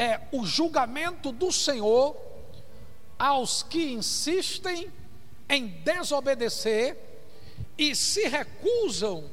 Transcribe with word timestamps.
é 0.00 0.18
o 0.32 0.46
julgamento 0.46 1.30
do 1.30 1.52
Senhor 1.52 2.16
aos 3.18 3.62
que 3.62 3.92
insistem 3.92 4.90
em 5.46 5.66
desobedecer 5.66 6.96
e 7.76 7.94
se 7.94 8.26
recusam 8.26 9.30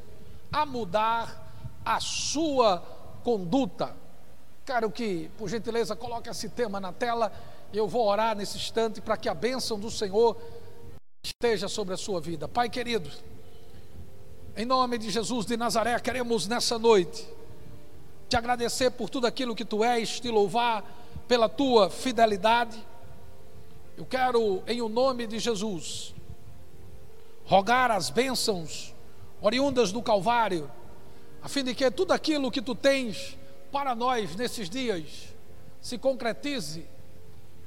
a 0.51 0.65
mudar 0.65 1.79
a 1.85 2.01
sua 2.01 2.79
conduta. 3.23 3.95
Quero 4.65 4.91
que, 4.91 5.31
por 5.37 5.47
gentileza, 5.47 5.95
coloque 5.95 6.29
esse 6.29 6.49
tema 6.49 6.81
na 6.81 6.91
tela. 6.91 7.31
Eu 7.73 7.87
vou 7.87 8.05
orar 8.05 8.35
nesse 8.35 8.57
instante 8.57 8.99
para 8.99 9.15
que 9.15 9.29
a 9.29 9.33
bênção 9.33 9.79
do 9.79 9.89
Senhor 9.89 10.35
esteja 11.23 11.69
sobre 11.69 11.93
a 11.93 11.97
sua 11.97 12.19
vida. 12.19 12.45
Pai 12.45 12.69
querido, 12.69 13.09
em 14.57 14.65
nome 14.65 14.97
de 14.97 15.09
Jesus 15.11 15.45
de 15.45 15.55
Nazaré, 15.55 15.97
queremos 16.01 16.45
nessa 16.45 16.77
noite 16.77 17.36
te 18.29 18.35
agradecer 18.35 18.91
por 18.91 19.09
tudo 19.09 19.27
aquilo 19.27 19.55
que 19.55 19.65
tu 19.65 19.83
és, 19.83 20.19
te 20.19 20.29
louvar 20.29 20.83
pela 21.27 21.47
tua 21.47 21.89
fidelidade. 21.89 22.77
Eu 23.97 24.05
quero, 24.05 24.61
em 24.67 24.81
o 24.81 24.89
nome 24.89 25.25
de 25.25 25.39
Jesus, 25.39 26.13
rogar 27.45 27.89
as 27.89 28.09
bênçãos 28.09 28.93
oriundas 29.41 29.91
do 29.91 30.01
Calvário, 30.01 30.69
a 31.41 31.47
fim 31.47 31.63
de 31.63 31.73
que 31.73 31.89
tudo 31.89 32.11
aquilo 32.11 32.51
que 32.51 32.61
tu 32.61 32.75
tens 32.75 33.37
para 33.71 33.95
nós 33.95 34.35
nesses 34.35 34.69
dias 34.69 35.33
se 35.81 35.97
concretize, 35.97 36.85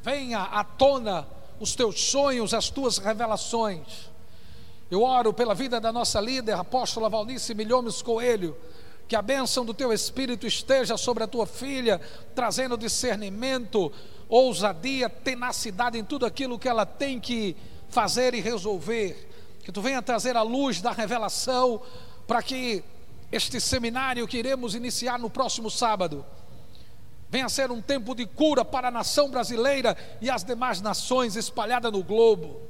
venha 0.03 0.41
à 0.41 0.63
tona 0.63 1.27
os 1.59 1.75
teus 1.75 2.01
sonhos, 2.01 2.53
as 2.55 2.71
tuas 2.71 2.99
revelações. 2.99 4.11
Eu 4.91 5.03
oro 5.03 5.33
pela 5.33 5.55
vida 5.55 5.81
da 5.81 5.93
nossa 5.93 6.21
líder, 6.21 6.55
apóstola 6.55 7.09
Valnice 7.09 7.55
Milhomes 7.55 8.03
Coelho, 8.03 8.57
que 9.11 9.17
a 9.17 9.23
bênção 9.23 9.65
do 9.65 9.75
teu 9.75 9.93
Espírito 9.93 10.47
esteja 10.47 10.97
sobre 10.97 11.25
a 11.25 11.27
tua 11.27 11.45
filha, 11.45 12.01
trazendo 12.33 12.79
discernimento, 12.79 13.93
ousadia, 14.29 15.11
tenacidade 15.11 15.99
em 15.99 16.05
tudo 16.05 16.25
aquilo 16.25 16.57
que 16.57 16.69
ela 16.69 16.87
tem 16.87 17.19
que 17.19 17.57
fazer 17.89 18.35
e 18.35 18.41
resolver. 18.41 19.29
Que 19.65 19.73
tu 19.73 19.83
venha 19.83 20.01
trazer 20.01 20.37
a 20.37 20.43
luz 20.43 20.81
da 20.81 20.93
revelação 20.93 21.83
para 22.25 22.41
que 22.41 22.85
este 23.33 23.61
seminário 23.61 24.29
que 24.29 24.39
iremos 24.39 24.77
iniciar 24.77 25.19
no 25.19 25.29
próximo 25.29 25.69
sábado 25.69 26.25
venha 27.29 27.49
ser 27.49 27.73
um 27.73 27.83
tempo 27.83 28.15
de 28.15 28.25
cura 28.27 28.65
para 28.65 28.89
a 28.89 28.93
nação 28.93 29.29
brasileira 29.29 29.97
e 30.21 30.31
as 30.31 30.45
demais 30.45 30.81
nações 30.81 31.35
espalhadas 31.35 31.91
no 31.91 32.05
globo. 32.05 32.61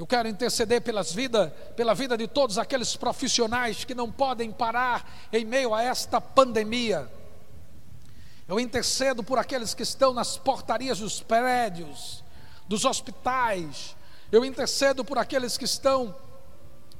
Eu 0.00 0.06
quero 0.06 0.26
interceder 0.26 0.80
pelas 0.80 1.12
vida, 1.12 1.54
pela 1.76 1.94
vida 1.94 2.16
de 2.16 2.26
todos 2.26 2.56
aqueles 2.56 2.96
profissionais 2.96 3.84
que 3.84 3.94
não 3.94 4.10
podem 4.10 4.50
parar 4.50 5.06
em 5.30 5.44
meio 5.44 5.74
a 5.74 5.82
esta 5.82 6.18
pandemia. 6.18 7.06
Eu 8.48 8.58
intercedo 8.58 9.22
por 9.22 9.38
aqueles 9.38 9.74
que 9.74 9.82
estão 9.82 10.14
nas 10.14 10.38
portarias 10.38 11.00
dos 11.00 11.20
prédios, 11.20 12.24
dos 12.66 12.86
hospitais. 12.86 13.94
Eu 14.32 14.42
intercedo 14.42 15.04
por 15.04 15.18
aqueles 15.18 15.58
que 15.58 15.66
estão 15.66 16.16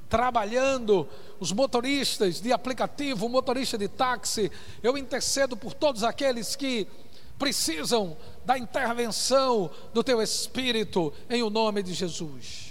trabalhando, 0.07 1.09
os 1.39 1.51
motoristas 1.51 2.39
de 2.39 2.53
aplicativo, 2.53 3.27
motorista 3.27 3.79
de 3.79 3.87
táxi, 3.87 4.51
eu 4.83 4.95
intercedo 4.95 5.57
por 5.57 5.73
todos 5.73 6.03
aqueles 6.03 6.55
que 6.55 6.87
precisam 7.39 8.15
da 8.45 8.59
intervenção 8.59 9.71
do 9.91 10.03
teu 10.03 10.21
Espírito, 10.21 11.11
em 11.27 11.41
o 11.41 11.49
nome 11.49 11.81
de 11.81 11.95
Jesus. 11.95 12.70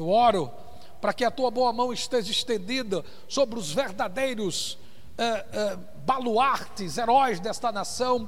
Eu 0.00 0.08
oro 0.08 0.50
para 0.98 1.12
que 1.12 1.24
a 1.24 1.30
tua 1.30 1.50
boa 1.50 1.72
mão 1.74 1.92
esteja 1.92 2.30
estendida 2.30 3.04
sobre 3.28 3.58
os 3.58 3.70
verdadeiros 3.70 4.78
eh, 5.18 5.46
eh, 5.52 5.78
baluartes, 6.06 6.96
heróis 6.96 7.38
desta 7.38 7.70
nação, 7.70 8.26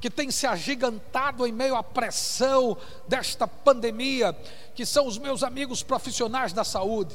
que 0.00 0.08
tem 0.08 0.30
se 0.30 0.46
agigantado 0.46 1.46
em 1.46 1.52
meio 1.52 1.76
à 1.76 1.82
pressão 1.82 2.78
desta 3.06 3.46
pandemia, 3.46 4.34
que 4.74 4.86
são 4.86 5.06
os 5.06 5.18
meus 5.18 5.42
amigos 5.42 5.82
profissionais 5.82 6.54
da 6.54 6.64
saúde 6.64 7.14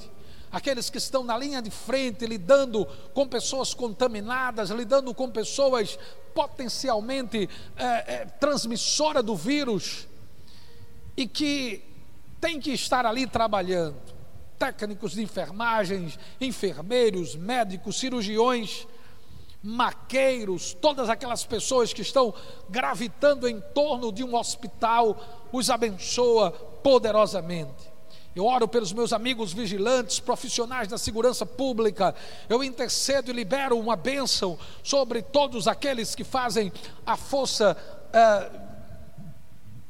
aqueles 0.49 0.89
que 0.89 0.97
estão 0.97 1.25
na 1.25 1.37
linha 1.37 1.61
de 1.61 1.69
frente, 1.69 2.25
lidando 2.25 2.85
com 3.13 3.27
pessoas 3.27 3.73
contaminadas, 3.73 4.69
lidando 4.69 5.13
com 5.13 5.29
pessoas 5.29 5.99
potencialmente 6.33 7.49
é, 7.75 7.85
é, 7.85 8.25
transmissora 8.39 9.21
do 9.21 9.35
vírus 9.35 10.07
e 11.17 11.27
que 11.27 11.83
tem 12.39 12.59
que 12.59 12.71
estar 12.71 13.05
ali 13.05 13.27
trabalhando. 13.27 13.95
Técnicos 14.57 15.11
de 15.11 15.21
enfermagens, 15.21 16.17
enfermeiros, 16.41 17.35
médicos, 17.35 17.99
cirurgiões, 17.99 18.87
maqueiros, 19.61 20.73
todas 20.73 21.09
aquelas 21.09 21.43
pessoas 21.43 21.93
que 21.93 22.01
estão 22.01 22.33
gravitando 22.69 23.47
em 23.47 23.59
torno 23.73 24.11
de 24.11 24.23
um 24.23 24.35
hospital, 24.35 25.17
os 25.51 25.69
abençoa 25.69 26.51
poderosamente. 26.51 27.97
Eu 28.35 28.45
oro 28.45 28.67
pelos 28.67 28.93
meus 28.93 29.13
amigos 29.13 29.51
vigilantes, 29.51 30.19
profissionais 30.19 30.87
da 30.87 30.97
segurança 30.97 31.43
pública. 31.43 32.13
Eu 32.47 32.63
intercedo 32.63 33.31
e 33.31 33.33
libero 33.33 33.79
uma 33.79 33.95
bênção 33.95 34.59
sobre 34.83 35.23
todos 35.23 35.67
aqueles 35.67 36.13
que 36.13 36.23
fazem 36.23 36.71
a 37.03 37.17
força 37.17 37.75
eh, 38.13 38.51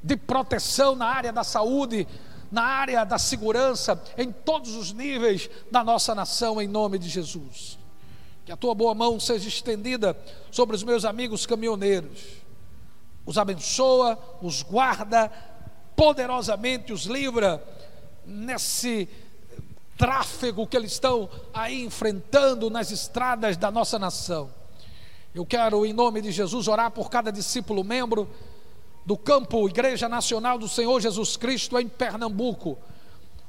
de 0.01 0.15
proteção 0.15 0.95
na 0.95 1.07
área 1.07 1.33
da 1.33 1.43
saúde, 1.43 2.07
na 2.51 2.63
área 2.63 3.03
da 3.03 3.17
segurança, 3.17 4.01
em 4.17 4.31
todos 4.31 4.75
os 4.75 4.91
níveis 4.91 5.49
da 5.71 5.83
nossa 5.83 6.15
nação, 6.15 6.61
em 6.61 6.67
nome 6.67 6.97
de 6.97 7.09
Jesus. 7.09 7.77
Que 8.45 8.51
a 8.51 8.57
tua 8.57 8.73
boa 8.73 8.95
mão 8.95 9.19
seja 9.19 9.47
estendida 9.47 10.17
sobre 10.51 10.75
os 10.75 10.83
meus 10.83 11.03
amigos 11.03 11.45
caminhoneiros. 11.45 12.45
Os 13.25 13.37
abençoa, 13.37 14.17
os 14.41 14.63
guarda, 14.63 15.29
poderosamente 15.95 16.93
os 16.93 17.03
livra 17.03 17.61
nesse 18.25 19.09
tráfego 19.97 20.67
que 20.67 20.77
eles 20.77 20.93
estão 20.93 21.29
aí 21.53 21.83
enfrentando 21.83 22.69
nas 22.69 22.91
estradas 22.91 23.57
da 23.57 23.71
nossa 23.71 23.97
nação. 23.97 24.49
Eu 25.33 25.45
quero, 25.45 25.85
em 25.85 25.93
nome 25.93 26.21
de 26.21 26.31
Jesus, 26.31 26.67
orar 26.67 26.91
por 26.91 27.09
cada 27.09 27.31
discípulo 27.31 27.83
membro 27.83 28.29
do 29.07 29.15
campo 29.15 29.69
Igreja 29.69 30.09
Nacional 30.09 30.59
do 30.59 30.67
Senhor 30.67 30.99
Jesus 30.99 31.37
Cristo 31.37 31.79
em 31.79 31.87
Pernambuco. 31.87 32.77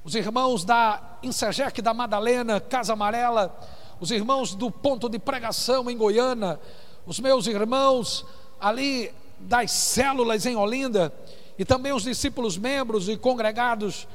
Os 0.05 0.15
irmãos 0.15 0.65
da 0.65 1.19
Insegec 1.21 1.83
da 1.83 1.93
Madalena, 1.93 2.61
Casa 2.61 2.93
Amarela, 2.93 3.59
os 3.99 4.13
irmãos 4.13 4.55
do 4.55 4.71
ponto 4.71 5.09
de 5.09 5.19
pregação 5.19 5.91
em 5.91 5.97
Goiânia, 5.97 6.61
os 7.05 7.19
meus 7.19 7.49
irmãos 7.49 8.25
ali 8.61 9.11
das 9.41 9.73
células 9.73 10.47
em 10.47 10.55
Olinda, 10.55 11.13
e 11.59 11.65
também 11.65 11.93
os 11.93 12.05
discípulos 12.05 12.57
membros 12.57 13.09
e 13.09 13.17
congregados 13.17 14.07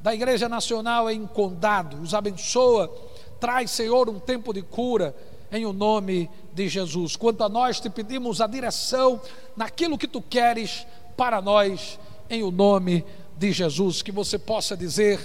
da 0.00 0.14
Igreja 0.14 0.50
Nacional 0.50 1.10
em 1.10 1.26
Condado. 1.26 1.96
Os 2.02 2.12
abençoa. 2.12 2.94
Traz, 3.40 3.70
Senhor, 3.70 4.10
um 4.10 4.20
tempo 4.20 4.52
de 4.52 4.60
cura 4.60 5.16
em 5.52 5.66
o 5.66 5.72
nome 5.72 6.30
de 6.52 6.68
Jesus. 6.68 7.16
Quanto 7.16 7.42
a 7.42 7.48
nós, 7.48 7.80
te 7.80 7.90
pedimos 7.90 8.40
a 8.40 8.46
direção 8.46 9.20
naquilo 9.56 9.98
que 9.98 10.06
tu 10.06 10.22
queres 10.22 10.86
para 11.16 11.40
nós, 11.42 11.98
em 12.28 12.42
o 12.42 12.50
nome 12.50 13.04
de 13.36 13.52
Jesus. 13.52 14.02
Que 14.02 14.12
você 14.12 14.38
possa 14.38 14.76
dizer 14.76 15.18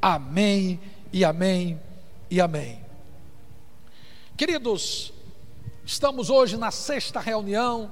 amém 0.00 0.80
e 1.12 1.24
amém 1.24 1.80
e 2.30 2.40
amém. 2.40 2.80
Queridos, 4.36 5.12
estamos 5.84 6.30
hoje 6.30 6.56
na 6.56 6.70
sexta 6.70 7.20
reunião, 7.20 7.90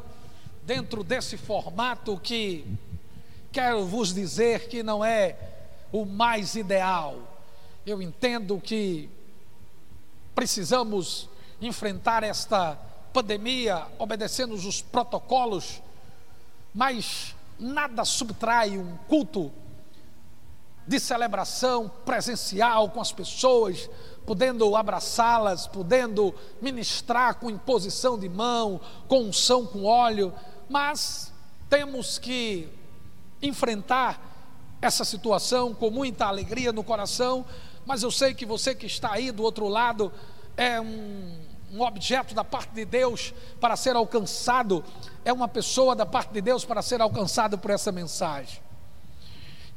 dentro 0.64 1.02
desse 1.02 1.36
formato 1.36 2.18
que 2.22 2.64
quero 3.52 3.84
vos 3.84 4.14
dizer 4.14 4.68
que 4.68 4.82
não 4.82 5.04
é 5.04 5.36
o 5.92 6.04
mais 6.04 6.54
ideal. 6.54 7.40
Eu 7.86 8.02
entendo 8.02 8.60
que 8.60 9.08
precisamos 10.34 11.28
enfrentar 11.60 12.22
esta 12.22 12.78
pandemia 13.12 13.86
obedecendo 13.98 14.54
os 14.54 14.82
protocolos, 14.82 15.82
mas 16.74 17.34
nada 17.58 18.04
subtrai 18.04 18.76
um 18.76 18.96
culto 19.08 19.50
de 20.86 21.00
celebração 21.00 21.90
presencial 22.04 22.90
com 22.90 23.00
as 23.00 23.10
pessoas, 23.10 23.88
podendo 24.24 24.76
abraçá-las, 24.76 25.66
podendo 25.66 26.34
ministrar 26.60 27.36
com 27.36 27.50
imposição 27.50 28.18
de 28.18 28.28
mão, 28.28 28.80
com 29.08 29.24
unção 29.24 29.66
com 29.66 29.84
óleo, 29.84 30.32
mas 30.68 31.32
temos 31.68 32.18
que 32.18 32.68
enfrentar 33.42 34.20
essa 34.80 35.04
situação 35.04 35.74
com 35.74 35.90
muita 35.90 36.26
alegria 36.26 36.72
no 36.72 36.84
coração, 36.84 37.44
mas 37.84 38.02
eu 38.02 38.10
sei 38.10 38.34
que 38.34 38.44
você 38.44 38.74
que 38.74 38.86
está 38.86 39.12
aí 39.12 39.30
do 39.32 39.42
outro 39.42 39.68
lado 39.68 40.12
é 40.56 40.80
um, 40.80 41.38
um 41.72 41.82
objeto 41.82 42.34
da 42.34 42.44
parte 42.44 42.72
de 42.72 42.84
Deus 42.84 43.34
para 43.60 43.76
ser 43.76 43.96
alcançado, 43.96 44.84
é 45.24 45.32
uma 45.32 45.48
pessoa 45.48 45.94
da 45.94 46.06
parte 46.06 46.32
de 46.32 46.40
Deus 46.40 46.64
para 46.64 46.80
ser 46.82 47.00
alcançado 47.00 47.58
por 47.58 47.70
essa 47.70 47.92
mensagem. 47.92 48.60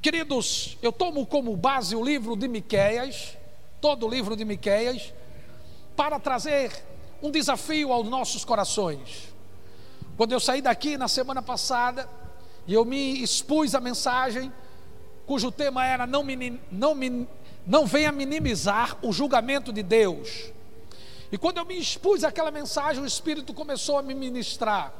Queridos, 0.01 0.77
eu 0.81 0.91
tomo 0.91 1.25
como 1.25 1.55
base 1.57 1.95
o 1.95 2.03
livro 2.03 2.35
de 2.35 2.47
Miqueias, 2.47 3.37
todo 3.81 4.05
o 4.05 4.09
livro 4.09 4.35
de 4.35 4.45
Miqueias, 4.45 5.13
para 5.95 6.19
trazer 6.19 6.71
um 7.21 7.29
desafio 7.29 7.91
aos 7.91 8.07
nossos 8.07 8.45
corações. 8.45 9.33
Quando 10.15 10.31
eu 10.31 10.39
saí 10.39 10.61
daqui 10.61 10.97
na 10.97 11.09
semana 11.09 11.41
passada, 11.41 12.07
e 12.65 12.73
eu 12.73 12.85
me 12.85 13.21
expus 13.21 13.75
a 13.75 13.81
mensagem, 13.81 14.53
cujo 15.25 15.51
tema 15.51 15.85
era 15.85 16.07
não, 16.07 16.23
me, 16.23 16.59
não, 16.71 16.95
não 17.65 17.85
venha 17.85 18.11
minimizar 18.11 18.97
o 19.01 19.11
julgamento 19.11 19.73
de 19.73 19.83
Deus. 19.83 20.51
E 21.31 21.37
quando 21.37 21.57
eu 21.57 21.65
me 21.65 21.77
expus 21.77 22.23
àquela 22.23 22.51
mensagem, 22.51 23.03
o 23.03 23.05
Espírito 23.05 23.53
começou 23.53 23.97
a 23.97 24.01
me 24.01 24.13
ministrar. 24.13 24.93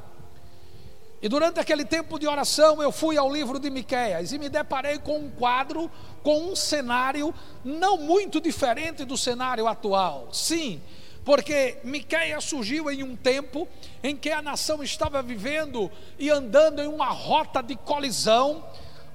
E 1.22 1.28
durante 1.28 1.60
aquele 1.60 1.84
tempo 1.84 2.18
de 2.18 2.26
oração, 2.26 2.82
eu 2.82 2.90
fui 2.90 3.18
ao 3.18 3.30
livro 3.30 3.58
de 3.58 3.68
Miqueias 3.68 4.32
e 4.32 4.38
me 4.38 4.48
deparei 4.48 4.98
com 4.98 5.18
um 5.18 5.30
quadro, 5.30 5.90
com 6.22 6.50
um 6.50 6.56
cenário 6.56 7.34
não 7.62 7.98
muito 7.98 8.40
diferente 8.40 9.04
do 9.04 9.18
cenário 9.18 9.66
atual. 9.66 10.28
Sim, 10.32 10.80
porque 11.22 11.76
Miqueias 11.84 12.44
surgiu 12.44 12.90
em 12.90 13.02
um 13.02 13.14
tempo 13.14 13.68
em 14.02 14.16
que 14.16 14.30
a 14.30 14.40
nação 14.40 14.82
estava 14.82 15.22
vivendo 15.22 15.90
e 16.18 16.30
andando 16.30 16.80
em 16.80 16.86
uma 16.86 17.10
rota 17.10 17.62
de 17.62 17.76
colisão 17.76 18.64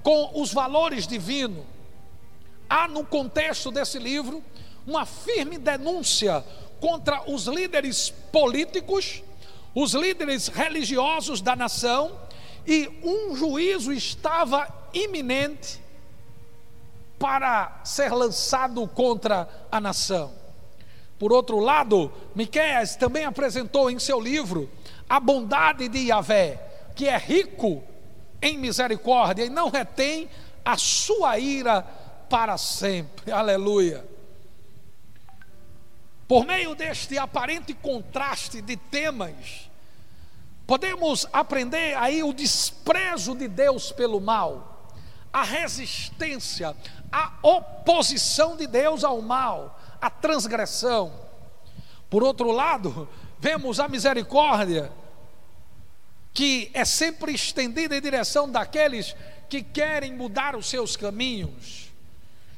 com 0.04 0.40
os 0.40 0.54
valores 0.54 1.08
divinos. 1.08 1.66
Há 2.70 2.88
no 2.88 3.04
contexto 3.04 3.72
desse 3.72 3.98
livro 3.98 4.44
uma 4.86 5.06
firme 5.06 5.58
denúncia 5.58 6.46
contra 6.80 7.30
os 7.30 7.46
líderes 7.46 8.10
políticos 8.32 9.24
os 9.76 9.94
líderes 9.94 10.48
religiosos 10.48 11.42
da 11.42 11.54
nação 11.54 12.18
e 12.66 12.90
um 13.04 13.36
juízo 13.36 13.92
estava 13.92 14.68
iminente 14.94 15.82
para 17.20 17.82
ser 17.84 18.12
lançado 18.14 18.88
contra 18.88 19.48
a 19.70 19.82
nação. 19.82 20.32
Por 21.20 21.34
outro 21.34 21.60
lado, 21.60 22.12
Miqueias 22.34 22.96
também 22.96 23.26
apresentou 23.26 23.92
em 23.92 24.00
seu 24.00 24.20
livro 24.20 24.70
a 25.10 25.20
bondade 25.20 25.90
de 25.90 26.08
Yahvé, 26.08 26.58
que 26.96 27.08
é 27.08 27.18
rico 27.18 27.84
em 28.42 28.58
misericórdia 28.58 29.44
e 29.44 29.50
não 29.50 29.70
retém 29.70 30.30
a 30.64 30.78
sua 30.78 31.38
ira 31.38 31.82
para 32.30 32.58
sempre. 32.58 33.32
Aleluia. 33.32 34.15
Por 36.28 36.46
meio 36.46 36.74
deste 36.74 37.18
aparente 37.18 37.74
contraste 37.74 38.62
de 38.62 38.76
temas, 38.76 39.70
podemos 40.66 41.28
aprender 41.32 41.96
aí 41.98 42.24
o 42.24 42.34
desprezo 42.34 43.36
de 43.36 43.48
Deus 43.48 43.92
pelo 43.92 44.20
mal, 44.20 44.90
a 45.32 45.44
resistência, 45.44 46.76
a 47.12 47.34
oposição 47.44 48.58
de 48.58 48.66
Deus 48.66 49.04
ao 49.04 49.22
mal, 49.22 49.80
a 50.02 50.10
transgressão. 50.10 51.14
Por 52.10 52.24
outro 52.24 52.52
lado, 52.52 53.08
vemos 53.40 53.80
a 53.80 53.88
misericórdia, 53.88 54.92
que 56.34 56.72
é 56.74 56.84
sempre 56.84 57.34
estendida 57.34 57.96
em 57.96 58.02
direção 58.02 58.50
daqueles 58.50 59.16
que 59.48 59.62
querem 59.62 60.14
mudar 60.14 60.56
os 60.56 60.68
seus 60.68 60.98
caminhos. 60.98 61.92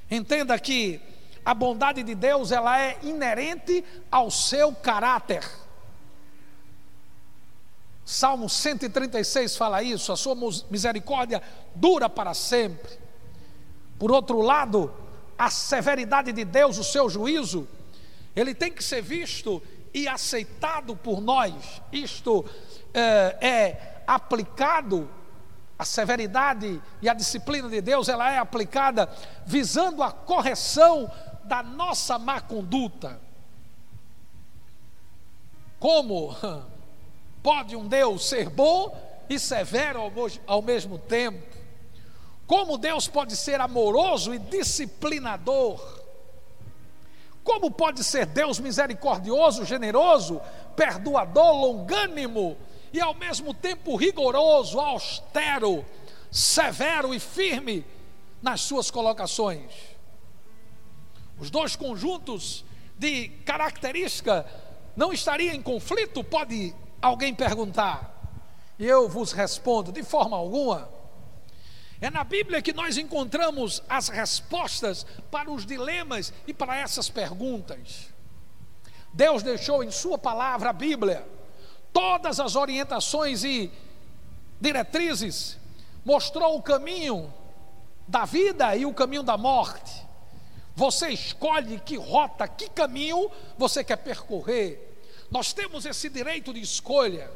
Entenda 0.10 0.58
que 0.58 1.02
a 1.48 1.54
bondade 1.54 2.04
de 2.04 2.14
Deus 2.14 2.52
ela 2.52 2.78
é 2.78 3.00
inerente 3.04 3.82
ao 4.12 4.30
seu 4.30 4.74
caráter. 4.74 5.50
Salmo 8.04 8.50
136 8.50 9.56
fala 9.56 9.82
isso, 9.82 10.12
a 10.12 10.18
sua 10.18 10.36
misericórdia 10.70 11.42
dura 11.74 12.10
para 12.10 12.34
sempre. 12.34 13.00
Por 13.98 14.12
outro 14.12 14.42
lado, 14.42 14.94
a 15.38 15.50
severidade 15.50 16.34
de 16.34 16.44
Deus, 16.44 16.78
o 16.78 16.84
seu 16.84 17.10
juízo, 17.10 17.66
ele 18.36 18.54
tem 18.54 18.70
que 18.70 18.84
ser 18.84 19.02
visto 19.02 19.64
e 19.94 20.06
aceitado 20.06 20.98
por 20.98 21.22
nós. 21.22 21.82
Isto 21.94 22.44
é, 22.94 23.38
é 23.40 24.02
aplicado 24.06 25.10
a 25.80 25.86
severidade 25.86 26.82
e 27.02 27.08
a 27.08 27.14
disciplina 27.14 27.70
de 27.70 27.80
Deus, 27.80 28.10
ela 28.10 28.30
é 28.30 28.38
aplicada 28.38 29.10
visando 29.46 30.04
a 30.04 30.12
correção 30.12 31.10
da 31.48 31.64
nossa 31.64 32.20
má 32.20 32.42
conduta. 32.42 33.20
Como 35.80 36.36
pode 37.42 37.76
um 37.76 37.88
Deus 37.88 38.28
ser 38.28 38.50
bom 38.50 38.96
e 39.30 39.40
severo 39.40 40.02
ao 40.46 40.62
mesmo 40.62 40.98
tempo? 40.98 41.58
Como 42.46 42.78
Deus 42.78 43.08
pode 43.08 43.36
ser 43.36 43.62
amoroso 43.62 44.34
e 44.34 44.40
disciplinador? 44.40 45.98
Como 47.44 47.72
pode 47.72 48.04
ser 48.04 48.26
Deus 48.26 48.60
misericordioso, 48.60 49.64
generoso, 49.64 50.42
perdoador, 50.76 51.54
longânimo 51.54 52.58
e 52.92 53.00
ao 53.00 53.14
mesmo 53.14 53.54
tempo 53.54 53.96
rigoroso, 53.96 54.80
austero, 54.80 55.86
severo 56.30 57.14
e 57.14 57.20
firme 57.20 57.86
nas 58.42 58.62
suas 58.62 58.92
colocações? 58.92 59.97
Os 61.40 61.50
dois 61.50 61.76
conjuntos 61.76 62.66
de 62.98 63.30
característica 63.46 64.46
não 64.96 65.14
estariam 65.14 65.54
em 65.54 65.62
conflito? 65.62 66.24
Pode 66.24 66.74
alguém 67.02 67.34
perguntar. 67.34 68.14
E 68.80 68.86
eu 68.86 69.08
vos 69.08 69.32
respondo: 69.32 69.92
de 69.92 70.04
forma 70.04 70.36
alguma. 70.36 70.90
É 72.00 72.12
na 72.12 72.24
Bíblia 72.24 72.62
que 72.62 72.74
nós 72.74 72.98
encontramos 72.98 73.82
as 73.90 74.08
respostas 74.08 75.06
para 75.32 75.50
os 75.50 75.66
dilemas 75.66 76.32
e 76.46 76.54
para 76.54 76.78
essas 76.78 77.10
perguntas. 77.10 78.14
Deus 79.12 79.42
deixou 79.42 79.84
em 79.84 79.90
Sua 79.90 80.18
palavra, 80.18 80.70
a 80.70 80.74
Bíblia, 80.74 81.28
todas 81.92 82.40
as 82.40 82.56
orientações 82.56 83.44
e 83.44 83.72
diretrizes, 84.62 85.58
mostrou 86.06 86.56
o 86.56 86.62
caminho 86.62 87.34
da 88.08 88.26
vida 88.26 88.76
e 88.76 88.86
o 88.86 88.94
caminho 88.94 89.24
da 89.24 89.36
morte. 89.36 90.07
Você 90.78 91.10
escolhe 91.10 91.80
que 91.80 91.98
rota, 91.98 92.48
que 92.48 92.70
caminho 92.70 93.32
você 93.58 93.84
quer 93.84 93.96
percorrer. 93.96 95.02
Nós 95.32 95.52
temos 95.52 95.88
esse 95.88 96.08
direito 96.08 96.54
de 96.54 96.62
escolha. 96.62 97.32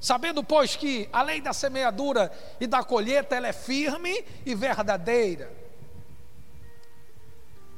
Sabendo, 0.00 0.42
pois, 0.42 0.74
que 0.74 1.06
a 1.12 1.20
lei 1.20 1.42
da 1.42 1.52
semeadura 1.52 2.32
e 2.58 2.66
da 2.66 2.82
colheita 2.82 3.36
ela 3.36 3.48
é 3.48 3.52
firme 3.52 4.24
e 4.46 4.54
verdadeira. 4.54 5.52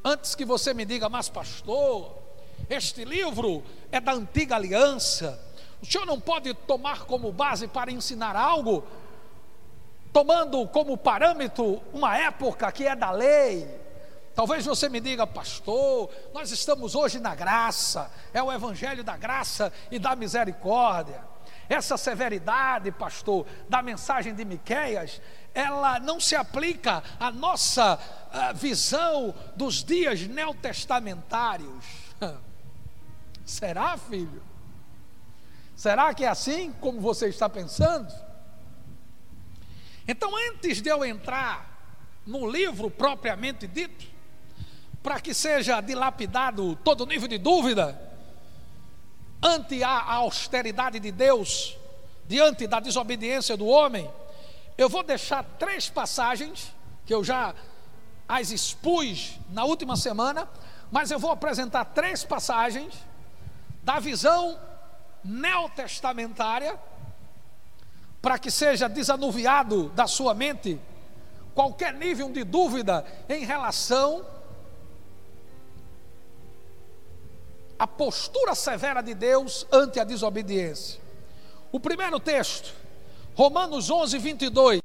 Antes 0.04 0.36
que 0.36 0.44
você 0.44 0.72
me 0.72 0.84
diga, 0.84 1.08
mas 1.08 1.28
pastor, 1.28 2.16
este 2.70 3.04
livro 3.04 3.64
é 3.90 3.98
da 3.98 4.12
antiga 4.12 4.54
aliança. 4.54 5.36
O 5.82 5.86
senhor 5.86 6.06
não 6.06 6.20
pode 6.20 6.54
tomar 6.54 7.06
como 7.06 7.32
base 7.32 7.66
para 7.66 7.90
ensinar 7.90 8.36
algo, 8.36 8.86
tomando 10.12 10.64
como 10.68 10.96
parâmetro 10.96 11.82
uma 11.92 12.16
época 12.16 12.70
que 12.70 12.86
é 12.86 12.94
da 12.94 13.10
lei. 13.10 13.84
Talvez 14.36 14.66
você 14.66 14.90
me 14.90 15.00
diga, 15.00 15.26
pastor, 15.26 16.10
nós 16.34 16.50
estamos 16.50 16.94
hoje 16.94 17.18
na 17.18 17.34
graça, 17.34 18.10
é 18.34 18.42
o 18.42 18.52
evangelho 18.52 19.02
da 19.02 19.16
graça 19.16 19.72
e 19.90 19.98
da 19.98 20.14
misericórdia. 20.14 21.24
Essa 21.70 21.96
severidade, 21.96 22.92
pastor, 22.92 23.46
da 23.66 23.80
mensagem 23.80 24.34
de 24.34 24.44
Miqueias, 24.44 25.22
ela 25.54 25.98
não 26.00 26.20
se 26.20 26.36
aplica 26.36 27.02
à 27.18 27.32
nossa 27.32 27.94
uh, 27.94 28.54
visão 28.54 29.34
dos 29.56 29.82
dias 29.82 30.20
neotestamentários. 30.26 31.86
Será, 33.42 33.96
filho? 33.96 34.42
Será 35.74 36.12
que 36.12 36.26
é 36.26 36.28
assim 36.28 36.72
como 36.72 37.00
você 37.00 37.28
está 37.28 37.48
pensando? 37.48 38.12
Então, 40.06 40.30
antes 40.50 40.82
de 40.82 40.90
eu 40.90 41.02
entrar 41.06 41.74
no 42.26 42.46
livro 42.46 42.90
propriamente 42.90 43.66
dito, 43.66 44.15
para 45.06 45.20
que 45.20 45.32
seja 45.32 45.80
dilapidado 45.80 46.74
todo 46.82 47.06
nível 47.06 47.28
de 47.28 47.38
dúvida 47.38 47.96
ante 49.40 49.80
a 49.84 50.02
austeridade 50.14 50.98
de 50.98 51.12
Deus, 51.12 51.78
diante 52.26 52.66
da 52.66 52.80
desobediência 52.80 53.56
do 53.56 53.66
homem, 53.66 54.10
eu 54.76 54.88
vou 54.88 55.04
deixar 55.04 55.44
três 55.60 55.88
passagens 55.88 56.74
que 57.04 57.14
eu 57.14 57.22
já 57.22 57.54
as 58.26 58.50
expus 58.50 59.38
na 59.50 59.62
última 59.64 59.96
semana, 59.96 60.48
mas 60.90 61.12
eu 61.12 61.20
vou 61.20 61.30
apresentar 61.30 61.84
três 61.84 62.24
passagens 62.24 62.92
da 63.84 64.00
visão 64.00 64.58
neotestamentária 65.22 66.76
para 68.20 68.40
que 68.40 68.50
seja 68.50 68.88
desanuviado 68.88 69.88
da 69.90 70.08
sua 70.08 70.34
mente 70.34 70.80
qualquer 71.54 71.94
nível 71.94 72.28
de 72.32 72.42
dúvida 72.42 73.06
em 73.28 73.44
relação 73.44 74.34
a 77.78 77.86
postura 77.86 78.54
severa 78.54 79.02
de 79.02 79.14
Deus 79.14 79.66
ante 79.70 80.00
a 80.00 80.04
desobediência. 80.04 81.00
O 81.70 81.78
primeiro 81.78 82.18
texto, 82.18 82.74
Romanos 83.34 83.90
11, 83.90 84.18
22. 84.18 84.80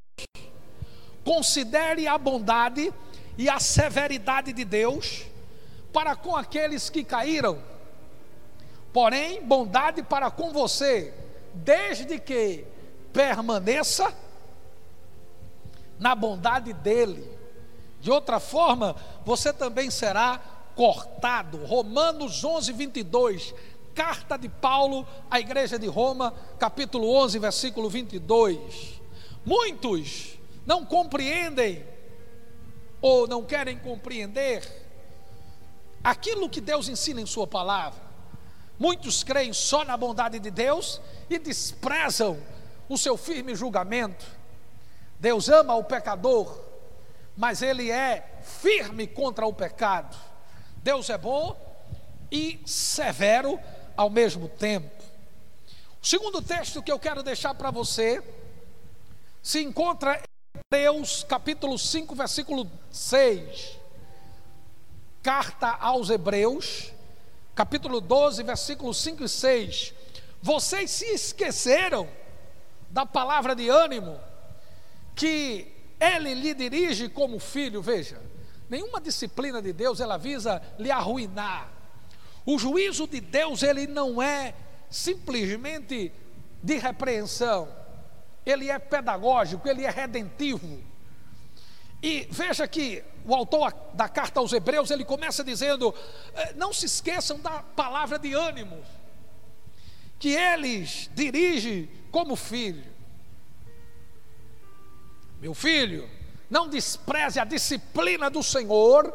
Considere 1.24 2.08
a 2.08 2.18
bondade 2.18 2.94
e 3.38 3.50
a 3.50 3.60
severidade 3.60 4.52
de 4.52 4.66
Deus 4.66 5.24
para 5.94 6.16
com 6.16 6.36
aqueles 6.36 6.90
que 6.90 7.04
caíram, 7.04 7.62
porém, 8.92 9.42
bondade 9.44 10.02
para 10.04 10.32
com 10.32 10.52
você, 10.52 11.14
desde 11.54 12.20
que 12.20 12.66
permaneça 13.14 14.14
na 16.00 16.16
bondade 16.16 16.74
dele. 16.74 17.30
De 18.00 18.10
outra 18.10 18.40
forma, 18.40 18.96
você 19.24 19.54
também 19.54 19.92
será 19.92 20.42
cortado. 20.76 21.58
Romanos 21.66 22.44
11, 22.44 22.72
22. 22.74 23.54
Carta 23.94 24.38
de 24.38 24.48
Paulo 24.48 25.06
à 25.30 25.40
igreja 25.40 25.78
de 25.78 25.88
Roma, 25.88 26.34
capítulo 26.58 27.14
11, 27.14 27.40
versículo 27.40 27.90
22. 27.90 29.02
Muitos 29.46 30.38
não 30.66 30.86
compreendem 30.86 31.86
ou 33.02 33.28
não 33.28 33.44
querem 33.44 33.78
compreender 33.78 34.64
aquilo 36.04 36.50
que 36.50 36.62
Deus 36.62 36.88
ensina 36.88 37.20
em 37.20 37.26
Sua 37.26 37.48
palavra. 37.48 38.00
Muitos 38.80 39.24
creem 39.24 39.54
só 39.54 39.84
na 39.84 39.96
bondade 39.96 40.40
de 40.40 40.50
Deus 40.50 41.02
e 41.30 41.38
desprezam 41.38 42.38
o 42.90 42.98
seu 42.98 43.16
firme 43.16 43.56
julgamento. 43.56 44.26
Deus 45.20 45.50
ama 45.50 45.76
o 45.76 45.84
pecador, 45.84 46.60
mas 47.38 47.62
ele 47.62 47.92
é 47.92 48.40
firme 48.44 49.06
contra 49.06 49.46
o 49.46 49.54
pecado. 49.54 50.18
Deus 50.84 51.10
é 51.12 51.18
bom 51.18 51.56
e 52.32 52.60
severo 52.66 53.60
ao 53.96 54.10
mesmo 54.10 54.50
tempo. 54.50 54.90
O 56.02 56.06
segundo 56.06 56.42
texto 56.42 56.82
que 56.82 56.92
eu 56.92 56.98
quero 56.98 57.22
deixar 57.22 57.54
para 57.54 57.70
você 57.70 58.24
se 59.44 59.62
encontra 59.62 60.16
em 60.16 60.60
Hebreus 60.74 61.24
capítulo 61.24 61.78
5, 61.78 62.16
versículo 62.16 62.70
6. 62.90 63.78
Carta 65.22 65.68
aos 65.68 66.10
Hebreus, 66.10 66.92
capítulo 67.54 68.02
12, 68.02 68.42
versículos 68.42 68.98
5 68.98 69.24
e 69.24 69.30
6. 69.30 69.94
Vocês 70.42 70.90
se 70.90 71.06
esqueceram 71.06 72.10
da 72.90 73.06
palavra 73.06 73.56
de 73.56 73.70
ânimo 73.70 74.20
que 75.16 75.72
ele 76.00 76.34
lhe 76.34 76.56
dirige 76.56 77.08
como 77.08 77.38
filho, 77.38 77.84
veja. 77.84 78.31
Nenhuma 78.72 79.02
disciplina 79.02 79.62
de 79.62 79.74
Deus 79.74 80.00
ela 80.00 80.16
visa 80.16 80.62
lhe 80.80 80.90
arruinar. 80.90 81.70
O 82.46 82.58
juízo 82.58 83.06
de 83.06 83.20
Deus 83.20 83.64
ele 83.64 83.86
não 83.86 84.22
é 84.22 84.56
simplesmente 84.90 86.10
de 86.64 86.78
repreensão. 86.78 87.68
Ele 88.46 88.70
é 88.70 88.80
pedagógico, 88.80 89.68
ele 89.68 89.84
é 89.84 89.90
redentivo. 89.90 90.82
E 92.02 92.26
veja 92.32 92.66
que 92.66 93.04
o 93.26 93.36
autor 93.36 93.76
da 93.94 94.08
carta 94.08 94.40
aos 94.40 94.54
Hebreus, 94.54 94.90
ele 94.90 95.04
começa 95.04 95.44
dizendo: 95.44 95.94
eh, 96.34 96.54
não 96.54 96.72
se 96.72 96.86
esqueçam 96.86 97.42
da 97.42 97.62
palavra 97.62 98.18
de 98.18 98.34
ânimo, 98.34 98.82
que 100.18 100.30
eles 100.30 101.10
dirigem 101.14 101.90
como 102.10 102.38
filho. 102.38 102.90
Meu 105.42 105.54
filho, 105.54 106.10
não 106.52 106.68
despreze 106.68 107.40
a 107.40 107.46
disciplina 107.46 108.30
do 108.30 108.44
Senhor, 108.44 109.12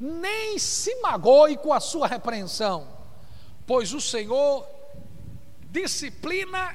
nem 0.00 0.58
se 0.58 0.92
magoe 1.00 1.56
com 1.56 1.72
a 1.72 1.78
sua 1.78 2.08
repreensão, 2.08 2.88
pois 3.64 3.94
o 3.94 4.00
Senhor 4.00 4.66
disciplina 5.70 6.74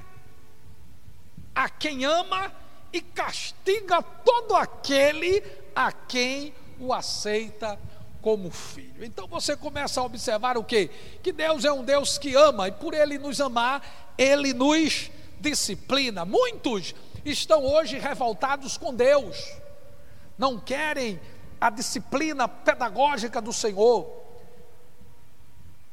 a 1.54 1.68
quem 1.68 2.06
ama 2.06 2.54
e 2.94 3.02
castiga 3.02 4.02
todo 4.02 4.56
aquele 4.56 5.44
a 5.76 5.92
quem 5.92 6.54
o 6.80 6.94
aceita 6.94 7.78
como 8.22 8.50
filho. 8.50 9.04
Então 9.04 9.28
você 9.28 9.58
começa 9.58 10.00
a 10.00 10.06
observar 10.06 10.58
o 10.58 10.64
que? 10.64 10.88
Que 11.22 11.34
Deus 11.34 11.66
é 11.66 11.72
um 11.72 11.84
Deus 11.84 12.18
que 12.18 12.34
ama 12.34 12.70
e 12.70 12.72
por 12.72 12.94
ele 12.94 13.18
nos 13.18 13.42
amar, 13.42 14.14
ele 14.18 14.54
nos 14.54 15.12
disciplina. 15.38 16.24
Muitos 16.24 16.96
estão 17.26 17.64
hoje 17.64 17.98
revoltados 17.98 18.78
com 18.78 18.94
Deus, 18.94 19.54
não 20.38 20.60
querem 20.60 21.20
a 21.60 21.70
disciplina 21.70 22.48
pedagógica 22.48 23.42
do 23.42 23.54
Senhor. 23.54 24.22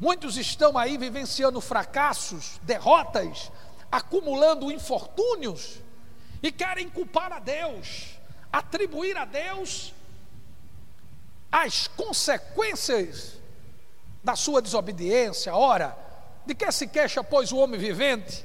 Muitos 0.00 0.36
estão 0.36 0.78
aí 0.78 0.96
vivenciando 0.96 1.60
fracassos, 1.60 2.58
derrotas, 2.62 3.50
acumulando 3.90 4.70
infortúnios 4.70 5.80
e 6.42 6.52
querem 6.52 6.88
culpar 6.88 7.32
a 7.32 7.38
Deus, 7.38 8.18
atribuir 8.52 9.16
a 9.16 9.24
Deus 9.24 9.92
as 11.50 11.88
consequências 11.88 13.34
da 14.22 14.36
sua 14.36 14.62
desobediência. 14.62 15.54
Ora, 15.54 15.96
de 16.46 16.54
que 16.54 16.70
se 16.70 16.86
queixa, 16.86 17.22
pois, 17.24 17.52
o 17.52 17.58
homem 17.58 17.78
vivente? 17.78 18.44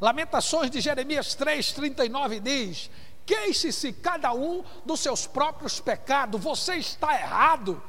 Lamentações 0.00 0.70
de 0.70 0.80
Jeremias 0.80 1.34
3, 1.34 1.72
39 1.72 2.40
diz: 2.40 2.90
Queixe-se 3.24 3.92
cada 3.92 4.32
um 4.32 4.64
dos 4.84 5.00
seus 5.00 5.26
próprios 5.26 5.80
pecados, 5.80 6.40
você 6.40 6.76
está 6.76 7.14
errado 7.14 7.82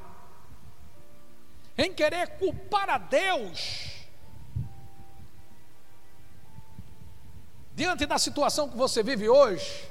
em 1.77 1.93
querer 1.93 2.37
culpar 2.37 2.89
a 2.89 2.97
Deus 2.97 3.95
diante 7.73 8.05
da 8.05 8.17
situação 8.17 8.69
que 8.69 8.77
você 8.77 9.03
vive 9.03 9.27
hoje, 9.27 9.89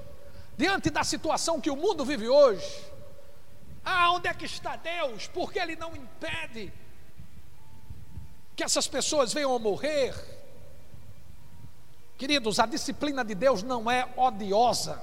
diante 0.57 0.89
da 0.89 1.05
situação 1.05 1.61
que 1.61 1.71
o 1.71 1.77
mundo 1.77 2.05
vive 2.05 2.27
hoje, 2.27 2.95
ah, 3.85 4.13
onde 4.13 4.29
é 4.29 4.33
que 4.33 4.47
está 4.47 4.77
Deus? 4.77 5.27
Porque 5.27 5.59
Ele 5.59 5.77
não 5.77 5.95
impede 5.95 6.73
que 8.57 8.65
essas 8.65 8.89
pessoas 8.89 9.33
venham 9.33 9.55
a 9.55 9.59
morrer. 9.59 10.15
Queridos, 12.25 12.59
a 12.59 12.65
disciplina 12.65 13.23
de 13.23 13.35
Deus 13.35 13.63
não 13.63 13.91
é 13.91 14.09
odiosa. 14.17 14.99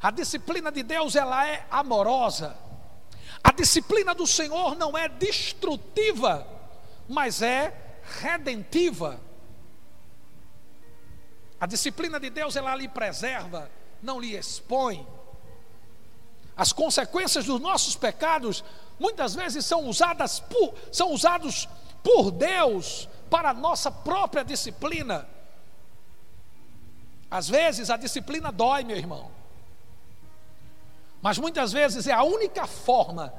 A 0.00 0.10
disciplina 0.10 0.72
de 0.72 0.82
Deus 0.82 1.14
ela 1.14 1.46
é 1.46 1.66
amorosa. 1.70 2.56
A 3.44 3.52
disciplina 3.52 4.14
do 4.14 4.26
Senhor 4.26 4.74
não 4.74 4.96
é 4.96 5.06
destrutiva, 5.06 6.48
mas 7.06 7.42
é 7.42 8.00
redentiva. 8.22 9.20
A 11.60 11.66
disciplina 11.66 12.18
de 12.18 12.30
Deus 12.30 12.56
ela 12.56 12.74
lhe 12.74 12.88
preserva, 12.88 13.70
não 14.02 14.18
lhe 14.18 14.34
expõe. 14.34 15.06
As 16.56 16.72
consequências 16.72 17.44
dos 17.44 17.60
nossos 17.60 17.94
pecados 17.94 18.64
muitas 18.98 19.34
vezes 19.34 19.66
são 19.66 19.84
usadas 19.84 20.40
por, 20.40 20.74
são 20.90 21.12
usados 21.12 21.68
por 22.02 22.30
Deus 22.30 23.06
para 23.28 23.50
a 23.50 23.54
nossa 23.54 23.90
própria 23.90 24.42
disciplina. 24.42 25.36
Às 27.30 27.48
vezes 27.48 27.90
a 27.90 27.96
disciplina 27.96 28.50
dói, 28.50 28.84
meu 28.84 28.96
irmão. 28.96 29.30
Mas 31.20 31.38
muitas 31.38 31.72
vezes 31.72 32.06
é 32.06 32.12
a 32.12 32.22
única 32.22 32.66
forma 32.66 33.32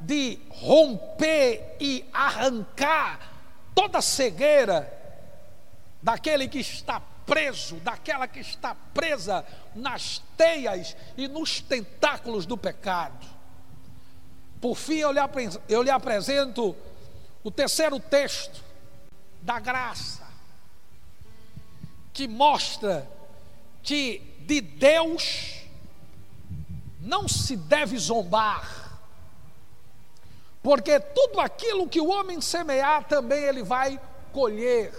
de 0.00 0.38
romper 0.50 1.76
e 1.80 2.04
arrancar 2.12 3.32
toda 3.74 3.98
a 3.98 4.02
cegueira 4.02 4.92
daquele 6.02 6.48
que 6.48 6.58
está 6.58 7.00
preso, 7.26 7.76
daquela 7.76 8.26
que 8.26 8.40
está 8.40 8.74
presa 8.94 9.44
nas 9.74 10.22
teias 10.36 10.96
e 11.16 11.28
nos 11.28 11.60
tentáculos 11.60 12.46
do 12.46 12.56
pecado. 12.56 13.26
Por 14.60 14.74
fim, 14.74 14.96
eu 14.96 15.12
lhe, 15.12 15.20
eu 15.68 15.82
lhe 15.82 15.90
apresento 15.90 16.74
o 17.44 17.50
terceiro 17.50 18.00
texto 18.00 18.64
da 19.42 19.60
graça, 19.60 20.26
que 22.12 22.26
mostra 22.26 23.06
que 23.88 24.20
de 24.40 24.60
Deus 24.60 25.62
não 27.00 27.26
se 27.26 27.56
deve 27.56 27.96
zombar, 27.96 29.00
porque 30.62 31.00
tudo 31.00 31.40
aquilo 31.40 31.88
que 31.88 31.98
o 31.98 32.10
homem 32.10 32.38
semear 32.38 33.08
também 33.08 33.42
ele 33.44 33.62
vai 33.62 33.98
colher. 34.30 34.92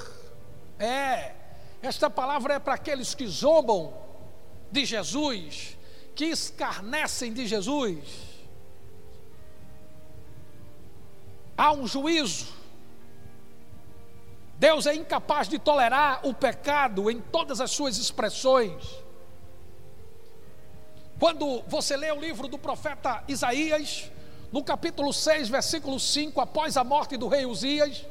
É, 0.79 1.36
esta 1.84 2.10
palavra 2.10 2.55
é 2.55 2.60
para 2.60 2.74
aqueles 2.74 3.13
que 3.13 3.27
zombam 3.27 3.93
de 4.72 4.84
Jesus, 4.86 5.77
que 6.15 6.25
escarnecem 6.25 7.31
de 7.31 7.46
Jesus. 7.46 8.00
Há 11.55 11.72
um 11.74 11.86
juízo. 11.86 12.59
Deus 14.60 14.86
é 14.86 14.94
incapaz 14.94 15.48
de 15.48 15.58
tolerar 15.58 16.20
o 16.28 16.34
pecado 16.34 17.10
em 17.10 17.22
todas 17.22 17.62
as 17.62 17.72
suas 17.72 17.98
expressões. 17.98 19.01
Quando 21.18 21.63
você 21.66 21.96
lê 21.96 22.12
o 22.12 22.20
livro 22.20 22.46
do 22.50 22.58
profeta 22.58 23.24
Isaías, 23.25 24.12
no 24.51 24.62
capítulo 24.62 25.13
6, 25.13 25.48
versículo 25.48 25.98
5, 25.98 26.42
após 26.42 26.75
a 26.75 26.84
morte 26.84 27.16
do 27.16 27.30
rei 27.30 27.46
Uzias, 27.46 28.06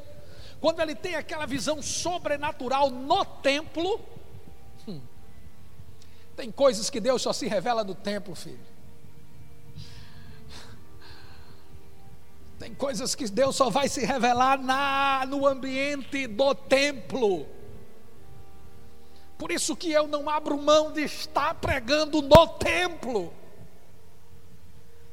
quando 0.59 0.81
ele 0.81 0.95
tem 0.95 1.17
aquela 1.17 1.45
visão 1.45 1.83
sobrenatural 1.83 2.89
no 2.89 3.25
templo, 3.27 4.01
hum, 4.89 5.03
tem 6.35 6.51
coisas 6.51 6.89
que 6.89 6.99
Deus 6.99 7.21
só 7.21 7.33
se 7.35 7.47
revela 7.47 7.85
no 7.85 7.95
templo, 7.95 8.35
filho. 8.35 8.78
Tem 12.69 12.75
coisas 12.75 13.15
que 13.15 13.27
Deus 13.31 13.57
só 13.57 13.71
vai 13.71 13.89
se 13.89 14.05
revelar 14.05 14.61
na, 14.63 15.25
no 15.27 15.47
ambiente 15.47 16.27
do 16.27 16.55
templo. 16.55 17.49
Por 19.39 19.51
isso 19.51 19.75
que 19.75 19.91
eu 19.91 20.07
não 20.07 20.29
abro 20.29 20.59
mão 20.59 20.93
de 20.93 21.01
estar 21.01 21.55
pregando 21.55 22.21
no 22.21 22.47
templo. 22.59 23.33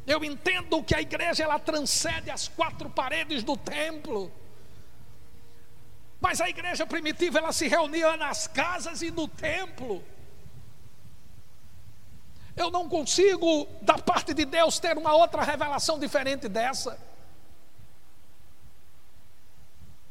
Eu 0.05 0.21
entendo 0.21 0.83
que 0.83 0.93
a 0.93 0.99
igreja 0.99 1.45
ela 1.45 1.57
transcende 1.57 2.29
as 2.29 2.49
quatro 2.49 2.89
paredes 2.89 3.41
do 3.41 3.55
templo. 3.55 4.29
Mas 6.19 6.41
a 6.41 6.49
igreja 6.49 6.85
primitiva 6.85 7.39
ela 7.39 7.53
se 7.53 7.69
reunia 7.69 8.17
nas 8.17 8.47
casas 8.47 9.01
e 9.01 9.11
no 9.11 9.29
templo. 9.29 10.03
Eu 12.53 12.69
não 12.69 12.89
consigo, 12.89 13.65
da 13.81 13.97
parte 13.97 14.33
de 14.33 14.43
Deus, 14.43 14.77
ter 14.77 14.97
uma 14.97 15.15
outra 15.15 15.41
revelação 15.41 15.97
diferente 15.97 16.49
dessa. 16.49 17.14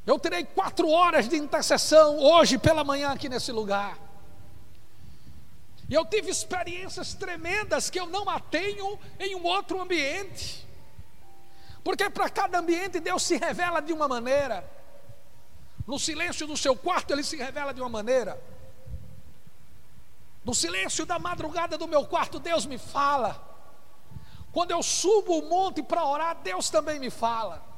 Eu 0.06 0.18
terei 0.18 0.44
quatro 0.44 0.88
horas 0.90 1.28
de 1.28 1.36
intercessão 1.36 2.18
hoje 2.18 2.58
pela 2.58 2.84
manhã 2.84 3.12
aqui 3.12 3.28
nesse 3.28 3.50
lugar. 3.50 3.98
E 5.88 5.94
eu 5.94 6.04
tive 6.04 6.30
experiências 6.30 7.14
tremendas 7.14 7.88
que 7.88 7.98
eu 7.98 8.06
não 8.06 8.28
a 8.28 8.38
tenho 8.38 8.98
em 9.18 9.34
um 9.34 9.44
outro 9.44 9.80
ambiente. 9.80 10.66
Porque 11.82 12.08
para 12.10 12.28
cada 12.28 12.58
ambiente 12.58 13.00
Deus 13.00 13.22
se 13.22 13.36
revela 13.36 13.80
de 13.80 13.92
uma 13.92 14.08
maneira. 14.08 14.68
No 15.86 15.98
silêncio 15.98 16.46
do 16.46 16.56
seu 16.56 16.76
quarto 16.76 17.12
ele 17.12 17.22
se 17.22 17.36
revela 17.36 17.72
de 17.72 17.80
uma 17.80 17.90
maneira. 17.90 18.40
No 20.44 20.54
silêncio 20.54 21.06
da 21.06 21.18
madrugada 21.18 21.78
do 21.78 21.88
meu 21.88 22.06
quarto 22.06 22.38
Deus 22.38 22.66
me 22.66 22.76
fala. 22.76 23.42
Quando 24.52 24.70
eu 24.70 24.82
subo 24.82 25.38
o 25.38 25.48
monte 25.48 25.82
para 25.82 26.06
orar, 26.06 26.36
Deus 26.42 26.70
também 26.70 26.98
me 26.98 27.10
fala. 27.10 27.73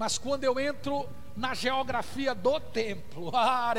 Mas 0.00 0.16
quando 0.16 0.44
eu 0.44 0.58
entro 0.58 1.06
na 1.36 1.52
geografia 1.52 2.34
do 2.34 2.58
templo, 2.58 3.30
ah, 3.36 3.74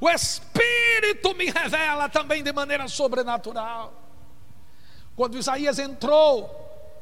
o 0.00 0.08
Espírito 0.08 1.34
me 1.34 1.46
revela 1.46 2.08
também 2.08 2.44
de 2.44 2.52
maneira 2.52 2.86
sobrenatural. 2.86 3.92
Quando 5.16 5.36
Isaías 5.36 5.80
entrou 5.80 6.48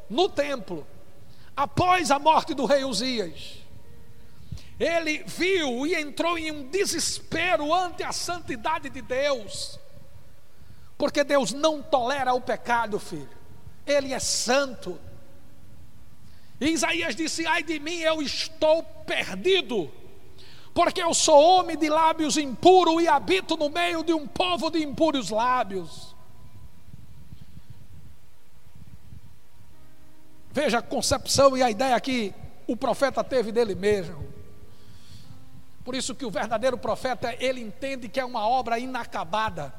no 0.09 0.27
templo, 0.27 0.87
após 1.55 2.11
a 2.11 2.19
morte 2.19 2.55
do 2.55 2.65
rei 2.65 2.83
Uzias, 2.83 3.59
ele 4.81 5.23
viu 5.25 5.87
e 5.87 5.95
entrou 5.95 6.39
em 6.39 6.51
um 6.51 6.67
desespero 6.71 7.75
ante 7.75 8.03
a 8.03 8.11
santidade 8.11 8.89
de 8.89 9.03
Deus, 9.03 9.79
porque 10.97 11.23
Deus 11.23 11.53
não 11.53 11.83
tolera 11.83 12.33
o 12.33 12.41
pecado, 12.41 12.99
filho. 12.99 13.37
Ele 13.87 14.13
é 14.13 14.19
santo. 14.19 14.99
E 16.61 16.71
Isaías 16.71 17.15
disse: 17.15 17.47
Ai 17.47 17.63
de 17.63 17.79
mim, 17.79 17.99
eu 17.99 18.21
estou 18.21 18.83
perdido, 18.83 19.91
porque 20.75 21.03
eu 21.03 21.15
sou 21.15 21.41
homem 21.41 21.77
de 21.77 21.89
lábios 21.89 22.37
impuros 22.37 23.03
e 23.03 23.09
habito 23.09 23.57
no 23.57 23.69
meio 23.69 24.03
de 24.03 24.13
um 24.13 24.27
povo 24.27 24.71
de 24.71 24.83
impuros 24.83 25.31
lábios. 25.31 26.15
Veja 30.51 30.79
a 30.79 30.83
concepção 30.83 31.57
e 31.57 31.63
a 31.63 31.71
ideia 31.71 32.01
que 32.01 32.35
o 32.67 32.77
profeta 32.77 33.23
teve 33.23 33.53
dele 33.53 33.75
mesmo. 33.75 34.27
Por 35.85 35.95
isso 35.95 36.15
que 36.15 36.25
o 36.25 36.31
verdadeiro 36.31 36.77
profeta, 36.77 37.37
ele 37.39 37.61
entende 37.61 38.09
que 38.09 38.19
é 38.19 38.25
uma 38.25 38.49
obra 38.49 38.79
inacabada 38.79 39.73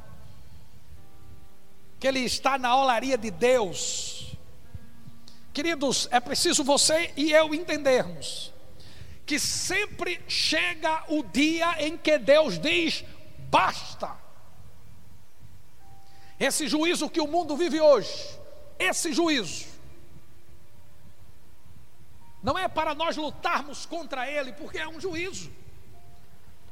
que 1.99 2.07
ele 2.07 2.19
está 2.19 2.57
na 2.57 2.75
olaria 2.75 3.17
de 3.17 3.31
Deus. 3.31 4.35
Queridos, 5.53 6.07
é 6.11 6.19
preciso 6.19 6.63
você 6.63 7.11
e 7.17 7.31
eu 7.31 7.53
entendermos 7.53 8.53
que 9.25 9.37
sempre 9.37 10.21
chega 10.27 11.03
o 11.09 11.21
dia 11.21 11.85
em 11.85 11.97
que 11.97 12.17
Deus 12.17 12.57
diz: 12.57 13.03
basta. 13.49 14.15
Esse 16.39 16.67
juízo 16.67 17.09
que 17.09 17.19
o 17.19 17.27
mundo 17.27 17.57
vive 17.57 17.81
hoje, 17.81 18.39
esse 18.77 19.11
juízo, 19.11 19.65
não 22.41 22.57
é 22.57 22.67
para 22.67 22.93
nós 22.93 23.17
lutarmos 23.17 23.85
contra 23.85 24.29
ele, 24.29 24.53
porque 24.53 24.77
é 24.77 24.87
um 24.87 25.01
juízo. 25.01 25.51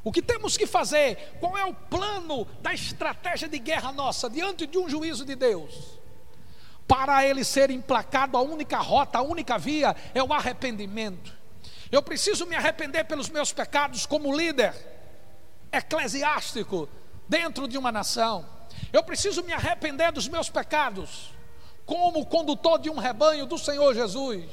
O 0.05 0.11
que 0.11 0.21
temos 0.21 0.55
que 0.55 0.67
fazer? 0.67 1.35
Qual 1.39 1.57
é 1.57 1.65
o 1.65 1.73
plano 1.73 2.45
da 2.61 2.71
estratégia 2.71 3.49
de 3.49 3.57
guerra 3.57 3.91
nossa 3.91 4.29
diante 4.29 4.67
de 4.67 4.77
um 4.77 4.87
juízo 4.87 5.25
de 5.25 5.35
Deus? 5.35 5.99
Para 6.87 7.25
ele 7.25 7.43
ser 7.43 7.71
implacado, 7.71 8.37
a 8.37 8.41
única 8.41 8.77
rota, 8.77 9.17
a 9.17 9.23
única 9.23 9.57
via 9.57 9.95
é 10.13 10.21
o 10.21 10.31
arrependimento. 10.31 11.33
Eu 11.91 12.03
preciso 12.03 12.45
me 12.45 12.55
arrepender 12.55 13.05
pelos 13.05 13.29
meus 13.29 13.51
pecados 13.51 14.05
como 14.05 14.37
líder 14.37 14.75
eclesiástico 15.71 16.87
dentro 17.27 17.67
de 17.67 17.75
uma 17.75 17.91
nação. 17.91 18.45
Eu 18.93 19.03
preciso 19.03 19.41
me 19.41 19.53
arrepender 19.53 20.11
dos 20.11 20.27
meus 20.27 20.51
pecados 20.51 21.33
como 21.83 22.27
condutor 22.27 22.77
de 22.77 22.91
um 22.91 22.99
rebanho 22.99 23.47
do 23.47 23.57
Senhor 23.57 23.95
Jesus. 23.95 24.45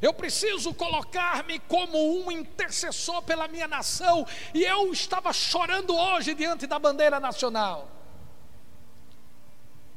Eu 0.00 0.14
preciso 0.14 0.72
colocar-me 0.72 1.58
como 1.60 1.98
um 2.24 2.30
intercessor 2.30 3.22
pela 3.22 3.48
minha 3.48 3.66
nação. 3.66 4.26
E 4.54 4.62
eu 4.62 4.92
estava 4.92 5.32
chorando 5.32 5.94
hoje 5.94 6.34
diante 6.34 6.66
da 6.66 6.78
bandeira 6.78 7.18
nacional. 7.18 7.88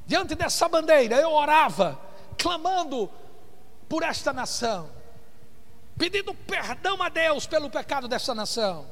Diante 0.08 0.34
dessa 0.36 0.68
bandeira, 0.68 1.16
eu 1.18 1.32
orava, 1.32 2.00
clamando 2.38 3.10
por 3.88 4.04
esta 4.04 4.34
nação, 4.34 4.90
pedindo 5.98 6.34
perdão 6.34 7.02
a 7.02 7.08
Deus 7.08 7.46
pelo 7.46 7.70
pecado 7.70 8.08
dessa 8.08 8.34
nação. 8.34 8.88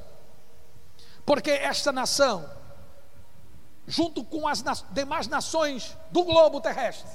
Porque 1.26 1.50
esta 1.50 1.92
nação, 1.92 2.50
junto 3.88 4.24
com 4.24 4.48
as 4.48 4.64
demais 4.92 5.28
nações 5.28 5.98
do 6.12 6.24
globo 6.24 6.62
terrestre, 6.62 7.10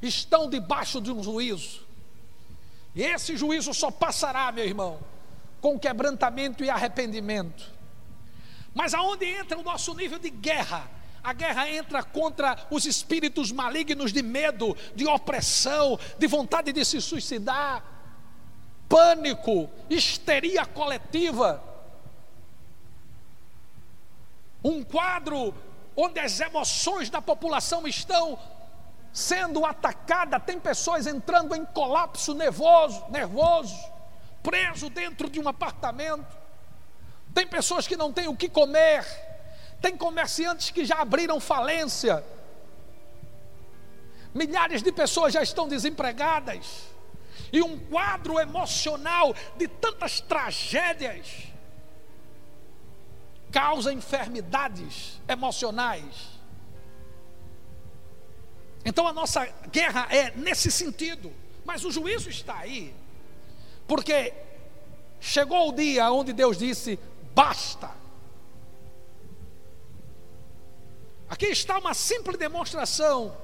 estão 0.00 0.48
debaixo 0.48 1.00
de 1.00 1.10
um 1.10 1.22
juízo 1.22 1.91
e 2.94 3.02
esse 3.02 3.36
juízo 3.36 3.72
só 3.72 3.90
passará, 3.90 4.52
meu 4.52 4.64
irmão, 4.64 5.00
com 5.60 5.78
quebrantamento 5.78 6.64
e 6.64 6.70
arrependimento. 6.70 7.70
Mas 8.74 8.94
aonde 8.94 9.26
entra 9.26 9.58
o 9.58 9.62
nosso 9.62 9.94
nível 9.94 10.18
de 10.18 10.30
guerra? 10.30 10.90
A 11.22 11.32
guerra 11.32 11.70
entra 11.70 12.02
contra 12.02 12.66
os 12.70 12.84
espíritos 12.84 13.52
malignos 13.52 14.12
de 14.12 14.22
medo, 14.22 14.76
de 14.94 15.06
opressão, 15.06 15.98
de 16.18 16.26
vontade 16.26 16.72
de 16.72 16.84
se 16.84 17.00
suicidar, 17.00 17.84
pânico, 18.88 19.70
histeria 19.88 20.66
coletiva. 20.66 21.62
Um 24.64 24.82
quadro 24.82 25.54
onde 25.96 26.18
as 26.18 26.40
emoções 26.40 27.08
da 27.08 27.22
população 27.22 27.86
estão 27.86 28.38
sendo 29.12 29.66
atacada, 29.66 30.40
tem 30.40 30.58
pessoas 30.58 31.06
entrando 31.06 31.54
em 31.54 31.64
colapso 31.66 32.32
nervoso, 32.32 33.04
nervoso, 33.10 33.76
preso 34.42 34.88
dentro 34.88 35.28
de 35.28 35.38
um 35.38 35.48
apartamento. 35.48 36.34
Tem 37.34 37.46
pessoas 37.46 37.86
que 37.86 37.96
não 37.96 38.12
têm 38.12 38.28
o 38.28 38.36
que 38.36 38.48
comer. 38.48 39.04
Tem 39.80 39.96
comerciantes 39.96 40.70
que 40.70 40.84
já 40.84 41.00
abriram 41.00 41.38
falência. 41.40 42.24
Milhares 44.34 44.82
de 44.82 44.90
pessoas 44.90 45.34
já 45.34 45.42
estão 45.42 45.68
desempregadas. 45.68 46.84
E 47.52 47.62
um 47.62 47.78
quadro 47.78 48.38
emocional 48.38 49.34
de 49.56 49.68
tantas 49.68 50.20
tragédias 50.20 51.48
causa 53.50 53.92
enfermidades 53.92 55.20
emocionais 55.28 56.31
então 58.84 59.06
a 59.06 59.12
nossa 59.12 59.46
guerra 59.70 60.08
é 60.10 60.32
nesse 60.32 60.70
sentido, 60.70 61.32
mas 61.64 61.84
o 61.84 61.90
juízo 61.90 62.28
está 62.28 62.58
aí, 62.58 62.94
porque 63.86 64.32
chegou 65.20 65.68
o 65.68 65.72
dia 65.72 66.10
onde 66.10 66.32
Deus 66.32 66.58
disse: 66.58 66.98
basta. 67.34 67.90
Aqui 71.28 71.46
está 71.46 71.78
uma 71.78 71.94
simples 71.94 72.36
demonstração 72.36 73.34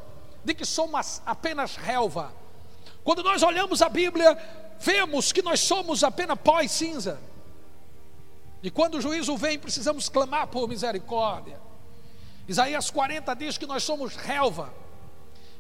de 0.45 0.55
que 0.55 0.65
somos 0.65 1.23
apenas 1.25 1.77
relva. 1.77 2.35
Quando 3.03 3.23
nós 3.23 3.43
olhamos 3.43 3.81
a 3.81 3.89
Bíblia, 3.89 4.37
vemos 4.79 5.33
que 5.33 5.41
nós 5.41 5.61
somos 5.61 6.05
apenas 6.05 6.39
pó 6.39 6.61
e 6.61 6.69
cinza. 6.69 7.19
E 8.63 8.71
quando 8.71 8.97
o 8.97 9.01
juízo 9.01 9.37
vem, 9.37 9.59
precisamos 9.59 10.09
clamar 10.09 10.49
por 10.49 10.69
misericórdia. 10.69 11.59
Isaías 12.47 12.91
40 12.91 13.35
diz 13.35 13.57
que 13.57 13.67
nós 13.67 13.83
somos 13.83 14.17
relva. 14.17 14.73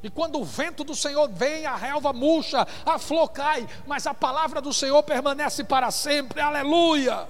E 0.02 0.08
quando 0.08 0.40
o 0.40 0.44
vento 0.44 0.84
do 0.84 0.94
Senhor 0.94 1.28
vem, 1.28 1.66
a 1.66 1.74
relva 1.74 2.12
murcha, 2.12 2.66
a 2.86 2.98
flor 2.98 3.28
cai, 3.28 3.68
mas 3.86 4.06
a 4.06 4.14
palavra 4.14 4.60
do 4.60 4.72
Senhor 4.72 5.02
permanece 5.02 5.64
para 5.64 5.90
sempre. 5.90 6.40
Aleluia! 6.40 7.28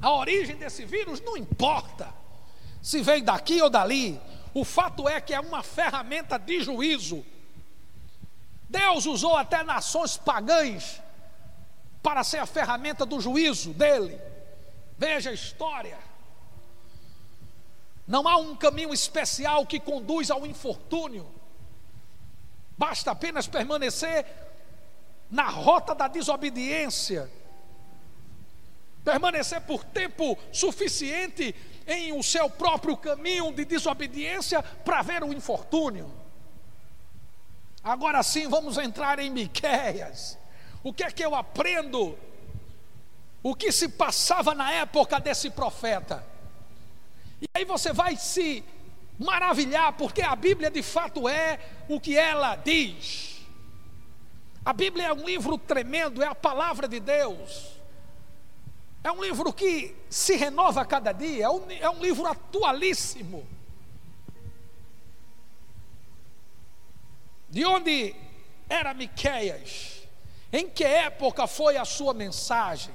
A 0.00 0.12
origem 0.12 0.56
desse 0.56 0.84
vírus 0.84 1.20
não 1.20 1.36
importa 1.36 2.08
se 2.80 3.02
vem 3.02 3.22
daqui 3.22 3.60
ou 3.60 3.68
dali. 3.68 4.18
O 4.54 4.64
fato 4.64 5.08
é 5.08 5.20
que 5.20 5.34
é 5.34 5.40
uma 5.40 5.62
ferramenta 5.62 6.38
de 6.38 6.60
juízo. 6.60 7.24
Deus 8.68 9.06
usou 9.06 9.36
até 9.36 9.62
nações 9.62 10.16
pagãs 10.16 11.02
para 12.02 12.24
ser 12.24 12.38
a 12.38 12.46
ferramenta 12.46 13.04
do 13.04 13.20
juízo 13.20 13.74
dele. 13.74 14.18
Veja 14.96 15.30
a 15.30 15.34
história. 15.34 16.07
Não 18.08 18.26
há 18.26 18.38
um 18.38 18.56
caminho 18.56 18.94
especial 18.94 19.66
que 19.66 19.78
conduz 19.78 20.30
ao 20.30 20.46
infortúnio. 20.46 21.30
Basta 22.76 23.10
apenas 23.10 23.46
permanecer 23.46 24.24
na 25.30 25.46
rota 25.50 25.94
da 25.94 26.08
desobediência, 26.08 27.30
permanecer 29.04 29.60
por 29.60 29.84
tempo 29.84 30.38
suficiente 30.50 31.54
em 31.86 32.14
o 32.18 32.22
seu 32.22 32.48
próprio 32.48 32.96
caminho 32.96 33.52
de 33.52 33.66
desobediência 33.66 34.62
para 34.62 35.02
ver 35.02 35.22
o 35.22 35.32
infortúnio. 35.32 36.10
Agora 37.84 38.22
sim, 38.22 38.48
vamos 38.48 38.78
entrar 38.78 39.18
em 39.18 39.28
Miqueias. 39.28 40.38
O 40.82 40.94
que 40.94 41.04
é 41.04 41.10
que 41.10 41.22
eu 41.22 41.34
aprendo? 41.34 42.18
O 43.42 43.54
que 43.54 43.70
se 43.70 43.86
passava 43.86 44.54
na 44.54 44.72
época 44.72 45.20
desse 45.20 45.50
profeta? 45.50 46.37
E 47.40 47.46
aí 47.54 47.64
você 47.64 47.92
vai 47.92 48.16
se 48.16 48.64
maravilhar, 49.18 49.92
porque 49.92 50.22
a 50.22 50.34
Bíblia 50.34 50.70
de 50.70 50.82
fato 50.82 51.28
é 51.28 51.58
o 51.88 52.00
que 52.00 52.16
ela 52.16 52.56
diz. 52.56 53.38
A 54.64 54.72
Bíblia 54.72 55.06
é 55.06 55.12
um 55.12 55.24
livro 55.24 55.56
tremendo, 55.56 56.22
é 56.22 56.26
a 56.26 56.34
palavra 56.34 56.86
de 56.86 57.00
Deus. 57.00 57.78
É 59.02 59.10
um 59.10 59.22
livro 59.22 59.52
que 59.52 59.96
se 60.10 60.36
renova 60.36 60.82
a 60.82 60.84
cada 60.84 61.12
dia, 61.12 61.44
é 61.44 61.48
um, 61.48 61.70
é 61.70 61.88
um 61.88 62.00
livro 62.00 62.26
atualíssimo. 62.26 63.46
De 67.48 67.64
onde 67.64 68.14
era 68.68 68.92
Miqueias? 68.92 70.02
Em 70.52 70.68
que 70.68 70.84
época 70.84 71.46
foi 71.46 71.76
a 71.76 71.84
sua 71.84 72.12
mensagem? 72.12 72.94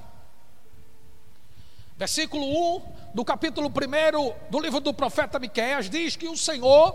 Versículo 1.96 2.44
1 2.76 2.82
do 3.14 3.24
capítulo 3.24 3.68
1 3.68 4.50
do 4.50 4.58
livro 4.58 4.80
do 4.80 4.92
profeta 4.92 5.38
Miqueias 5.38 5.88
diz 5.88 6.16
que 6.16 6.28
o 6.28 6.36
Senhor 6.36 6.92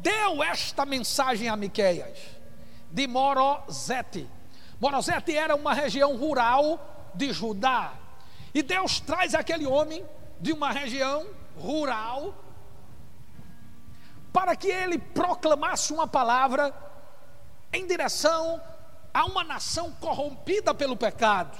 deu 0.00 0.42
esta 0.42 0.84
mensagem 0.84 1.48
a 1.48 1.56
Miqueias 1.56 2.18
de 2.90 3.06
Morozete. 3.06 4.28
Morozete 4.80 5.36
era 5.36 5.54
uma 5.54 5.72
região 5.72 6.16
rural 6.16 7.12
de 7.14 7.32
Judá. 7.32 7.92
E 8.52 8.62
Deus 8.62 8.98
traz 8.98 9.34
aquele 9.34 9.66
homem 9.66 10.04
de 10.40 10.52
uma 10.52 10.72
região 10.72 11.26
rural 11.56 12.34
para 14.32 14.56
que 14.56 14.66
ele 14.66 14.98
proclamasse 14.98 15.92
uma 15.92 16.08
palavra 16.08 16.74
em 17.72 17.86
direção 17.86 18.60
a 19.12 19.24
uma 19.26 19.44
nação 19.44 19.92
corrompida 19.92 20.74
pelo 20.74 20.96
pecado. 20.96 21.56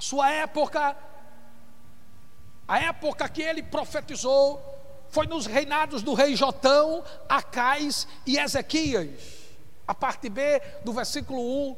A 0.00 0.02
sua 0.02 0.30
época, 0.30 0.96
a 2.66 2.78
época 2.78 3.28
que 3.28 3.42
ele 3.42 3.62
profetizou, 3.62 4.58
foi 5.10 5.26
nos 5.26 5.44
reinados 5.44 6.02
do 6.02 6.14
rei 6.14 6.34
Jotão, 6.34 7.04
Acais 7.28 8.08
e 8.24 8.38
Ezequias. 8.38 9.20
A 9.86 9.94
parte 9.94 10.30
B 10.30 10.58
do 10.86 10.94
versículo 10.94 11.42
1 11.72 11.76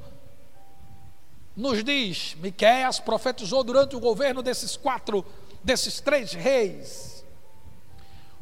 nos 1.57 1.83
diz: 1.83 2.37
Miqueias 2.37 3.01
profetizou 3.01 3.65
durante 3.65 3.97
o 3.97 4.01
governo 4.01 4.41
desses 4.41 4.77
quatro, 4.77 5.27
desses 5.65 6.01
três 6.01 6.33
reis. 6.33 7.25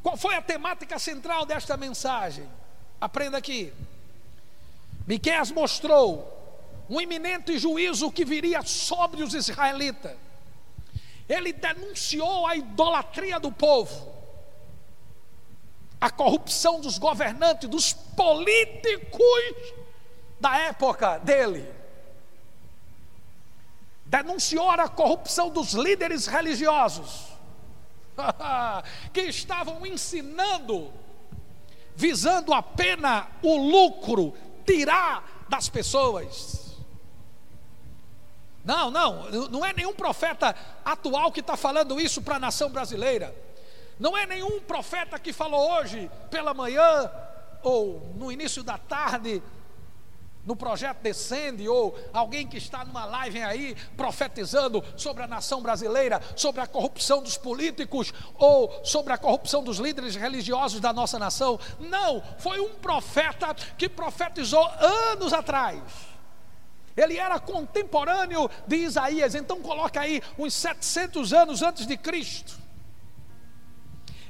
Qual 0.02 0.14
foi 0.14 0.34
a 0.34 0.42
temática 0.42 0.98
central 0.98 1.46
desta 1.46 1.74
mensagem? 1.78 2.46
Aprenda 3.00 3.38
aqui. 3.38 3.72
Miqueias 5.06 5.50
mostrou 5.50 6.39
um 6.90 7.00
iminente 7.00 7.57
juízo 7.57 8.11
que 8.11 8.24
viria 8.24 8.62
sobre 8.62 9.22
os 9.22 9.33
israelitas. 9.33 10.16
Ele 11.29 11.53
denunciou 11.53 12.44
a 12.48 12.57
idolatria 12.57 13.38
do 13.38 13.53
povo, 13.53 14.12
a 16.00 16.11
corrupção 16.11 16.81
dos 16.81 16.98
governantes, 16.98 17.68
dos 17.68 17.92
políticos 17.92 19.74
da 20.40 20.59
época 20.59 21.18
dele. 21.18 21.72
Denunciou 24.05 24.68
a 24.68 24.88
corrupção 24.88 25.48
dos 25.48 25.74
líderes 25.74 26.26
religiosos, 26.26 27.29
que 29.14 29.20
estavam 29.20 29.87
ensinando, 29.87 30.92
visando 31.94 32.53
apenas 32.53 33.26
o 33.44 33.57
lucro, 33.57 34.35
tirar 34.66 35.46
das 35.48 35.68
pessoas. 35.68 36.69
Não, 38.64 38.90
não, 38.90 39.30
não 39.48 39.64
é 39.64 39.72
nenhum 39.72 39.94
profeta 39.94 40.54
atual 40.84 41.32
que 41.32 41.40
está 41.40 41.56
falando 41.56 42.00
isso 42.00 42.20
para 42.20 42.36
a 42.36 42.40
nação 42.40 42.70
brasileira. 42.70 43.34
Não 43.98 44.16
é 44.16 44.26
nenhum 44.26 44.60
profeta 44.60 45.18
que 45.18 45.32
falou 45.32 45.72
hoje 45.72 46.10
pela 46.30 46.54
manhã 46.54 47.10
ou 47.62 48.12
no 48.16 48.32
início 48.32 48.62
da 48.62 48.78
tarde 48.78 49.42
no 50.44 50.56
projeto 50.56 50.98
Descende, 51.02 51.68
ou 51.68 51.96
alguém 52.12 52.46
que 52.46 52.56
está 52.56 52.84
numa 52.84 53.04
live 53.04 53.42
aí 53.42 53.76
profetizando 53.96 54.82
sobre 54.96 55.22
a 55.22 55.26
nação 55.26 55.60
brasileira, 55.60 56.20
sobre 56.34 56.60
a 56.60 56.66
corrupção 56.66 57.22
dos 57.22 57.36
políticos, 57.36 58.12
ou 58.34 58.80
sobre 58.84 59.12
a 59.12 59.18
corrupção 59.18 59.62
dos 59.62 59.78
líderes 59.78 60.16
religiosos 60.16 60.80
da 60.80 60.92
nossa 60.92 61.18
nação. 61.18 61.60
Não, 61.78 62.22
foi 62.38 62.58
um 62.58 62.70
profeta 62.70 63.54
que 63.76 63.88
profetizou 63.88 64.66
anos 65.12 65.32
atrás 65.32 65.82
ele 67.00 67.16
era 67.16 67.38
contemporâneo 67.38 68.50
de 68.66 68.76
Isaías, 68.76 69.34
então 69.34 69.60
coloca 69.60 70.00
aí 70.00 70.22
uns 70.38 70.54
700 70.54 71.32
anos 71.32 71.62
antes 71.62 71.86
de 71.86 71.96
Cristo. 71.96 72.58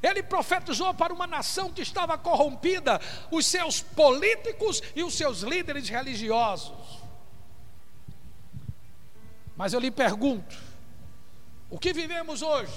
Ele 0.03 0.23
profetizou 0.23 0.95
para 0.95 1.13
uma 1.13 1.27
nação 1.27 1.71
que 1.71 1.83
estava 1.83 2.17
corrompida, 2.17 3.01
os 3.31 3.45
seus 3.45 3.81
políticos 3.83 4.83
e 4.97 5.03
os 5.03 5.15
seus 5.15 5.41
líderes 5.41 5.89
religiosos. 5.89 7.01
Mas 9.57 9.75
eu 9.75 9.81
lhe 9.81 9.91
pergunto: 9.91 10.57
o 11.69 11.79
que 11.79 11.93
vivemos 11.93 12.41
hoje 12.41 12.73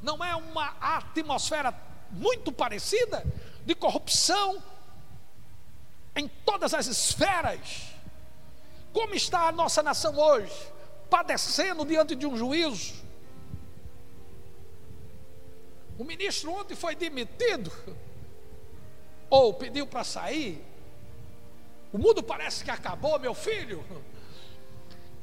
não 0.00 0.24
é 0.24 0.36
uma 0.36 0.76
atmosfera 0.80 1.74
muito 2.10 2.52
parecida 2.52 3.24
de 3.66 3.74
corrupção 3.74 4.62
em 6.14 6.28
todas 6.28 6.72
as 6.72 6.86
esferas? 6.86 7.93
Como 8.94 9.12
está 9.12 9.48
a 9.48 9.52
nossa 9.52 9.82
nação 9.82 10.16
hoje? 10.16 10.54
Padecendo 11.10 11.84
diante 11.84 12.14
de 12.14 12.26
um 12.26 12.36
juízo. 12.36 12.94
O 15.98 16.04
ministro 16.04 16.52
ontem 16.52 16.76
foi 16.76 16.94
demitido, 16.94 17.72
ou 19.28 19.52
pediu 19.52 19.84
para 19.86 20.04
sair. 20.04 20.64
O 21.92 21.98
mundo 21.98 22.22
parece 22.22 22.64
que 22.64 22.70
acabou, 22.70 23.18
meu 23.18 23.34
filho. 23.34 23.84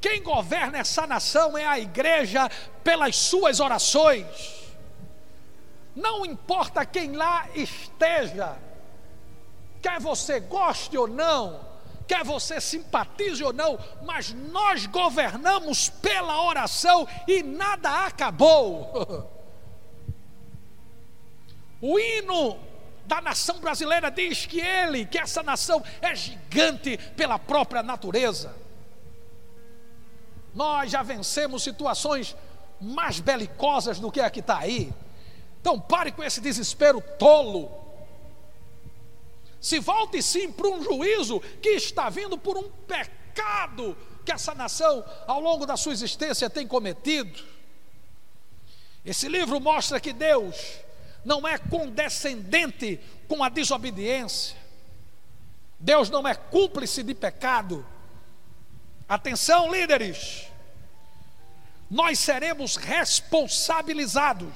Quem 0.01 0.21
governa 0.21 0.79
essa 0.79 1.07
nação 1.07 1.57
é 1.57 1.65
a 1.65 1.79
igreja 1.79 2.49
pelas 2.83 3.15
suas 3.15 3.61
orações. 3.61 4.69
Não 5.95 6.25
importa 6.25 6.85
quem 6.85 7.13
lá 7.13 7.49
esteja, 7.53 8.57
quer 9.81 9.99
você 9.99 10.39
goste 10.39 10.97
ou 10.97 11.07
não, 11.07 11.70
quer 12.11 12.25
você 12.25 12.59
simpatize 12.59 13.41
ou 13.41 13.53
não, 13.53 13.79
mas 14.03 14.33
nós 14.33 14.85
governamos 14.85 15.87
pela 15.87 16.43
oração 16.43 17.07
e 17.25 17.41
nada 17.41 18.05
acabou. 18.05 19.31
O 21.83 21.97
hino 21.97 22.59
da 23.07 23.19
nação 23.19 23.59
brasileira 23.59 24.11
diz 24.11 24.45
que 24.45 24.61
ele, 24.61 25.03
que 25.03 25.17
essa 25.17 25.41
nação 25.41 25.83
é 25.99 26.13
gigante 26.13 26.95
pela 27.17 27.39
própria 27.39 27.81
natureza. 27.81 28.55
Nós 30.53 30.91
já 30.91 31.01
vencemos 31.01 31.63
situações 31.63 32.35
mais 32.79 33.19
belicosas 33.19 33.99
do 33.99 34.11
que 34.11 34.21
a 34.21 34.29
que 34.29 34.41
está 34.41 34.59
aí. 34.59 34.93
Então 35.59 35.79
pare 35.79 36.11
com 36.11 36.23
esse 36.23 36.39
desespero 36.39 37.01
tolo 37.17 37.80
se 39.61 39.79
volte 39.79 40.21
sim 40.23 40.51
para 40.51 40.67
um 40.67 40.83
juízo 40.83 41.39
que 41.61 41.69
está 41.69 42.09
vindo 42.09 42.35
por 42.37 42.57
um 42.57 42.69
pecado 42.87 43.95
que 44.25 44.31
essa 44.31 44.53
nação, 44.55 45.05
ao 45.27 45.39
longo 45.39 45.65
da 45.65 45.77
sua 45.77 45.93
existência, 45.93 46.49
tem 46.49 46.67
cometido. 46.67 47.43
Esse 49.05 49.27
livro 49.27 49.59
mostra 49.59 49.99
que 49.99 50.13
Deus 50.13 50.79
não 51.23 51.47
é 51.47 51.57
condescendente 51.57 52.99
com 53.27 53.43
a 53.43 53.49
desobediência, 53.49 54.57
Deus 55.79 56.09
não 56.09 56.27
é 56.27 56.33
cúmplice 56.35 57.03
de 57.03 57.13
pecado. 57.13 57.85
Atenção, 59.07 59.71
líderes, 59.71 60.47
nós 61.89 62.19
seremos 62.19 62.75
responsabilizados 62.77 64.53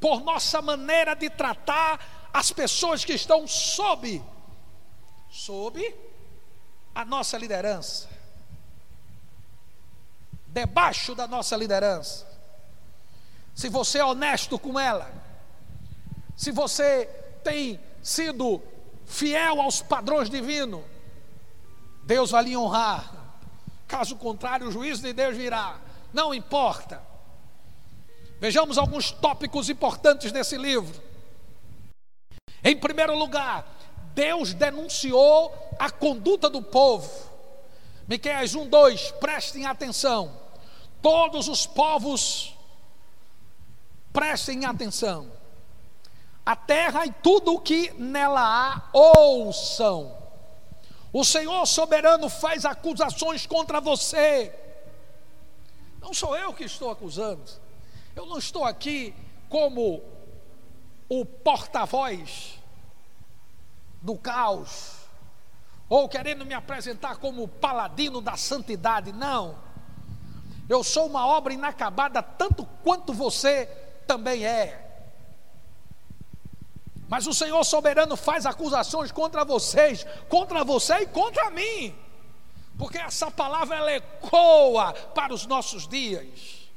por 0.00 0.22
nossa 0.22 0.60
maneira 0.60 1.14
de 1.14 1.30
tratar 1.30 2.13
as 2.34 2.50
pessoas 2.50 3.04
que 3.04 3.12
estão 3.12 3.46
sob, 3.46 4.20
sob 5.30 5.94
a 6.92 7.04
nossa 7.04 7.38
liderança. 7.38 8.08
debaixo 10.48 11.16
da 11.16 11.26
nossa 11.26 11.56
liderança, 11.56 12.26
se 13.54 13.68
você 13.68 13.98
é 13.98 14.04
honesto 14.04 14.56
com 14.56 14.78
ela, 14.78 15.12
se 16.36 16.52
você 16.52 17.06
tem 17.42 17.80
sido 18.02 18.62
fiel 19.04 19.60
aos 19.60 19.82
padrões 19.82 20.30
divinos, 20.30 20.84
Deus 22.04 22.30
vai 22.32 22.44
lhe 22.44 22.56
honrar. 22.56 23.12
Caso 23.88 24.16
contrário, 24.16 24.68
o 24.68 24.72
juízo 24.72 25.02
de 25.02 25.12
Deus 25.12 25.36
virá. 25.36 25.80
Não 26.12 26.32
importa. 26.32 27.02
Vejamos 28.40 28.78
alguns 28.78 29.10
tópicos 29.10 29.68
importantes 29.68 30.30
desse 30.30 30.56
livro. 30.56 31.13
Em 32.64 32.74
primeiro 32.74 33.14
lugar, 33.16 33.68
Deus 34.14 34.54
denunciou 34.54 35.54
a 35.78 35.90
conduta 35.90 36.48
do 36.48 36.62
povo. 36.62 37.10
Miqueias 38.08 38.54
1, 38.54 38.66
2, 38.66 39.10
prestem 39.20 39.66
atenção. 39.66 40.34
Todos 41.02 41.46
os 41.46 41.66
povos, 41.66 42.54
prestem 44.12 44.64
atenção. 44.64 45.30
A 46.46 46.56
terra 46.56 47.04
e 47.04 47.12
tudo 47.12 47.54
o 47.54 47.60
que 47.60 47.92
nela 47.98 48.40
há, 48.40 48.88
ouçam. 48.92 50.16
O 51.12 51.24
Senhor 51.24 51.66
soberano 51.66 52.28
faz 52.30 52.64
acusações 52.64 53.46
contra 53.46 53.80
você. 53.80 54.52
Não 56.00 56.14
sou 56.14 56.36
eu 56.36 56.52
que 56.54 56.64
estou 56.64 56.90
acusando. 56.90 57.44
Eu 58.16 58.26
não 58.26 58.38
estou 58.38 58.64
aqui 58.64 59.14
como 59.48 60.02
o 61.08 61.24
porta-voz 61.24 62.58
do 64.00 64.16
caos, 64.16 64.96
ou 65.88 66.08
querendo 66.08 66.44
me 66.44 66.54
apresentar 66.54 67.16
como 67.16 67.48
paladino 67.48 68.20
da 68.20 68.36
santidade. 68.36 69.12
Não. 69.12 69.58
Eu 70.68 70.82
sou 70.82 71.06
uma 71.06 71.26
obra 71.26 71.52
inacabada, 71.52 72.22
tanto 72.22 72.64
quanto 72.82 73.12
você 73.12 73.66
também 74.06 74.44
é. 74.46 74.80
Mas 77.08 77.26
o 77.26 77.34
Senhor 77.34 77.62
soberano 77.64 78.16
faz 78.16 78.46
acusações 78.46 79.12
contra 79.12 79.44
vocês, 79.44 80.06
contra 80.28 80.64
você 80.64 81.00
e 81.00 81.06
contra 81.06 81.50
mim. 81.50 81.94
Porque 82.78 82.98
essa 82.98 83.30
palavra 83.30 83.76
ela 83.76 83.92
ecoa 83.92 84.92
para 85.14 85.32
os 85.32 85.46
nossos 85.46 85.86
dias. 85.86 86.68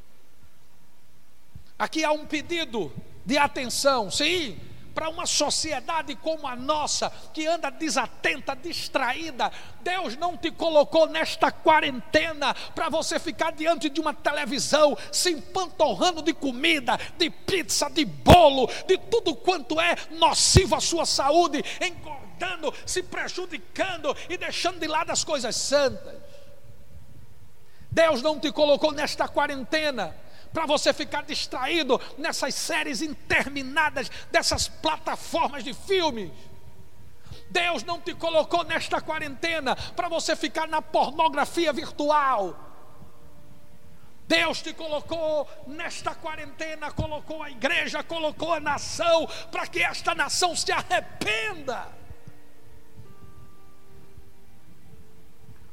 Aqui 1.80 2.04
há 2.04 2.12
um 2.12 2.26
pedido 2.26 2.92
de 3.28 3.38
atenção, 3.38 4.10
sim, 4.10 4.58
para 4.96 5.10
uma 5.10 5.26
sociedade 5.26 6.16
como 6.16 6.48
a 6.48 6.56
nossa, 6.56 7.12
que 7.34 7.46
anda 7.46 7.70
desatenta, 7.70 8.56
distraída. 8.56 9.52
Deus 9.82 10.16
não 10.16 10.38
te 10.38 10.50
colocou 10.50 11.08
nesta 11.08 11.52
quarentena 11.52 12.54
para 12.74 12.88
você 12.88 13.20
ficar 13.20 13.52
diante 13.52 13.90
de 13.90 14.00
uma 14.00 14.14
televisão, 14.14 14.98
se 15.12 15.32
empantorrando 15.32 16.22
de 16.22 16.34
comida, 16.34 16.98
de 17.18 17.30
pizza, 17.30 17.90
de 17.90 18.06
bolo, 18.06 18.68
de 18.88 18.98
tudo 18.98 19.36
quanto 19.36 19.80
é 19.80 19.94
nocivo 20.12 20.76
à 20.76 20.80
sua 20.80 21.06
saúde, 21.06 21.62
engordando, 21.82 22.74
se 22.86 23.04
prejudicando 23.04 24.16
e 24.30 24.38
deixando 24.38 24.80
de 24.80 24.88
lado 24.88 25.12
as 25.12 25.26
coisas 25.26 25.54
santas. 25.58 26.16
Deus 27.92 28.22
não 28.22 28.40
te 28.40 28.54
colocou 28.54 28.94
nesta 28.94 29.28
quarentena 29.28 30.16
para 30.54 30.66
você 30.66 30.94
ficar 30.94 31.24
distraído 31.24 32.00
nessas 32.18 32.56
séries 32.56 33.02
interminadas 33.02 34.10
dessas 34.32 34.68
plataformas 34.68 35.64
de 35.64 35.74
filmes. 35.74 36.32
Deus 37.50 37.84
não 37.84 38.00
te 38.02 38.14
colocou 38.14 38.64
nesta 38.64 39.02
quarentena 39.02 39.76
para 39.76 40.10
você 40.10 40.36
ficar 40.36 40.68
na 40.68 40.82
pornografia 40.82 41.72
virtual. 41.72 42.68
Deus 44.28 44.62
te 44.62 44.74
colocou 44.74 45.50
nesta 45.66 46.14
quarentena, 46.14 46.92
colocou 46.92 47.42
a 47.42 47.50
igreja, 47.50 48.04
colocou 48.04 48.54
a 48.54 48.60
nação, 48.60 49.26
para 49.50 49.66
que 49.66 49.82
esta 49.82 50.14
nação 50.14 50.54
se 50.54 50.70
arrependa. 50.70 51.88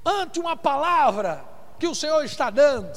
Ante 0.06 0.38
uma 0.38 0.56
palavra 0.56 1.44
que 1.80 1.88
o 1.88 1.94
Senhor 1.94 2.24
está 2.24 2.48
dando. 2.48 2.92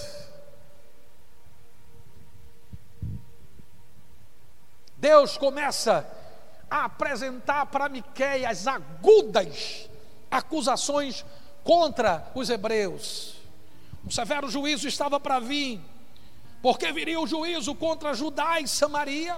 Deus 4.97 5.37
começa 5.37 6.05
a 6.69 6.85
apresentar 6.85 7.67
para 7.67 7.87
Miqueias 7.87 8.67
agudas 8.67 9.87
acusações 10.29 11.25
contra 11.63 12.29
os 12.35 12.49
hebreus. 12.49 13.35
Um 14.05 14.11
severo 14.11 14.49
juízo 14.49 14.87
estava 14.87 15.19
para 15.19 15.39
vir, 15.39 15.81
porque 16.61 16.91
viria 16.91 17.19
o 17.19 17.27
juízo 17.27 17.75
contra 17.75 18.13
Judá 18.13 18.59
e 18.59 18.67
Samaria, 18.67 19.37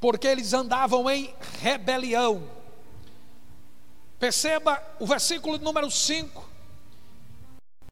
porque 0.00 0.26
eles 0.26 0.52
andavam 0.52 1.10
em 1.10 1.34
rebelião. 1.60 2.48
Perceba 4.18 4.82
o 4.98 5.06
versículo 5.06 5.58
número 5.58 5.90
5. 5.90 6.48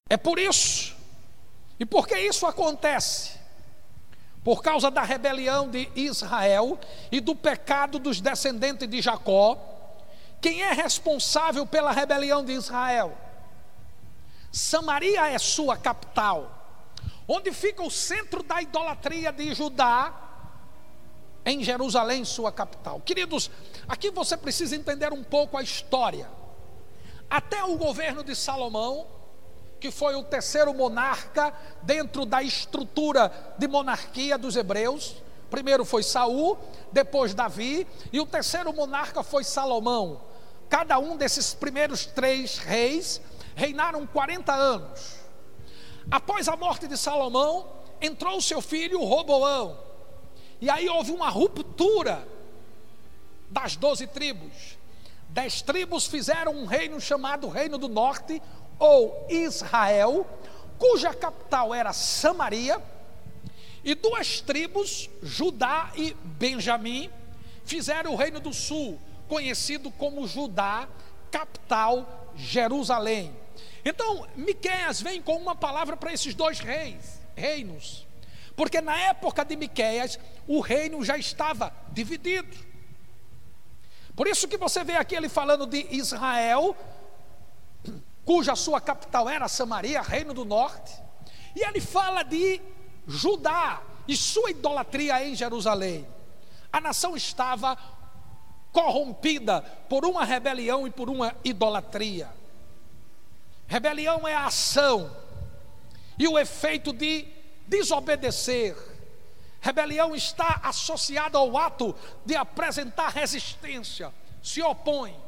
É 0.08 0.16
por 0.16 0.38
isso, 0.38 0.94
e 1.78 1.84
porque 1.84 2.16
isso 2.18 2.46
acontece, 2.46 3.35
por 4.46 4.62
causa 4.62 4.92
da 4.92 5.02
rebelião 5.02 5.68
de 5.68 5.90
Israel 5.96 6.78
e 7.10 7.18
do 7.18 7.34
pecado 7.34 7.98
dos 7.98 8.20
descendentes 8.20 8.88
de 8.88 9.02
Jacó, 9.02 9.58
quem 10.40 10.62
é 10.62 10.72
responsável 10.72 11.66
pela 11.66 11.90
rebelião 11.90 12.44
de 12.44 12.52
Israel? 12.52 13.18
Samaria 14.52 15.26
é 15.26 15.36
sua 15.36 15.76
capital. 15.76 16.78
Onde 17.26 17.50
fica 17.50 17.82
o 17.82 17.90
centro 17.90 18.44
da 18.44 18.62
idolatria 18.62 19.32
de 19.32 19.52
Judá? 19.52 20.14
Em 21.44 21.64
Jerusalém, 21.64 22.24
sua 22.24 22.52
capital. 22.52 23.00
Queridos, 23.00 23.50
aqui 23.88 24.12
você 24.12 24.36
precisa 24.36 24.76
entender 24.76 25.12
um 25.12 25.24
pouco 25.24 25.58
a 25.58 25.62
história. 25.64 26.30
Até 27.28 27.64
o 27.64 27.76
governo 27.76 28.22
de 28.22 28.36
Salomão, 28.36 29.08
que 29.86 29.90
foi 29.92 30.16
o 30.16 30.24
terceiro 30.24 30.74
monarca 30.74 31.54
dentro 31.80 32.26
da 32.26 32.42
estrutura 32.42 33.32
de 33.56 33.68
monarquia 33.68 34.36
dos 34.36 34.56
hebreus. 34.56 35.22
Primeiro 35.48 35.84
foi 35.84 36.02
Saul, 36.02 36.58
depois 36.90 37.34
Davi, 37.34 37.86
e 38.12 38.18
o 38.18 38.26
terceiro 38.26 38.72
monarca 38.72 39.22
foi 39.22 39.44
Salomão. 39.44 40.20
Cada 40.68 40.98
um 40.98 41.16
desses 41.16 41.54
primeiros 41.54 42.04
três 42.04 42.58
reis 42.58 43.20
reinaram 43.54 44.04
40 44.08 44.52
anos. 44.52 45.18
Após 46.10 46.48
a 46.48 46.56
morte 46.56 46.88
de 46.88 46.96
Salomão, 46.96 47.68
entrou 48.00 48.40
seu 48.40 48.60
filho 48.60 49.04
Roboão. 49.04 49.78
E 50.60 50.68
aí 50.68 50.88
houve 50.88 51.12
uma 51.12 51.28
ruptura 51.28 52.26
das 53.48 53.76
doze 53.76 54.08
tribos. 54.08 54.76
Dez 55.28 55.62
tribos 55.62 56.06
fizeram 56.06 56.52
um 56.52 56.66
reino 56.66 57.00
chamado 57.00 57.48
Reino 57.48 57.78
do 57.78 57.88
Norte, 57.88 58.42
ou 58.78 59.26
Israel, 59.28 60.26
cuja 60.78 61.14
capital 61.14 61.74
era 61.74 61.92
Samaria, 61.92 62.82
e 63.84 63.94
duas 63.94 64.40
tribos, 64.40 65.08
Judá 65.22 65.92
e 65.94 66.12
Benjamim, 66.24 67.10
fizeram 67.64 68.12
o 68.12 68.16
reino 68.16 68.40
do 68.40 68.52
sul, 68.52 68.98
conhecido 69.28 69.90
como 69.92 70.26
Judá, 70.26 70.88
capital 71.30 72.32
Jerusalém. 72.34 73.32
Então, 73.84 74.26
Miqueias 74.34 75.00
vem 75.00 75.22
com 75.22 75.36
uma 75.36 75.54
palavra 75.54 75.96
para 75.96 76.12
esses 76.12 76.34
dois 76.34 76.58
reis, 76.58 77.20
reinos. 77.36 78.04
Porque 78.56 78.80
na 78.80 78.98
época 78.98 79.44
de 79.44 79.54
Miqueias, 79.54 80.18
o 80.48 80.60
reino 80.60 81.04
já 81.04 81.16
estava 81.16 81.72
dividido. 81.92 82.56
Por 84.16 84.26
isso 84.26 84.48
que 84.48 84.56
você 84.56 84.82
vê 84.82 84.94
aqui 84.94 85.14
ele 85.14 85.28
falando 85.28 85.66
de 85.66 85.86
Israel, 85.90 86.74
cuja 88.26 88.56
sua 88.56 88.80
capital 88.80 89.28
era 89.28 89.46
Samaria, 89.46 90.02
reino 90.02 90.34
do 90.34 90.44
norte, 90.44 90.92
e 91.54 91.64
ele 91.64 91.80
fala 91.80 92.24
de 92.24 92.60
Judá 93.06 93.80
e 94.06 94.16
sua 94.16 94.50
idolatria 94.50 95.24
em 95.24 95.36
Jerusalém. 95.36 96.04
A 96.72 96.80
nação 96.80 97.16
estava 97.16 97.78
corrompida 98.72 99.62
por 99.88 100.04
uma 100.04 100.24
rebelião 100.24 100.88
e 100.88 100.90
por 100.90 101.08
uma 101.08 101.36
idolatria. 101.44 102.28
Rebelião 103.68 104.26
é 104.26 104.34
a 104.34 104.46
ação 104.46 105.16
e 106.18 106.26
o 106.26 106.36
efeito 106.36 106.92
de 106.92 107.28
desobedecer. 107.68 108.76
Rebelião 109.60 110.16
está 110.16 110.60
associada 110.64 111.38
ao 111.38 111.56
ato 111.56 111.94
de 112.24 112.34
apresentar 112.34 113.10
resistência, 113.10 114.12
se 114.42 114.60
opõe 114.62 115.25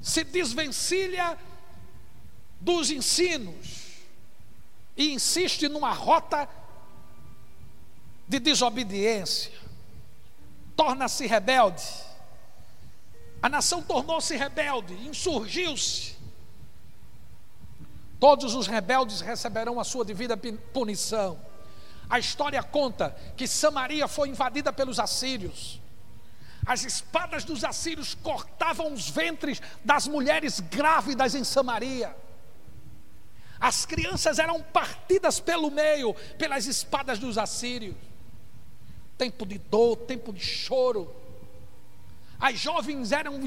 se 0.00 0.24
desvencilha 0.24 1.38
dos 2.60 2.90
ensinos 2.90 3.80
e 4.96 5.12
insiste 5.12 5.68
numa 5.68 5.92
rota 5.92 6.48
de 8.28 8.38
desobediência, 8.38 9.52
torna-se 10.76 11.26
rebelde. 11.26 11.82
A 13.42 13.48
nação 13.48 13.82
tornou-se 13.82 14.36
rebelde, 14.36 14.94
insurgiu-se. 15.06 16.16
Todos 18.20 18.54
os 18.54 18.66
rebeldes 18.66 19.22
receberão 19.22 19.80
a 19.80 19.84
sua 19.84 20.04
devida 20.04 20.36
punição. 20.72 21.40
A 22.08 22.18
história 22.18 22.62
conta 22.62 23.16
que 23.36 23.48
Samaria 23.48 24.06
foi 24.06 24.28
invadida 24.28 24.72
pelos 24.72 24.98
assírios. 24.98 25.79
As 26.64 26.84
espadas 26.84 27.44
dos 27.44 27.64
assírios 27.64 28.14
cortavam 28.14 28.92
os 28.92 29.08
ventres 29.08 29.60
das 29.84 30.06
mulheres 30.06 30.60
grávidas 30.60 31.34
em 31.34 31.44
Samaria. 31.44 32.14
As 33.58 33.84
crianças 33.84 34.38
eram 34.38 34.62
partidas 34.62 35.40
pelo 35.40 35.70
meio 35.70 36.14
pelas 36.38 36.66
espadas 36.66 37.18
dos 37.18 37.36
assírios. 37.38 37.96
Tempo 39.18 39.44
de 39.44 39.58
dor, 39.58 39.96
tempo 39.96 40.32
de 40.32 40.40
choro. 40.40 41.14
As 42.38 42.58
jovens 42.58 43.12
eram 43.12 43.38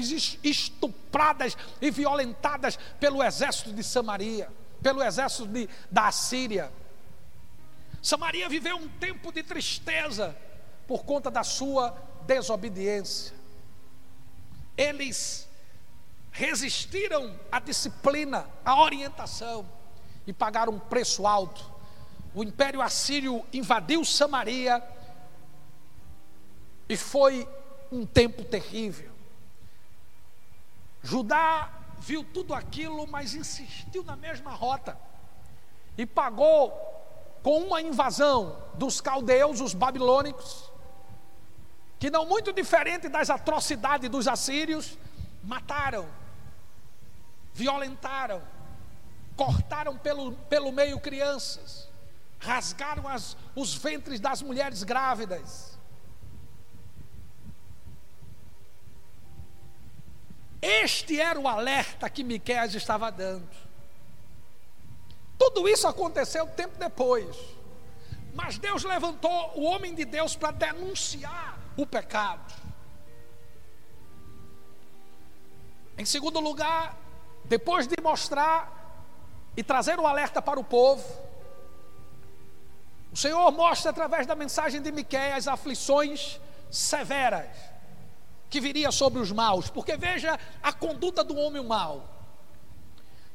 estupradas 0.42 1.56
e 1.80 1.90
violentadas 1.90 2.78
pelo 3.00 3.22
exército 3.22 3.72
de 3.72 3.82
Samaria 3.82 4.48
pelo 4.84 5.02
exército 5.02 5.46
de, 5.46 5.66
da 5.90 6.08
Assíria. 6.08 6.70
Samaria 8.02 8.46
viveu 8.50 8.76
um 8.76 8.86
tempo 8.86 9.32
de 9.32 9.42
tristeza 9.42 10.36
por 10.86 11.04
conta 11.04 11.30
da 11.30 11.42
sua 11.42 11.96
desobediência. 12.26 13.34
Eles 14.76 15.48
resistiram 16.30 17.38
à 17.50 17.60
disciplina, 17.60 18.46
à 18.64 18.80
orientação 18.80 19.66
e 20.26 20.32
pagaram 20.32 20.72
um 20.74 20.78
preço 20.78 21.26
alto. 21.26 21.72
O 22.34 22.42
Império 22.42 22.82
Assírio 22.82 23.44
invadiu 23.52 24.04
Samaria 24.04 24.82
e 26.88 26.96
foi 26.96 27.48
um 27.90 28.04
tempo 28.04 28.44
terrível. 28.44 29.12
Judá 31.02 31.70
viu 31.98 32.24
tudo 32.24 32.52
aquilo, 32.52 33.06
mas 33.06 33.34
insistiu 33.34 34.02
na 34.02 34.16
mesma 34.16 34.52
rota 34.52 34.98
e 35.96 36.04
pagou 36.04 36.70
com 37.42 37.58
uma 37.58 37.80
invasão 37.80 38.58
dos 38.74 39.00
caldeus, 39.00 39.60
os 39.60 39.74
babilônicos, 39.74 40.70
que 42.04 42.10
não 42.10 42.26
muito 42.26 42.52
diferente 42.52 43.08
das 43.08 43.30
atrocidades 43.30 44.10
dos 44.10 44.28
assírios, 44.28 44.98
mataram, 45.42 46.06
violentaram, 47.54 48.42
cortaram 49.34 49.96
pelo, 49.96 50.32
pelo 50.32 50.70
meio 50.70 51.00
crianças, 51.00 51.88
rasgaram 52.38 53.08
as, 53.08 53.34
os 53.56 53.72
ventres 53.72 54.20
das 54.20 54.42
mulheres 54.42 54.82
grávidas 54.82 55.78
Este 60.60 61.18
era 61.18 61.40
o 61.40 61.48
alerta 61.48 62.08
que 62.10 62.22
Miqueias 62.22 62.74
estava 62.74 63.10
dando. 63.10 63.48
Tudo 65.38 65.66
isso 65.68 65.86
aconteceu 65.86 66.46
tempo 66.48 66.78
depois. 66.78 67.36
Mas 68.34 68.58
Deus 68.58 68.82
levantou 68.82 69.52
o 69.56 69.64
homem 69.64 69.94
de 69.94 70.06
Deus 70.06 70.34
para 70.36 70.52
denunciar 70.52 71.63
o 71.76 71.86
pecado. 71.86 72.52
Em 75.96 76.04
segundo 76.04 76.40
lugar, 76.40 76.96
depois 77.44 77.86
de 77.86 77.96
mostrar 78.02 78.72
e 79.56 79.62
trazer 79.62 79.98
o 79.98 80.06
alerta 80.06 80.42
para 80.42 80.58
o 80.58 80.64
povo, 80.64 81.04
o 83.12 83.16
Senhor 83.16 83.50
mostra 83.52 83.90
através 83.90 84.26
da 84.26 84.34
mensagem 84.34 84.82
de 84.82 84.90
Miqueias 84.90 85.46
as 85.46 85.48
aflições 85.48 86.40
severas 86.68 87.56
que 88.50 88.60
viria 88.60 88.90
sobre 88.90 89.20
os 89.20 89.30
maus, 89.30 89.70
porque 89.70 89.96
veja 89.96 90.38
a 90.62 90.72
conduta 90.72 91.22
do 91.22 91.36
homem 91.36 91.64
mau. 91.64 92.08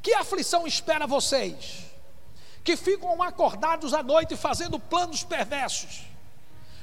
Que 0.02 0.14
aflição 0.14 0.68
espera 0.68 1.08
vocês, 1.08 1.86
que 2.64 2.76
ficam 2.76 3.22
acordados 3.24 3.94
à 3.94 4.04
noite 4.04 4.36
fazendo 4.36 4.80
planos 4.80 5.24
perversos, 5.24 6.09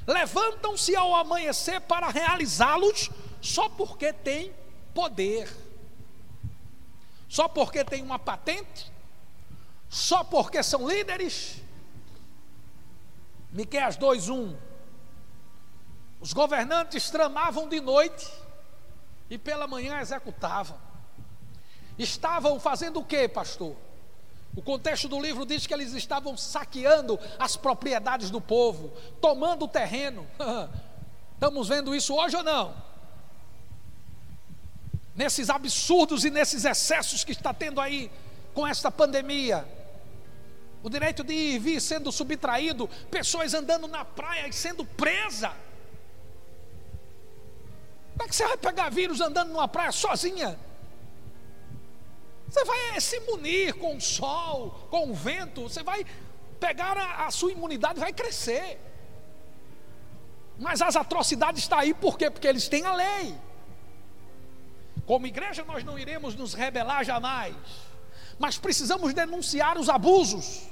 levantam-se 0.06 0.94
ao 0.94 1.14
amanhecer 1.14 1.80
para 1.80 2.08
realizá-los 2.08 3.10
só 3.40 3.68
porque 3.68 4.12
têm 4.12 4.54
poder, 4.94 5.48
só 7.28 7.48
porque 7.48 7.84
têm 7.84 8.02
uma 8.02 8.18
patente, 8.18 8.90
só 9.88 10.22
porque 10.24 10.62
são 10.62 10.88
líderes. 10.88 11.62
Miqueias 13.50 13.96
2:1 13.96 14.56
os 16.20 16.32
governantes 16.32 17.10
tramavam 17.10 17.68
de 17.68 17.80
noite 17.80 18.26
e 19.28 19.38
pela 19.38 19.66
manhã 19.66 20.00
executavam. 20.00 20.76
Estavam 21.98 22.58
fazendo 22.58 23.00
o 23.00 23.04
que, 23.04 23.28
pastor? 23.28 23.76
O 24.54 24.62
contexto 24.62 25.08
do 25.08 25.20
livro 25.20 25.44
diz 25.44 25.66
que 25.66 25.74
eles 25.74 25.92
estavam 25.92 26.36
saqueando 26.36 27.18
as 27.38 27.56
propriedades 27.56 28.30
do 28.30 28.40
povo, 28.40 28.92
tomando 29.20 29.64
o 29.64 29.68
terreno. 29.68 30.26
Estamos 31.34 31.68
vendo 31.68 31.94
isso 31.94 32.14
hoje 32.14 32.36
ou 32.36 32.42
não? 32.42 32.74
Nesses 35.14 35.50
absurdos 35.50 36.24
e 36.24 36.30
nesses 36.30 36.64
excessos 36.64 37.24
que 37.24 37.32
está 37.32 37.52
tendo 37.52 37.80
aí 37.80 38.10
com 38.54 38.66
esta 38.66 38.90
pandemia. 38.90 39.66
O 40.82 40.88
direito 40.88 41.24
de 41.24 41.34
ir 41.34 41.54
e 41.56 41.58
vir 41.58 41.80
sendo 41.80 42.10
subtraído, 42.12 42.88
pessoas 43.10 43.52
andando 43.52 43.86
na 43.86 44.04
praia 44.04 44.48
e 44.48 44.52
sendo 44.52 44.84
presas. 44.84 45.52
Como 48.12 48.24
é 48.24 48.28
que 48.28 48.34
você 48.34 48.46
vai 48.46 48.56
pegar 48.56 48.88
vírus 48.88 49.20
andando 49.20 49.52
numa 49.52 49.68
praia 49.68 49.92
sozinha? 49.92 50.58
Você 52.48 52.64
vai 52.64 53.00
se 53.00 53.20
munir 53.20 53.74
com 53.74 53.96
o 53.96 54.00
sol, 54.00 54.86
com 54.90 55.10
o 55.10 55.14
vento, 55.14 55.62
você 55.62 55.82
vai 55.82 56.04
pegar 56.60 56.96
a, 56.96 57.26
a 57.26 57.30
sua 57.30 57.52
imunidade, 57.52 58.00
vai 58.00 58.12
crescer. 58.12 58.80
Mas 60.58 60.80
as 60.80 60.96
atrocidades 60.96 61.62
estão 61.62 61.78
aí 61.78 61.92
por 61.92 62.16
quê? 62.16 62.30
Porque 62.30 62.46
eles 62.46 62.68
têm 62.68 62.84
a 62.84 62.94
lei. 62.94 63.34
Como 65.04 65.26
igreja, 65.26 65.64
nós 65.64 65.84
não 65.84 65.98
iremos 65.98 66.34
nos 66.34 66.54
rebelar 66.54 67.04
jamais, 67.04 67.54
mas 68.38 68.58
precisamos 68.58 69.12
denunciar 69.12 69.78
os 69.78 69.88
abusos. 69.88 70.62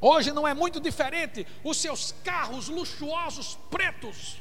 Hoje 0.00 0.30
não 0.30 0.46
é 0.46 0.54
muito 0.54 0.78
diferente. 0.80 1.46
Os 1.64 1.78
seus 1.78 2.14
carros 2.22 2.68
luxuosos 2.68 3.58
pretos, 3.70 4.36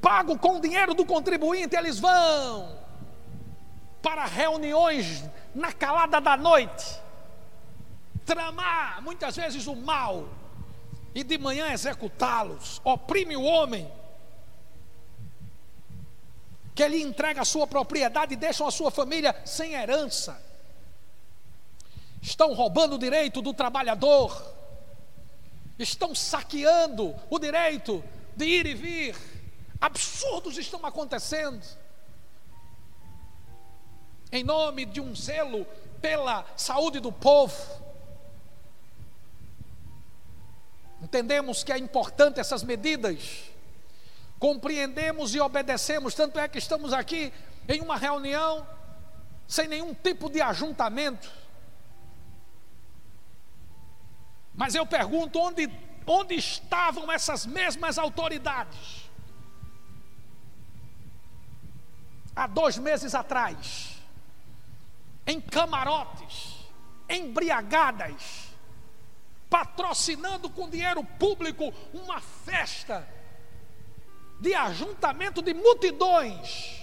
pago 0.00 0.38
com 0.38 0.56
o 0.56 0.60
dinheiro 0.60 0.94
do 0.94 1.04
contribuinte, 1.04 1.76
eles 1.76 1.98
vão 1.98 2.78
para 4.02 4.24
reuniões 4.24 5.24
na 5.54 5.72
calada 5.72 6.20
da 6.20 6.36
noite, 6.36 7.00
tramar 8.24 9.02
muitas 9.02 9.36
vezes 9.36 9.66
o 9.66 9.76
mal 9.76 10.28
e 11.14 11.22
de 11.22 11.36
manhã 11.36 11.72
executá-los. 11.72 12.80
Oprime 12.84 13.36
o 13.36 13.42
homem 13.42 13.90
que 16.74 16.82
ele 16.82 17.02
entrega 17.02 17.42
a 17.42 17.44
sua 17.44 17.66
propriedade 17.66 18.32
e 18.34 18.36
deixa 18.36 18.66
a 18.66 18.70
sua 18.70 18.90
família 18.90 19.34
sem 19.44 19.74
herança 19.74 20.50
estão 22.20 22.52
roubando 22.52 22.96
o 22.96 22.98
direito 22.98 23.40
do 23.40 23.54
trabalhador, 23.54 24.54
estão 25.78 26.14
saqueando 26.14 27.14
o 27.30 27.38
direito 27.38 28.04
de 28.36 28.44
ir 28.44 28.66
e 28.66 28.74
vir, 28.74 29.16
absurdos 29.80 30.58
estão 30.58 30.84
acontecendo, 30.84 31.64
em 34.32 34.44
nome 34.44 34.84
de 34.84 35.00
um 35.00 35.14
zelo 35.14 35.64
pela 36.00 36.44
saúde 36.56 37.00
do 37.00 37.10
povo. 37.10 37.56
Entendemos 41.02 41.64
que 41.64 41.72
é 41.72 41.78
importante 41.78 42.38
essas 42.38 42.62
medidas, 42.62 43.44
compreendemos 44.38 45.34
e 45.34 45.40
obedecemos, 45.40 46.14
tanto 46.14 46.38
é 46.38 46.46
que 46.46 46.58
estamos 46.58 46.92
aqui 46.92 47.32
em 47.68 47.80
uma 47.80 47.96
reunião 47.96 48.66
sem 49.48 49.66
nenhum 49.66 49.92
tipo 49.94 50.28
de 50.30 50.40
ajuntamento, 50.40 51.28
Mas 54.60 54.74
eu 54.74 54.84
pergunto: 54.84 55.38
onde, 55.38 55.70
onde 56.06 56.34
estavam 56.34 57.10
essas 57.10 57.46
mesmas 57.46 57.96
autoridades? 57.96 59.09
Há 62.34 62.46
dois 62.46 62.78
meses 62.78 63.14
atrás, 63.14 63.96
em 65.26 65.40
camarotes, 65.40 66.56
embriagadas, 67.08 68.48
patrocinando 69.48 70.48
com 70.48 70.70
dinheiro 70.70 71.02
público 71.02 71.72
uma 71.92 72.20
festa 72.20 73.06
de 74.40 74.54
ajuntamento 74.54 75.42
de 75.42 75.52
multidões, 75.52 76.80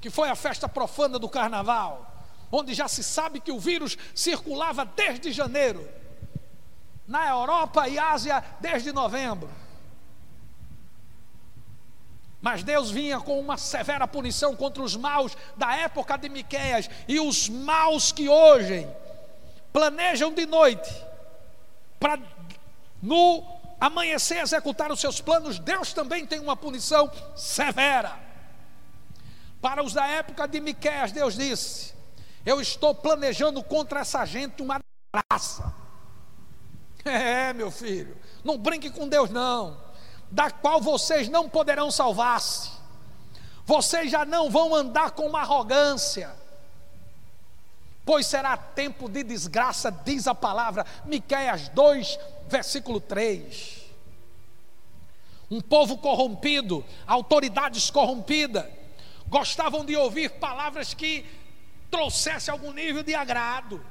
que 0.00 0.10
foi 0.10 0.28
a 0.28 0.34
festa 0.34 0.68
profana 0.68 1.18
do 1.18 1.28
carnaval 1.28 2.10
onde 2.52 2.74
já 2.74 2.88
se 2.88 3.02
sabe 3.04 3.40
que 3.40 3.52
o 3.52 3.60
vírus 3.60 3.96
circulava 4.14 4.84
desde 4.84 5.30
janeiro, 5.30 5.88
na 7.06 7.28
Europa 7.28 7.88
e 7.88 7.98
Ásia 7.98 8.42
desde 8.60 8.92
novembro. 8.92 9.48
Mas 12.40 12.62
Deus 12.62 12.90
vinha 12.90 13.20
com 13.20 13.38
uma 13.38 13.58
severa 13.58 14.08
punição 14.08 14.56
contra 14.56 14.82
os 14.82 14.96
maus 14.96 15.36
da 15.56 15.76
época 15.76 16.16
de 16.16 16.28
Miqueias 16.28 16.88
e 17.06 17.20
os 17.20 17.48
maus 17.48 18.12
que 18.12 18.28
hoje 18.28 18.88
planejam 19.72 20.32
de 20.32 20.46
noite 20.46 20.90
para 21.98 22.18
no 23.02 23.44
amanhecer 23.78 24.38
executar 24.38 24.90
os 24.90 25.00
seus 25.00 25.20
planos, 25.20 25.58
Deus 25.58 25.92
também 25.92 26.26
tem 26.26 26.40
uma 26.40 26.56
punição 26.56 27.10
severa. 27.36 28.18
Para 29.60 29.82
os 29.82 29.92
da 29.92 30.06
época 30.06 30.48
de 30.48 30.60
Miqueias, 30.60 31.12
Deus 31.12 31.36
disse: 31.36 31.94
Eu 32.44 32.60
estou 32.60 32.94
planejando 32.94 33.62
contra 33.62 34.00
essa 34.00 34.24
gente 34.24 34.62
uma 34.62 34.78
graça. 35.14 35.72
É, 37.02 37.54
meu 37.54 37.70
filho, 37.70 38.14
não 38.44 38.58
brinque 38.58 38.90
com 38.90 39.08
Deus, 39.08 39.30
não, 39.30 39.80
da 40.30 40.50
qual 40.50 40.80
vocês 40.80 41.28
não 41.28 41.48
poderão 41.48 41.90
salvar-se. 41.90 42.70
Vocês 43.64 44.10
já 44.10 44.24
não 44.24 44.50
vão 44.50 44.74
andar 44.74 45.12
com 45.12 45.26
uma 45.26 45.40
arrogância, 45.40 46.34
pois 48.04 48.26
será 48.26 48.56
tempo 48.56 49.08
de 49.08 49.22
desgraça, 49.22 49.90
diz 49.90 50.26
a 50.26 50.34
palavra, 50.34 50.84
Miqueias 51.04 51.68
2, 51.68 52.18
versículo 52.48 53.00
3. 53.00 53.80
Um 55.50 55.60
povo 55.60 55.98
corrompido, 55.98 56.84
autoridades 57.06 57.90
corrompidas, 57.90 58.66
gostavam 59.28 59.84
de 59.84 59.96
ouvir 59.96 60.30
palavras 60.30 60.94
que 60.94 61.24
trouxessem 61.90 62.52
algum 62.52 62.72
nível 62.72 63.02
de 63.02 63.14
agrado. 63.14 63.84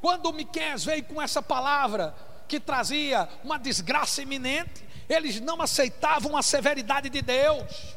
Quando 0.00 0.32
Miqueias 0.32 0.84
veio 0.84 1.04
com 1.04 1.20
essa 1.20 1.42
palavra 1.42 2.14
que 2.48 2.58
trazia 2.58 3.28
uma 3.44 3.58
desgraça 3.58 4.22
iminente, 4.22 4.89
eles 5.10 5.40
não 5.40 5.60
aceitavam 5.60 6.36
a 6.36 6.42
severidade 6.42 7.10
de 7.10 7.20
Deus 7.20 7.96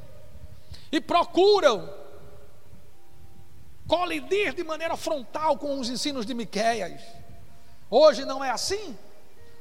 e 0.92 1.00
procuram 1.00 1.94
colidir 3.88 4.54
de 4.54 4.64
maneira 4.64 4.98
frontal 4.98 5.56
com 5.58 5.80
os 5.80 5.90
ensinos 5.90 6.26
de 6.26 6.34
Miqueias. 6.34 7.02
Hoje 7.88 8.26
não 8.26 8.44
é 8.44 8.50
assim. 8.50 8.98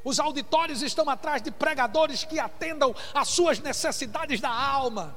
Os 0.03 0.19
auditórios 0.19 0.81
estão 0.81 1.09
atrás 1.11 1.43
de 1.43 1.51
pregadores 1.51 2.25
que 2.25 2.41
atendam 2.41 2.95
às 3.13 3.29
suas 3.29 3.59
necessidades 3.59 4.41
da 4.41 4.51
alma. 4.51 5.15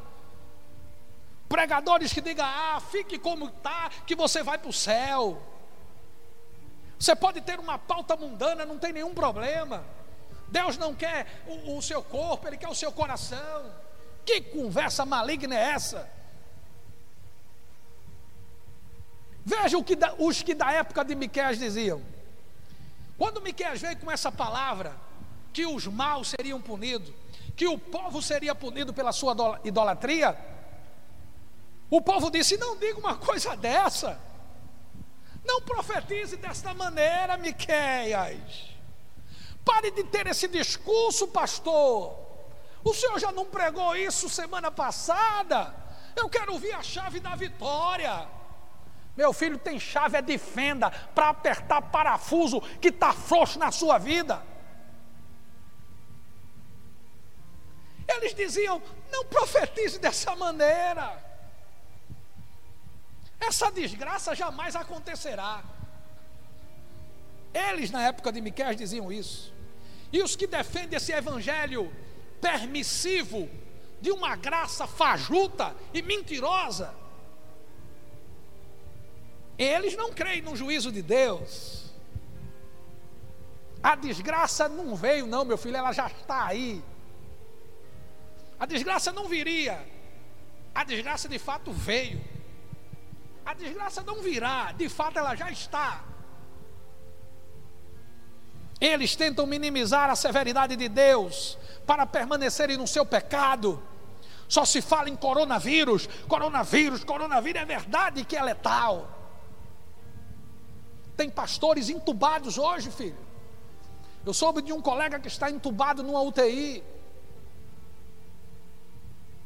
Pregadores 1.47 2.11
que 2.11 2.19
digam: 2.19 2.45
"Ah, 2.45 2.81
fique 2.91 3.17
como 3.17 3.47
está, 3.47 3.89
que 4.05 4.13
você 4.13 4.43
vai 4.43 4.57
para 4.57 4.69
o 4.69 4.73
céu". 4.73 5.41
Você 6.99 7.15
pode 7.15 7.39
ter 7.39 7.59
uma 7.59 7.77
pauta 7.77 8.17
mundana, 8.17 8.65
não 8.65 8.77
tem 8.77 8.91
nenhum 8.91 9.13
problema. 9.13 9.86
Deus 10.47 10.77
não 10.77 10.93
quer 10.93 11.27
o, 11.47 11.77
o 11.77 11.81
seu 11.81 12.03
corpo, 12.03 12.47
Ele 12.47 12.57
quer 12.57 12.69
o 12.69 12.75
seu 12.75 12.91
coração. 12.91 13.71
Que 14.25 14.41
conversa 14.41 15.05
maligna 15.05 15.55
é 15.55 15.71
essa? 15.71 16.09
Veja 19.45 19.77
o 19.77 19.83
que 19.83 19.95
da, 19.95 20.13
os 20.17 20.41
que 20.41 20.55
da 20.55 20.71
época 20.71 21.05
de 21.05 21.13
Miqueias 21.13 21.59
diziam. 21.59 22.01
Quando 23.17 23.41
Miqueias 23.41 23.79
veio 23.79 23.97
com 23.97 24.11
essa 24.11 24.31
palavra, 24.31 24.95
que 25.53 25.65
os 25.65 25.85
maus 25.87 26.29
seriam 26.29 26.59
punidos, 26.59 27.13
que 27.55 27.67
o 27.67 27.77
povo 27.77 28.21
seria 28.21 28.55
punido 28.55 28.93
pela 28.93 29.11
sua 29.11 29.61
idolatria, 29.63 30.35
o 31.89 32.01
povo 32.01 32.31
disse: 32.31 32.57
Não 32.57 32.75
diga 32.75 32.99
uma 32.99 33.15
coisa 33.15 33.55
dessa. 33.55 34.19
Não 35.45 35.61
profetize 35.61 36.35
desta 36.37 36.73
maneira, 36.73 37.37
Miqueias. 37.37 38.74
Pare 39.66 39.89
de 39.89 40.03
ter 40.03 40.28
esse 40.28 40.47
discurso, 40.47 41.28
pastor. 41.28 42.16
O 42.84 42.93
senhor 42.93 43.20
já 43.20 43.32
não 43.32 43.45
pregou 43.45 43.95
isso 43.95 44.30
semana 44.30 44.70
passada? 44.70 45.76
Eu 46.16 46.30
quero 46.30 46.53
ouvir 46.53 46.72
a 46.74 46.84
chave 46.84 47.20
da 47.20 47.36
vitória. 47.36 48.28
Meu 49.18 49.34
filho 49.34 49.57
tem 49.57 49.80
chave 49.80 50.18
é 50.18 50.22
de 50.22 50.38
fenda 50.38 50.91
para 51.16 51.30
apertar 51.30 51.82
parafuso 51.82 52.61
que 52.80 52.89
está 52.89 53.11
frouxo 53.11 53.57
na 53.57 53.72
sua 53.72 53.97
vida. 53.97 54.43
Eles 58.07 58.36
diziam: 58.36 58.82
não 59.11 59.26
profetize 59.26 59.97
dessa 59.97 60.36
maneira. 60.36 61.24
Essa 63.39 63.72
desgraça 63.72 64.36
jamais 64.36 64.76
acontecerá. 64.76 65.63
Eles, 67.53 67.89
na 67.89 68.03
época 68.03 68.32
de 68.32 68.41
Miquel, 68.41 68.76
diziam 68.76 69.11
isso. 69.11 69.54
E 70.16 70.24
os 70.24 70.34
que 70.34 70.47
defendem 70.47 70.95
esse 70.95 71.11
evangelho 71.11 71.93
permissivo, 72.39 73.49
de 73.99 74.11
uma 74.11 74.34
graça 74.38 74.88
fajuta 74.88 75.76
e 75.93 76.01
mentirosa, 76.01 76.95
eles 79.57 79.93
não 79.97 80.13
creem 80.13 80.41
no 80.41 80.55
juízo 80.55 80.89
de 80.89 81.01
Deus. 81.01 81.91
A 83.84 83.93
desgraça 83.97 84.70
não 84.70 84.95
veio, 84.95 85.28
não, 85.28 85.43
meu 85.43 85.57
filho, 85.57 85.76
ela 85.76 85.91
já 85.91 86.07
está 86.07 86.45
aí. 86.45 86.82
A 88.57 88.66
desgraça 88.66 89.11
não 89.11 89.28
viria, 89.28 89.86
a 90.74 90.86
desgraça 90.86 91.28
de 91.28 91.38
fato 91.38 91.74
veio. 91.74 92.24
A 93.45 93.53
desgraça 93.53 94.01
não 94.01 94.22
virá, 94.22 94.72
de 94.72 94.88
fato 94.88 95.20
ela 95.20 95.36
já 95.36 95.51
está. 95.51 96.05
Eles 98.80 99.15
tentam 99.15 99.45
minimizar 99.45 100.09
a 100.09 100.15
severidade 100.15 100.76
de 100.76 100.89
Deus 100.89 101.57
para 101.86 102.05
permanecerem 102.05 102.78
no 102.78 102.88
seu 102.88 103.05
pecado. 103.05 103.82
Só 104.47 104.63
se 104.65 104.82
fala 104.82 105.09
em 105.09 105.15
coronavírus, 105.15 106.07
coronavírus, 106.28 107.03
coronavírus 107.03 107.61
é 107.61 107.65
verdade 107.65 108.26
que 108.26 108.36
é 108.36 108.43
letal. 108.43 109.09
Tem 111.15 111.30
pastores 111.30 111.89
entubados 111.89 112.57
hoje, 112.57 112.91
filho. 112.91 113.17
Eu 114.26 114.34
soube 114.34 114.61
de 114.61 114.73
um 114.73 114.82
colega 114.82 115.19
que 115.19 115.28
está 115.28 115.49
entubado 115.49 116.03
numa 116.03 116.21
UTI. 116.21 116.84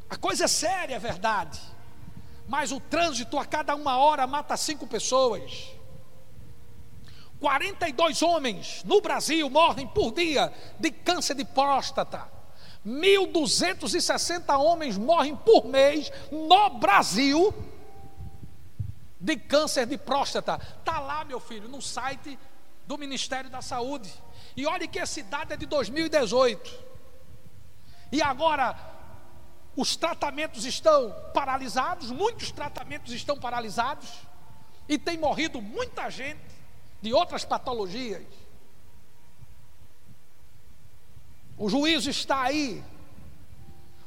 A 0.09 0.17
coisa 0.17 0.45
é 0.45 0.47
séria, 0.47 0.95
é 0.95 0.99
verdade 0.99 1.59
mas 2.49 2.71
o 2.71 2.79
trânsito 2.79 3.37
a 3.37 3.45
cada 3.45 3.75
uma 3.75 3.97
hora 3.97 4.25
mata 4.25 4.57
cinco 4.57 4.87
pessoas. 4.87 5.71
42 7.39 8.21
homens 8.21 8.83
no 8.83 9.01
Brasil 9.01 9.49
morrem 9.49 9.87
por 9.87 10.11
dia 10.11 10.53
de 10.79 10.91
câncer 10.91 11.35
de 11.35 11.45
próstata. 11.45 12.29
1.260 12.85 14.57
homens 14.59 14.97
morrem 14.97 15.35
por 15.35 15.65
mês 15.65 16.11
no 16.31 16.69
Brasil 16.71 17.53
de 19.19 19.35
câncer 19.37 19.85
de 19.85 19.97
próstata. 19.97 20.59
Está 20.79 20.99
lá, 20.99 21.23
meu 21.23 21.39
filho, 21.39 21.67
no 21.67 21.81
site 21.81 22.37
do 22.85 22.97
Ministério 22.97 23.49
da 23.49 23.61
Saúde. 23.61 24.11
E 24.55 24.65
olhe 24.65 24.87
que 24.87 24.99
essa 24.99 25.21
data 25.23 25.53
é 25.53 25.57
de 25.57 25.65
2018. 25.65 26.89
E 28.11 28.21
agora, 28.21 28.75
os 29.75 29.95
tratamentos 29.95 30.65
estão 30.65 31.15
paralisados, 31.33 32.11
muitos 32.11 32.51
tratamentos 32.51 33.13
estão 33.13 33.37
paralisados, 33.37 34.09
e 34.87 34.97
tem 34.97 35.17
morrido 35.17 35.61
muita 35.61 36.09
gente 36.09 36.58
de 37.01 37.13
outras 37.13 37.45
patologias. 37.45 38.25
O 41.57 41.69
juízo 41.69 42.09
está 42.09 42.41
aí. 42.43 42.83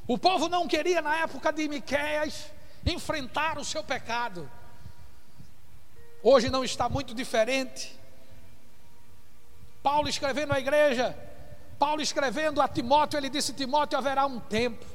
O 0.07 0.19
povo 0.19 0.49
não 0.49 0.67
queria, 0.67 1.01
na 1.01 1.17
época 1.19 1.53
de 1.53 1.69
Miquéias, 1.69 2.47
enfrentar 2.85 3.59
o 3.59 3.65
seu 3.65 3.85
pecado. 3.85 4.51
Hoje 6.23 6.51
não 6.51 6.65
está 6.65 6.89
muito 6.89 7.15
diferente. 7.15 7.99
Paulo 9.83 10.09
escrevendo 10.09 10.53
à 10.53 10.61
igreja, 10.61 11.17
Paulo 11.79 12.01
escrevendo 12.01 12.61
a 12.61 12.69
Timóteo, 12.69 13.19
ele 13.19 13.29
disse: 13.29 13.53
Timóteo, 13.53 13.99
haverá 13.99 14.25
um 14.27 14.39
tempo 14.39 14.87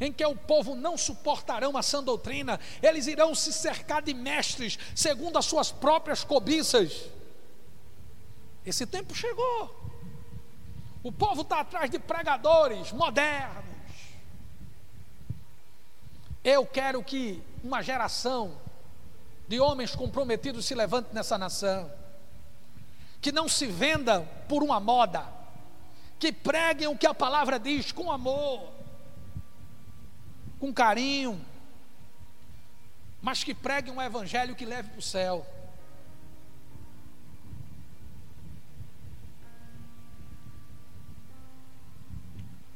em 0.00 0.12
que 0.12 0.24
o 0.24 0.36
povo 0.36 0.74
não 0.74 0.96
suportarão 0.96 1.76
a 1.76 1.82
sã 1.82 2.02
doutrina, 2.02 2.60
eles 2.82 3.06
irão 3.06 3.34
se 3.34 3.52
cercar 3.52 4.02
de 4.02 4.12
mestres 4.12 4.78
segundo 4.94 5.38
as 5.38 5.46
suas 5.46 5.72
próprias 5.72 6.22
cobiças. 6.22 7.08
Esse 8.66 8.84
tempo 8.84 9.14
chegou. 9.14 9.86
O 11.04 11.12
povo 11.12 11.42
está 11.42 11.60
atrás 11.60 11.88
de 11.88 12.00
pregadores 12.00 12.90
modernos. 12.90 13.64
Eu 16.42 16.66
quero 16.66 17.02
que 17.02 17.40
uma 17.62 17.80
geração 17.80 18.60
de 19.46 19.60
homens 19.60 19.94
comprometidos 19.94 20.66
se 20.66 20.74
levante 20.74 21.10
nessa 21.12 21.38
nação, 21.38 21.90
que 23.20 23.30
não 23.30 23.48
se 23.48 23.66
vendam 23.66 24.28
por 24.48 24.64
uma 24.64 24.80
moda, 24.80 25.24
que 26.18 26.32
preguem 26.32 26.88
o 26.88 26.98
que 26.98 27.06
a 27.06 27.14
palavra 27.14 27.60
diz 27.60 27.92
com 27.92 28.10
amor, 28.10 28.72
com 30.58 30.72
carinho, 30.72 31.40
mas 33.22 33.44
que 33.44 33.54
pregue 33.54 33.90
um 33.90 34.02
evangelho 34.02 34.56
que 34.56 34.64
leve 34.64 34.90
para 34.90 34.98
o 34.98 35.02
céu. 35.02 35.46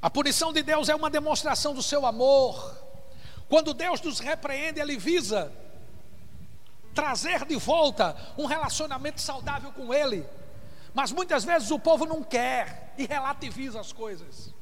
A 0.03 0.09
punição 0.09 0.53
de 0.53 0.63
Deus 0.63 0.89
é 0.89 0.95
uma 0.95 1.11
demonstração 1.11 1.75
do 1.75 1.83
seu 1.83 2.07
amor. 2.07 2.79
Quando 3.49 3.75
Deus 3.75 4.01
nos 4.01 4.19
repreende, 4.19 4.81
Ele 4.81 4.97
visa 4.97 5.53
trazer 6.95 7.45
de 7.45 7.57
volta 7.57 8.17
um 8.39 8.47
relacionamento 8.47 9.21
saudável 9.21 9.73
com 9.73 9.93
Ele. 9.93 10.27
Mas 10.95 11.13
muitas 11.13 11.45
vezes 11.45 11.71
o 11.71 11.79
povo 11.79 12.07
não 12.07 12.23
quer 12.23 12.95
e 12.97 13.07
relativiza 13.07 13.79
as 13.79 13.93
coisas. 13.93 14.53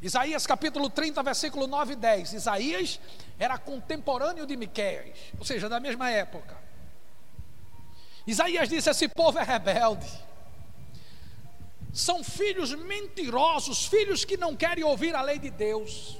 Isaías 0.00 0.44
capítulo 0.44 0.90
30, 0.90 1.22
versículo 1.22 1.68
9 1.68 1.92
e 1.92 1.96
10. 1.96 2.32
Isaías 2.32 2.98
era 3.38 3.56
contemporâneo 3.56 4.44
de 4.44 4.56
Miqueias, 4.56 5.16
ou 5.38 5.44
seja, 5.44 5.68
da 5.68 5.78
mesma 5.78 6.10
época. 6.10 6.56
Isaías 8.26 8.68
disse: 8.68 8.90
Esse 8.90 9.06
povo 9.06 9.38
é 9.38 9.44
rebelde. 9.44 10.08
São 11.92 12.24
filhos 12.24 12.72
mentirosos, 12.72 13.86
filhos 13.86 14.24
que 14.24 14.36
não 14.36 14.56
querem 14.56 14.82
ouvir 14.82 15.14
a 15.14 15.20
lei 15.20 15.38
de 15.38 15.50
Deus. 15.50 16.18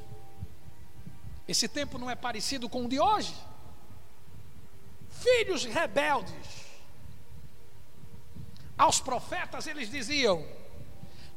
Esse 1.49 1.67
tempo 1.67 1.99
não 1.99 2.11
é 2.11 2.15
parecido 2.15 2.69
com 2.69 2.85
o 2.85 2.89
de 2.89 3.01
hoje. 3.01 3.35
Filhos 5.09 5.65
rebeldes. 5.65 6.63
Aos 8.77 9.01
profetas 9.01 9.67
eles 9.67 9.91
diziam: 9.91 10.47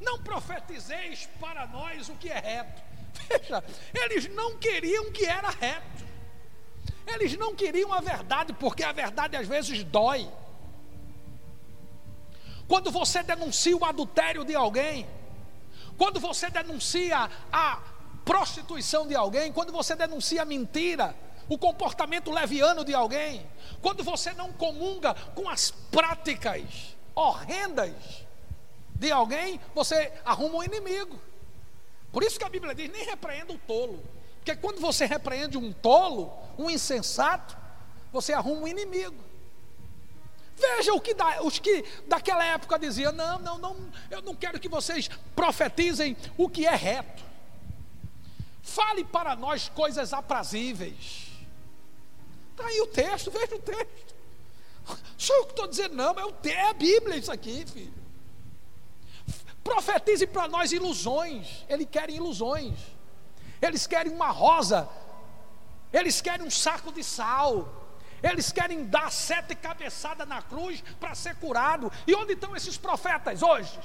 Não 0.02 0.22
profetizeis 0.22 1.30
para 1.40 1.66
nós 1.68 2.10
o 2.10 2.16
que 2.16 2.30
é 2.30 2.40
reto. 2.40 2.82
Veja, 3.30 3.64
eles 3.94 4.28
não 4.30 4.58
queriam 4.58 5.12
que 5.12 5.26
era 5.26 5.50
reto. 5.50 6.06
Eles 7.08 7.38
não 7.38 7.56
queriam 7.56 7.94
a 7.94 8.02
verdade, 8.02 8.52
porque 8.54 8.84
a 8.84 8.92
verdade 8.92 9.38
às 9.38 9.48
vezes 9.48 9.84
dói. 9.84 10.30
Quando 12.68 12.92
você 12.92 13.22
denuncia 13.22 13.76
o 13.76 13.86
adultério 13.86 14.44
de 14.44 14.56
alguém, 14.56 15.08
quando 15.98 16.20
você 16.20 16.50
denuncia 16.50 17.30
a 17.52 17.82
prostituição 18.24 19.08
de 19.08 19.16
alguém, 19.16 19.54
quando 19.54 19.72
você 19.72 19.96
denuncia 19.96 20.42
a 20.42 20.46
mentira, 20.46 21.16
o 21.48 21.58
comportamento 21.58 22.32
leviano 22.32 22.84
de 22.84 22.94
alguém, 22.94 23.46
quando 23.82 24.04
você 24.04 24.34
não 24.34 24.52
comunga 24.52 25.14
com 25.36 25.48
as 25.48 25.72
práticas 25.92 26.96
horrendas 27.14 27.94
de 28.96 29.12
alguém, 29.12 29.60
você 29.74 30.12
arruma 30.26 30.56
um 30.56 30.64
inimigo. 30.64 31.20
Por 32.12 32.24
isso 32.24 32.40
que 32.40 32.46
a 32.46 32.50
Bíblia 32.50 32.74
diz: 32.74 32.90
nem 32.90 33.06
repreenda 33.06 33.54
o 33.54 33.58
tolo. 33.60 34.04
Porque 34.38 34.56
quando 34.56 34.80
você 34.80 35.06
repreende 35.06 35.58
um 35.58 35.72
tolo, 35.72 36.32
um 36.58 36.70
insensato, 36.70 37.58
você 38.12 38.34
arruma 38.34 38.62
um 38.62 38.68
inimigo. 38.68 39.16
Veja 40.58 40.94
o 40.94 41.02
que 41.02 41.14
da, 41.14 41.42
os 41.44 41.60
que 41.60 41.84
daquela 42.08 42.44
época 42.44 42.80
diziam: 42.80 43.12
não, 43.12 43.40
não, 43.40 43.58
não, 43.58 43.92
eu 44.10 44.22
não 44.22 44.36
quero 44.36 44.60
que 44.60 44.70
vocês 44.70 45.10
profetizem 45.36 46.16
o 46.38 46.50
que 46.50 46.66
é 46.66 46.76
reto. 46.76 47.24
Fale 48.62 49.04
para 49.04 49.36
nós 49.36 49.70
coisas 49.70 50.14
aprazíveis. 50.14 51.28
Está 52.52 52.68
aí 52.68 52.82
o 52.82 52.88
texto, 52.88 53.30
veja 53.30 53.56
o 53.56 53.60
texto. 53.60 54.16
Só 55.18 55.34
eu 55.36 55.46
que 55.46 55.52
estou 55.52 55.68
dizendo, 55.68 55.96
não, 55.96 56.12
é, 56.12 56.50
é 56.50 56.70
a 56.70 56.74
Bíblia 56.74 57.18
isso 57.18 57.32
aqui, 57.32 57.66
filho. 57.66 57.94
Profetize 59.64 60.26
para 60.26 60.48
nós 60.48 60.72
ilusões. 60.72 61.66
Eles 61.68 61.88
querem 61.90 62.16
ilusões. 62.16 62.74
Eles 63.62 63.86
querem 63.88 64.14
uma 64.14 64.30
rosa. 64.30 64.88
Eles 65.92 66.22
querem 66.22 66.46
um 66.46 66.52
saco 66.52 66.92
de 66.92 67.04
sal. 67.04 67.85
Eles 68.28 68.52
querem 68.52 68.86
dar 68.86 69.12
sete 69.12 69.54
cabeçadas 69.54 70.28
na 70.28 70.42
cruz 70.42 70.84
para 71.00 71.14
ser 71.14 71.36
curado. 71.36 71.92
E 72.08 72.16
onde 72.16 72.34
estão 72.34 72.56
esses 72.56 72.76
profetas 72.76 73.44
hoje? 73.44 73.80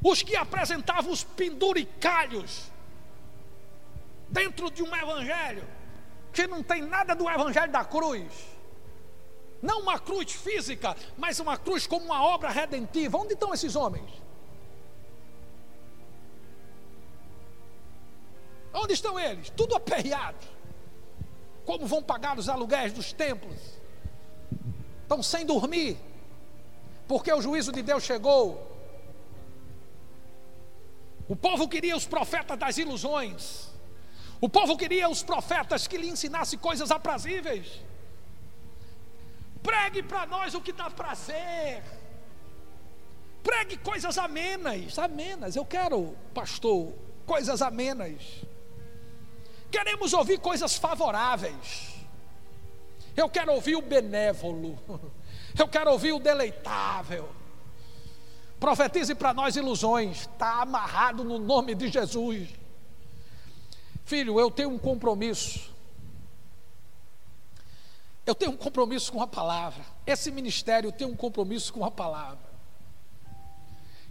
Os 0.00 0.22
que 0.22 0.36
apresentavam 0.36 1.10
os 1.10 1.24
penduricalhos 1.24 2.70
dentro 4.28 4.70
de 4.70 4.84
um 4.84 4.94
evangelho 4.94 5.64
que 6.32 6.46
não 6.46 6.62
tem 6.62 6.80
nada 6.80 7.12
do 7.16 7.28
evangelho 7.28 7.72
da 7.72 7.84
cruz. 7.84 8.30
Não 9.60 9.80
uma 9.80 9.98
cruz 9.98 10.30
física, 10.30 10.96
mas 11.18 11.40
uma 11.40 11.56
cruz 11.56 11.88
como 11.88 12.04
uma 12.04 12.22
obra 12.22 12.50
redentiva. 12.50 13.18
Onde 13.18 13.34
estão 13.34 13.52
esses 13.52 13.74
homens? 13.74 14.12
Onde 18.72 18.92
estão 18.92 19.18
eles? 19.18 19.50
Tudo 19.50 19.74
aperreados. 19.74 20.55
Como 21.66 21.84
vão 21.84 22.02
pagar 22.02 22.38
os 22.38 22.48
aluguéis 22.48 22.92
dos 22.92 23.12
templos? 23.12 23.58
Estão 25.02 25.20
sem 25.22 25.44
dormir, 25.44 25.98
porque 27.08 27.32
o 27.32 27.42
juízo 27.42 27.72
de 27.72 27.82
Deus 27.82 28.04
chegou. 28.04 28.74
O 31.28 31.34
povo 31.34 31.68
queria 31.68 31.96
os 31.96 32.06
profetas 32.06 32.56
das 32.56 32.78
ilusões. 32.78 33.68
O 34.40 34.48
povo 34.48 34.76
queria 34.76 35.08
os 35.08 35.24
profetas 35.24 35.88
que 35.88 35.96
lhe 35.96 36.08
ensinassem 36.08 36.58
coisas 36.58 36.90
aprazíveis. 36.92 37.82
Pregue 39.60 40.04
para 40.04 40.24
nós 40.26 40.54
o 40.54 40.60
que 40.60 40.72
dá 40.72 40.88
prazer. 40.88 41.82
Pregue 43.42 43.76
coisas 43.78 44.18
amenas, 44.18 44.96
amenas. 44.98 45.56
Eu 45.56 45.64
quero, 45.64 46.16
pastor, 46.32 46.92
coisas 47.26 47.60
amenas. 47.60 48.44
Queremos 49.76 50.14
ouvir 50.14 50.38
coisas 50.38 50.74
favoráveis. 50.76 51.96
Eu 53.14 53.28
quero 53.28 53.52
ouvir 53.52 53.76
o 53.76 53.82
benévolo. 53.82 54.78
Eu 55.58 55.68
quero 55.68 55.90
ouvir 55.90 56.12
o 56.12 56.18
deleitável. 56.18 57.28
Profetize 58.58 59.14
para 59.14 59.34
nós 59.34 59.54
ilusões. 59.54 60.22
Está 60.22 60.62
amarrado 60.62 61.22
no 61.22 61.38
nome 61.38 61.74
de 61.74 61.88
Jesus. 61.88 62.48
Filho, 64.06 64.40
eu 64.40 64.50
tenho 64.50 64.70
um 64.70 64.78
compromisso. 64.78 65.70
Eu 68.24 68.34
tenho 68.34 68.52
um 68.52 68.56
compromisso 68.56 69.12
com 69.12 69.20
a 69.20 69.26
palavra. 69.26 69.84
Esse 70.06 70.30
ministério 70.30 70.90
tem 70.90 71.06
um 71.06 71.16
compromisso 71.16 71.70
com 71.70 71.84
a 71.84 71.90
palavra. 71.90 72.50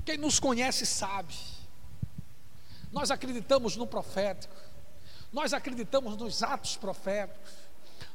Quem 0.06 0.18
nos 0.18 0.40
conhece 0.40 0.86
sabe. 0.86 1.34
Nós 2.92 3.10
acreditamos 3.10 3.76
no 3.76 3.88
profético. 3.88 4.65
Nós 5.36 5.52
acreditamos 5.52 6.16
nos 6.16 6.42
atos 6.42 6.78
proféticos. 6.78 7.52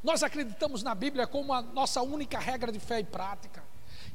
Nós 0.03 0.23
acreditamos 0.23 0.83
na 0.83 0.95
Bíblia 0.95 1.27
como 1.27 1.53
a 1.53 1.61
nossa 1.61 2.01
única 2.01 2.39
regra 2.39 2.73
de 2.73 2.81
fé 2.81 3.01
e 3.01 3.05
prática. 3.05 3.63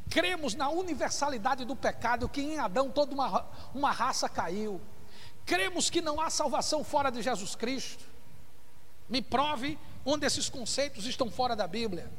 Cremos 0.10 0.56
na 0.56 0.70
universalidade 0.70 1.66
do 1.66 1.76
pecado, 1.76 2.28
que 2.28 2.42
em 2.42 2.58
Adão 2.58 2.90
toda 2.90 3.14
uma, 3.14 3.46
uma 3.76 3.92
raça 3.92 4.28
caiu. 4.28 4.82
Cremos 5.46 5.88
que 5.88 6.02
não 6.02 6.20
há 6.20 6.32
salvação 6.32 6.84
fora 6.84 7.12
de 7.12 7.22
Jesus 7.22 7.54
Cristo. 7.54 8.04
Me 9.08 9.22
prove 9.22 9.78
onde 10.04 10.26
esses 10.26 10.50
conceitos 10.50 11.06
estão 11.06 11.30
fora 11.30 11.56
da 11.56 11.68
Bíblia. 11.68 12.12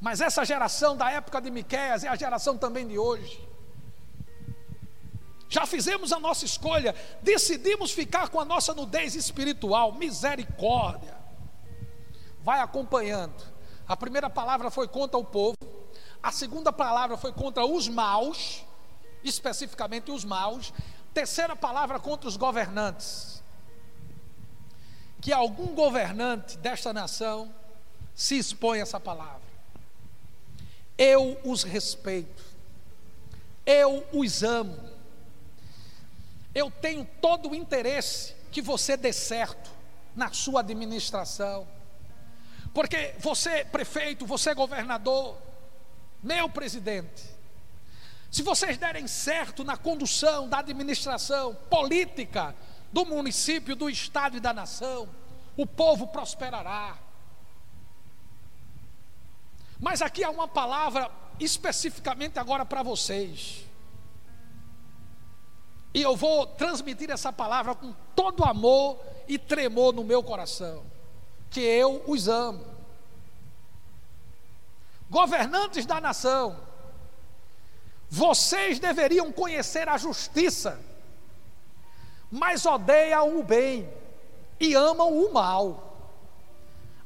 Mas 0.00 0.22
essa 0.22 0.46
geração 0.46 0.96
da 0.96 1.10
época 1.10 1.42
de 1.42 1.50
Miquéias 1.50 2.04
é 2.04 2.08
a 2.08 2.16
geração 2.16 2.56
também 2.56 2.88
de 2.88 2.98
hoje. 2.98 3.46
Já 5.48 5.66
fizemos 5.66 6.12
a 6.12 6.18
nossa 6.18 6.44
escolha, 6.44 6.94
decidimos 7.22 7.92
ficar 7.92 8.28
com 8.28 8.40
a 8.40 8.44
nossa 8.44 8.74
nudez 8.74 9.14
espiritual, 9.14 9.92
misericórdia. 9.92 11.16
Vai 12.42 12.60
acompanhando. 12.60 13.34
A 13.86 13.96
primeira 13.96 14.30
palavra 14.30 14.70
foi 14.70 14.88
contra 14.88 15.18
o 15.18 15.24
povo, 15.24 15.56
a 16.22 16.32
segunda 16.32 16.72
palavra 16.72 17.16
foi 17.16 17.32
contra 17.32 17.64
os 17.66 17.88
maus, 17.88 18.64
especificamente 19.22 20.10
os 20.10 20.24
maus. 20.24 20.72
Terceira 21.12 21.54
palavra 21.54 22.00
contra 22.00 22.28
os 22.28 22.36
governantes. 22.36 23.42
Que 25.20 25.32
algum 25.32 25.74
governante 25.74 26.56
desta 26.58 26.92
nação 26.92 27.54
se 28.14 28.38
expõe 28.38 28.78
a 28.78 28.82
essa 28.82 28.98
palavra. 28.98 29.42
Eu 30.96 31.38
os 31.44 31.62
respeito, 31.62 32.42
eu 33.66 34.06
os 34.12 34.42
amo 34.42 34.93
eu 36.54 36.70
tenho 36.70 37.04
todo 37.20 37.50
o 37.50 37.54
interesse 37.54 38.34
que 38.50 38.62
você 38.62 38.96
dê 38.96 39.12
certo 39.12 39.70
na 40.14 40.32
sua 40.32 40.60
administração. 40.60 41.66
Porque 42.72 43.14
você, 43.18 43.64
prefeito, 43.64 44.26
você, 44.26 44.54
governador, 44.54 45.36
meu 46.22 46.48
presidente, 46.48 47.22
se 48.30 48.42
vocês 48.42 48.78
derem 48.78 49.06
certo 49.06 49.62
na 49.62 49.76
condução 49.76 50.48
da 50.48 50.58
administração 50.58 51.54
política 51.70 52.54
do 52.92 53.04
município, 53.04 53.76
do 53.76 53.90
estado 53.90 54.36
e 54.36 54.40
da 54.40 54.52
nação, 54.52 55.08
o 55.56 55.66
povo 55.66 56.06
prosperará. 56.08 56.98
Mas 59.78 60.02
aqui 60.02 60.24
há 60.24 60.30
uma 60.30 60.48
palavra 60.48 61.10
especificamente 61.38 62.38
agora 62.38 62.64
para 62.64 62.82
vocês. 62.82 63.64
E 65.94 66.02
eu 66.02 66.16
vou 66.16 66.46
transmitir 66.46 67.10
essa 67.10 67.32
palavra 67.32 67.74
com 67.74 67.94
todo 68.14 68.44
amor 68.44 68.98
e 69.26 69.38
tremor 69.38 69.94
no 69.94 70.04
meu 70.04 70.22
coração. 70.22 70.84
Que 71.48 71.60
eu 71.60 72.02
os 72.06 72.28
amo. 72.28 72.66
Governantes 75.08 75.86
da 75.86 76.00
nação, 76.00 76.58
vocês 78.10 78.80
deveriam 78.80 79.30
conhecer 79.30 79.88
a 79.88 79.96
justiça 79.96 80.78
mas 82.34 82.66
odeiam 82.66 83.38
o 83.38 83.44
bem 83.44 83.88
e 84.58 84.74
amam 84.74 85.16
o 85.16 85.32
mal. 85.32 85.96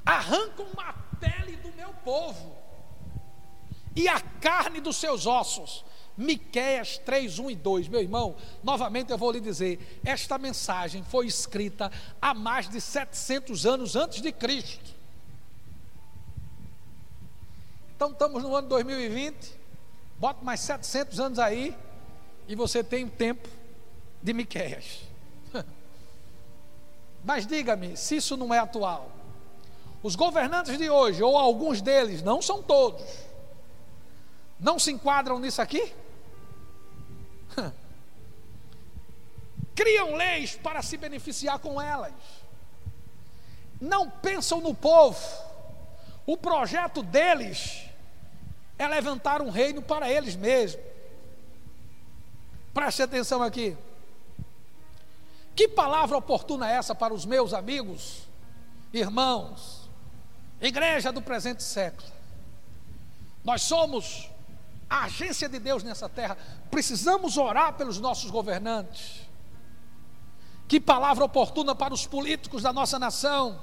Arrancam 0.07 0.67
a 0.79 0.95
pele 1.21 1.55
do 1.57 1.71
meu 1.75 1.93
povo 2.03 2.57
e 3.95 4.09
a 4.09 4.19
carne 4.19 4.81
dos 4.81 4.97
seus 4.97 5.27
ossos. 5.27 5.85
Miqueias 6.19 6.99
3, 6.99 7.39
1 7.39 7.51
e 7.53 7.55
2. 7.55 7.89
Meu 7.89 8.01
irmão, 8.01 8.35
novamente 8.61 9.13
eu 9.13 9.17
vou 9.17 9.31
lhe 9.31 9.41
dizer, 9.41 10.01
esta 10.05 10.37
mensagem 10.37 11.05
foi 11.05 11.27
escrita 11.27 11.93
há 12.21 12.35
mais 12.35 12.69
de 12.69 12.81
700 12.81 13.65
anos 13.65 13.95
antes 13.95 14.21
de 14.21 14.33
Cristo. 14.33 14.99
Então 17.95 18.11
estamos 18.11 18.43
no 18.43 18.55
ano 18.55 18.69
2020, 18.69 19.55
bota 20.19 20.45
mais 20.45 20.59
700 20.59 21.21
anos 21.21 21.39
aí 21.39 21.73
e 22.49 22.57
você 22.57 22.83
tem 22.83 23.05
o 23.05 23.11
tempo 23.11 23.49
de 24.21 24.33
Miqueias. 24.33 25.03
Mas 27.25 27.47
diga-me, 27.47 27.97
se 27.97 28.17
isso 28.17 28.37
não 28.37 28.53
é 28.53 28.59
atual, 28.59 29.09
os 30.03 30.17
governantes 30.17 30.77
de 30.77 30.91
hoje, 30.91 31.23
ou 31.23 31.39
alguns 31.39 31.81
deles, 31.81 32.23
não 32.23 32.43
são 32.43 32.61
todos, 32.61 33.05
não 34.59 34.81
se 34.81 34.91
enquadram 34.91 35.39
nisso 35.39 35.63
aqui? 35.63 35.93
Criam 39.79 40.17
leis 40.17 40.57
para 40.57 40.83
se 40.83 40.97
beneficiar 40.97 41.61
com 41.61 41.81
elas, 41.81 42.13
não 43.81 44.11
pensam 44.11 44.61
no 44.61 44.75
povo, 44.75 45.25
o 46.27 46.37
projeto 46.37 47.01
deles 47.01 47.85
é 48.77 48.89
levantar 48.89 49.41
um 49.41 49.51
reino 49.51 49.81
para 49.81 50.11
eles 50.11 50.35
mesmos. 50.35 50.85
Preste 52.75 53.03
atenção 53.05 53.41
aqui. 53.41 53.77
Que 55.55 55.69
palavra 55.69 56.17
oportuna 56.17 56.69
é 56.69 56.75
essa 56.75 56.93
para 56.93 57.15
os 57.15 57.25
meus 57.25 57.55
amigos, 57.55 58.23
irmãos, 58.93 59.89
igreja 60.61 61.13
do 61.13 61.23
presente 61.23 61.63
século? 61.63 62.11
Nós 63.45 63.63
somos 63.63 64.29
a 64.91 65.05
agência 65.05 65.49
de 65.49 65.61
Deus 65.61 65.85
nessa 65.85 66.09
terra, 66.09 66.37
precisamos 66.69 67.37
orar 67.37 67.75
pelos 67.75 68.01
nossos 68.01 68.29
governantes. 68.29 69.28
Que 70.69 70.79
palavra 70.79 71.25
oportuna 71.25 71.75
para 71.75 71.95
os 71.95 72.07
políticos 72.07 72.63
da 72.63 72.73
nossa 72.73 72.99
nação. 72.99 73.59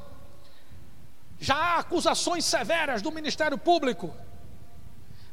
Já 1.40 1.56
há 1.56 1.80
acusações 1.80 2.44
severas 2.44 3.02
do 3.02 3.12
Ministério 3.12 3.58
Público 3.58 4.12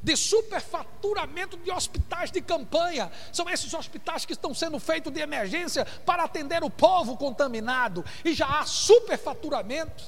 de 0.03 0.17
superfaturamento 0.17 1.57
de 1.57 1.71
hospitais 1.71 2.31
de 2.31 2.43
campanha. 2.43 3.11
São 3.33 3.49
esses 3.49 3.73
hospitais 3.73 4.25
que 4.25 4.33
estão 4.33 4.53
sendo 4.53 4.79
feitos 4.81 5.13
de 5.13 5.21
emergência 5.21 5.85
para 6.05 6.25
atender 6.25 6.63
o 6.65 6.69
povo 6.69 7.17
contaminado. 7.17 8.05
E 8.25 8.35
já 8.35 8.47
há 8.61 8.67
superfaturamento. 8.67 10.05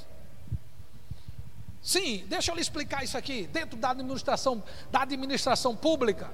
Sim, 1.80 2.24
deixa 2.26 2.50
eu 2.50 2.56
lhe 2.56 2.62
explicar 2.62 3.04
isso 3.04 3.16
aqui. 3.16 3.46
Dentro 3.46 3.78
da 3.78 3.90
administração, 3.90 4.62
da 4.90 5.02
administração 5.02 5.76
pública, 5.76 6.30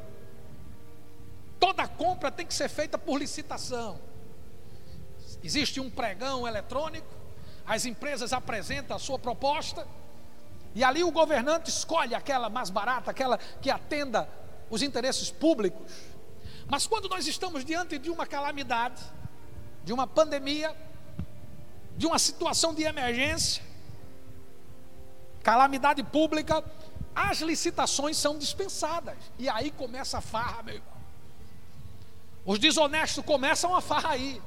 toda 1.59 1.87
compra 1.87 2.31
tem 2.31 2.47
que 2.47 2.55
ser 2.55 2.69
feita 2.69 2.97
por 2.97 3.19
licitação. 3.19 4.10
Existe 5.43 5.81
um 5.81 5.91
pregão 5.91 6.47
eletrônico, 6.47 7.09
as 7.67 7.85
empresas 7.87 8.33
apresentam 8.33 8.97
a 8.97 9.01
sua 9.01 9.19
proposta 9.19 9.87
e 10.75 10.85
ali 10.85 11.03
o 11.03 11.11
governante 11.11 11.71
escolhe 11.71 12.15
aquela 12.15 12.49
mais 12.49 12.71
barata, 12.71 13.11
aquela 13.11 13.39
que 13.39 13.71
atenda 13.71 14.29
os 14.69 14.83
interesses 14.83 15.31
públicos. 15.31 15.93
Mas 16.69 16.87
quando 16.87 17.09
nós 17.09 17.27
estamos 17.27 17.65
diante 17.65 17.99
de 17.99 18.11
uma 18.11 18.27
calamidade, 18.27 19.03
de 19.85 19.93
uma 19.93 20.07
pandemia, 20.07 20.75
de 21.97 22.07
uma 22.07 22.19
situação 22.19 22.73
de 22.73 22.83
emergência, 22.83 23.63
calamidade 25.43 26.03
pública, 26.05 26.65
as 27.15 27.41
licitações 27.41 28.17
são 28.17 28.39
dispensadas. 28.39 29.17
E 29.39 29.49
aí 29.49 29.71
começa 29.71 30.19
a 30.19 30.21
farra, 30.21 30.63
meu 30.63 30.75
irmão. 30.77 30.91
Os 32.45 32.59
desonestos 32.59 33.25
começam 33.25 33.75
a 33.75 33.81
farra 33.81 34.11
aí. 34.11 34.41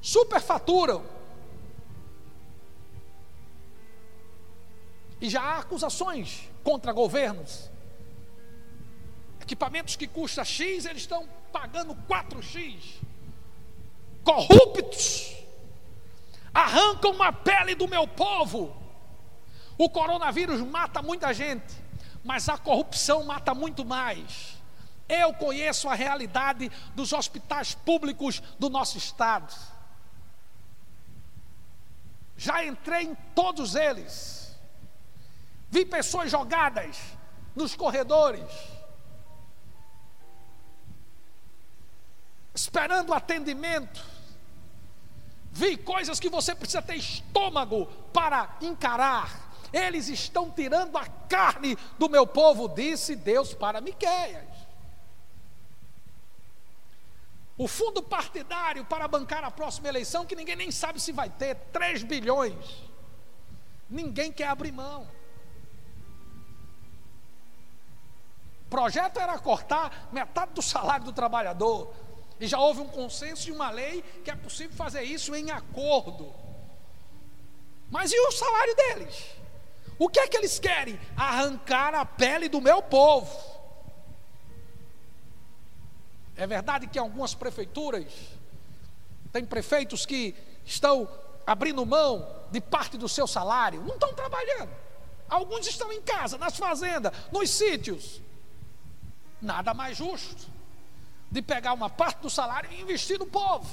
Superfaturam 0.00 1.16
E 5.20 5.30
já 5.30 5.42
há 5.42 5.58
acusações 5.58 6.48
contra 6.62 6.92
governos. 6.92 7.70
Equipamentos 9.40 9.96
que 9.96 10.06
custam 10.06 10.44
X, 10.44 10.84
eles 10.84 11.02
estão 11.02 11.28
pagando 11.52 11.94
4X. 12.08 12.76
Corruptos. 14.22 15.34
Arrancam 16.52 17.22
a 17.22 17.32
pele 17.32 17.74
do 17.74 17.88
meu 17.88 18.06
povo. 18.06 18.76
O 19.78 19.88
coronavírus 19.88 20.60
mata 20.60 21.02
muita 21.02 21.32
gente, 21.32 21.74
mas 22.24 22.48
a 22.48 22.58
corrupção 22.58 23.24
mata 23.24 23.54
muito 23.54 23.84
mais. 23.84 24.56
Eu 25.08 25.32
conheço 25.34 25.88
a 25.88 25.94
realidade 25.94 26.70
dos 26.94 27.12
hospitais 27.12 27.74
públicos 27.74 28.42
do 28.58 28.68
nosso 28.68 28.98
estado. 28.98 29.54
Já 32.36 32.64
entrei 32.64 33.04
em 33.04 33.14
todos 33.34 33.74
eles. 33.74 34.56
Vi 35.70 35.84
pessoas 35.84 36.30
jogadas 36.30 36.96
nos 37.54 37.74
corredores, 37.74 38.50
esperando 42.54 43.14
atendimento. 43.14 44.04
Vi 45.50 45.76
coisas 45.76 46.20
que 46.20 46.28
você 46.28 46.54
precisa 46.54 46.82
ter 46.82 46.96
estômago 46.96 47.86
para 48.12 48.56
encarar. 48.60 49.46
Eles 49.72 50.08
estão 50.08 50.50
tirando 50.50 50.96
a 50.96 51.06
carne 51.06 51.76
do 51.98 52.08
meu 52.08 52.26
povo, 52.26 52.68
disse 52.68 53.16
Deus 53.16 53.54
para 53.54 53.80
Miqueias. 53.80 54.55
O 57.58 57.66
fundo 57.66 58.02
partidário 58.02 58.84
para 58.84 59.08
bancar 59.08 59.42
a 59.42 59.50
próxima 59.50 59.88
eleição, 59.88 60.26
que 60.26 60.36
ninguém 60.36 60.56
nem 60.56 60.70
sabe 60.70 61.00
se 61.00 61.10
vai 61.10 61.30
ter, 61.30 61.54
3 61.72 62.02
bilhões. 62.02 62.84
Ninguém 63.88 64.30
quer 64.30 64.48
abrir 64.48 64.72
mão. 64.72 65.08
O 68.66 68.68
projeto 68.68 69.18
era 69.18 69.38
cortar 69.38 70.08
metade 70.12 70.52
do 70.52 70.60
salário 70.60 71.06
do 71.06 71.12
trabalhador. 71.12 71.94
E 72.38 72.46
já 72.46 72.58
houve 72.58 72.80
um 72.80 72.88
consenso 72.88 73.48
e 73.48 73.52
uma 73.52 73.70
lei 73.70 74.02
que 74.22 74.30
é 74.30 74.36
possível 74.36 74.76
fazer 74.76 75.02
isso 75.02 75.34
em 75.34 75.50
acordo. 75.50 76.34
Mas 77.90 78.12
e 78.12 78.18
o 78.18 78.32
salário 78.32 78.76
deles? 78.76 79.36
O 79.98 80.08
que 80.10 80.20
é 80.20 80.28
que 80.28 80.36
eles 80.36 80.58
querem? 80.58 81.00
Arrancar 81.16 81.94
a 81.94 82.04
pele 82.04 82.48
do 82.48 82.60
meu 82.60 82.82
povo. 82.82 83.55
É 86.36 86.46
verdade 86.46 86.86
que 86.86 86.98
algumas 86.98 87.34
prefeituras 87.34 88.12
tem 89.32 89.44
prefeitos 89.44 90.04
que 90.04 90.34
estão 90.64 91.08
abrindo 91.46 91.84
mão 91.86 92.28
de 92.50 92.60
parte 92.60 92.96
do 92.96 93.08
seu 93.08 93.26
salário, 93.26 93.82
não 93.82 93.94
estão 93.94 94.12
trabalhando. 94.14 94.70
Alguns 95.28 95.66
estão 95.66 95.92
em 95.92 96.02
casa, 96.02 96.38
nas 96.38 96.56
fazendas, 96.56 97.12
nos 97.32 97.50
sítios. 97.50 98.20
Nada 99.40 99.74
mais 99.74 99.96
justo 99.96 100.46
de 101.30 101.42
pegar 101.42 101.72
uma 101.72 101.90
parte 101.90 102.20
do 102.20 102.30
salário 102.30 102.70
e 102.72 102.80
investir 102.80 103.18
no 103.18 103.26
povo. 103.26 103.68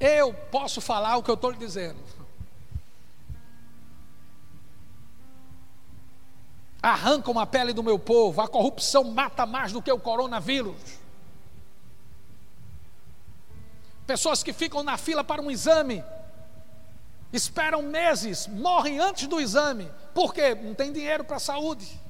Eu 0.00 0.32
posso 0.32 0.80
falar 0.80 1.16
o 1.16 1.22
que 1.22 1.30
eu 1.30 1.34
estou 1.34 1.50
lhe 1.50 1.58
dizendo. 1.58 1.98
Arrancam 6.82 7.38
a 7.38 7.46
pele 7.46 7.72
do 7.72 7.82
meu 7.82 7.98
povo, 7.98 8.40
a 8.40 8.48
corrupção 8.48 9.04
mata 9.04 9.44
mais 9.44 9.72
do 9.72 9.82
que 9.82 9.90
o 9.90 9.98
coronavírus. 9.98 10.76
Pessoas 14.06 14.42
que 14.42 14.52
ficam 14.52 14.82
na 14.82 14.96
fila 14.96 15.22
para 15.22 15.42
um 15.42 15.50
exame, 15.50 16.02
esperam 17.32 17.82
meses, 17.82 18.46
morrem 18.46 18.98
antes 18.98 19.26
do 19.26 19.40
exame, 19.40 19.90
porque 20.14 20.54
não 20.54 20.74
tem 20.74 20.92
dinheiro 20.92 21.24
para 21.24 21.36
a 21.36 21.40
saúde. 21.40 22.00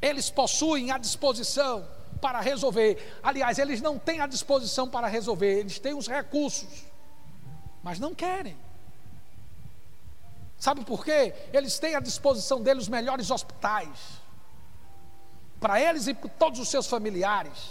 Eles 0.00 0.30
possuem 0.30 0.90
a 0.90 0.98
disposição 0.98 1.86
para 2.20 2.40
resolver. 2.40 3.18
Aliás, 3.22 3.58
eles 3.58 3.80
não 3.80 3.98
têm 3.98 4.20
a 4.20 4.26
disposição 4.26 4.88
para 4.88 5.08
resolver, 5.08 5.60
eles 5.60 5.78
têm 5.78 5.94
os 5.94 6.06
recursos, 6.06 6.84
mas 7.82 7.98
não 7.98 8.14
querem. 8.14 8.56
Sabe 10.62 10.84
por 10.84 11.04
quê? 11.04 11.34
Eles 11.52 11.80
têm 11.80 11.96
à 11.96 11.98
disposição 11.98 12.62
deles 12.62 12.84
os 12.84 12.88
melhores 12.88 13.32
hospitais, 13.32 13.98
para 15.58 15.80
eles 15.80 16.06
e 16.06 16.14
para 16.14 16.30
todos 16.30 16.60
os 16.60 16.68
seus 16.68 16.86
familiares. 16.86 17.70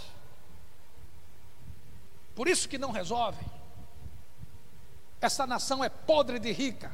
Por 2.34 2.46
isso 2.46 2.68
que 2.68 2.76
não 2.76 2.90
resolvem. 2.90 3.46
Essa 5.22 5.46
nação 5.46 5.82
é 5.82 5.88
podre 5.88 6.38
de 6.38 6.52
rica 6.52 6.92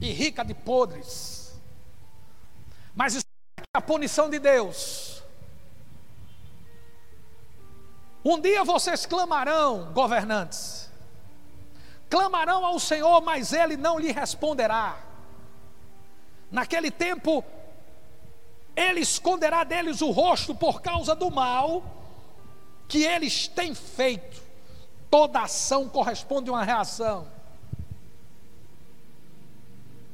e 0.00 0.12
rica 0.12 0.44
de 0.44 0.54
podres. 0.54 1.60
Mas 2.94 3.16
isso 3.16 3.26
é 3.58 3.78
a 3.78 3.80
punição 3.80 4.30
de 4.30 4.38
Deus. 4.38 5.24
Um 8.24 8.40
dia 8.40 8.62
vocês 8.62 9.06
clamarão, 9.06 9.92
governantes, 9.92 10.88
clamarão 12.14 12.64
ao 12.64 12.78
Senhor, 12.78 13.20
mas 13.22 13.52
Ele 13.52 13.76
não 13.76 13.98
lhe 13.98 14.12
responderá. 14.12 14.96
Naquele 16.48 16.88
tempo, 16.88 17.44
Ele 18.76 19.00
esconderá 19.00 19.64
deles 19.64 20.00
o 20.00 20.12
rosto 20.12 20.54
por 20.54 20.80
causa 20.80 21.16
do 21.16 21.28
mal 21.28 21.82
que 22.86 23.02
eles 23.02 23.48
têm 23.48 23.74
feito. 23.74 24.40
Toda 25.10 25.40
ação 25.40 25.88
corresponde 25.88 26.50
a 26.50 26.52
uma 26.52 26.62
reação. 26.62 27.26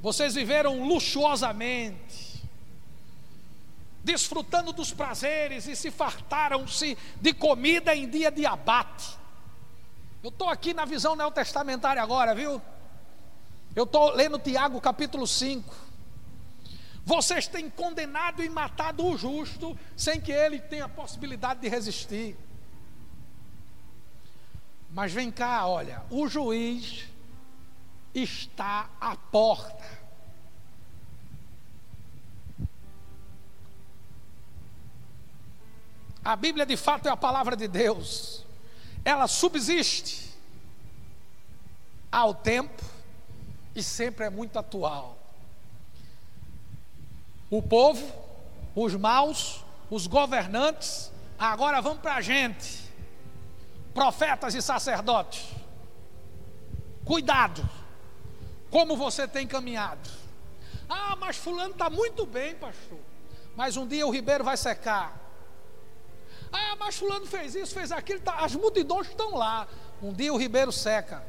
Vocês 0.00 0.34
viveram 0.34 0.82
luxuosamente, 0.82 2.42
desfrutando 4.02 4.72
dos 4.72 4.90
prazeres 4.90 5.66
e 5.66 5.76
se 5.76 5.90
fartaram-se 5.90 6.96
de 7.20 7.34
comida 7.34 7.94
em 7.94 8.08
dia 8.08 8.30
de 8.30 8.46
abate. 8.46 9.19
Eu 10.22 10.28
estou 10.28 10.48
aqui 10.48 10.74
na 10.74 10.84
visão 10.84 11.16
neotestamentária 11.16 12.02
agora, 12.02 12.34
viu? 12.34 12.60
Eu 13.74 13.84
estou 13.84 14.12
lendo 14.12 14.38
Tiago 14.38 14.80
capítulo 14.80 15.26
5. 15.26 15.74
Vocês 17.06 17.46
têm 17.46 17.70
condenado 17.70 18.42
e 18.42 18.48
matado 18.48 19.06
o 19.06 19.16
justo 19.16 19.76
sem 19.96 20.20
que 20.20 20.30
ele 20.30 20.58
tenha 20.58 20.88
possibilidade 20.88 21.60
de 21.60 21.68
resistir. 21.68 22.36
Mas 24.90 25.12
vem 25.12 25.30
cá, 25.30 25.66
olha, 25.66 26.02
o 26.10 26.28
juiz 26.28 27.06
está 28.14 28.90
à 29.00 29.16
porta. 29.16 30.00
A 36.22 36.36
Bíblia 36.36 36.66
de 36.66 36.76
fato 36.76 37.06
é 37.06 37.10
a 37.10 37.16
palavra 37.16 37.56
de 37.56 37.66
Deus. 37.66 38.44
Ela 39.10 39.26
subsiste 39.26 40.30
ao 42.12 42.32
tempo 42.32 42.80
e 43.74 43.82
sempre 43.82 44.26
é 44.26 44.30
muito 44.30 44.56
atual. 44.56 45.18
O 47.50 47.60
povo, 47.60 48.06
os 48.72 48.94
maus, 48.94 49.64
os 49.90 50.06
governantes, 50.06 51.10
agora 51.36 51.80
vão 51.80 51.96
para 51.96 52.14
a 52.14 52.20
gente, 52.20 52.88
profetas 53.92 54.54
e 54.54 54.62
sacerdotes. 54.62 55.44
Cuidado 57.04 57.68
como 58.70 58.96
você 58.96 59.26
tem 59.26 59.44
caminhado? 59.44 60.08
Ah, 60.88 61.16
mas 61.16 61.36
fulano 61.36 61.72
está 61.72 61.90
muito 61.90 62.24
bem, 62.24 62.54
pastor. 62.54 63.00
Mas 63.56 63.76
um 63.76 63.88
dia 63.88 64.06
o 64.06 64.10
ribeiro 64.10 64.44
vai 64.44 64.56
secar. 64.56 65.18
Ah, 66.52 66.76
mas 66.78 66.96
fulano 66.96 67.26
fez 67.26 67.54
isso, 67.54 67.74
fez 67.74 67.92
aquilo. 67.92 68.20
Tá, 68.20 68.36
as 68.36 68.54
multidões 68.54 69.08
estão 69.08 69.34
lá. 69.34 69.66
Um 70.02 70.12
dia 70.12 70.32
o 70.32 70.36
ribeiro 70.36 70.72
seca. 70.72 71.22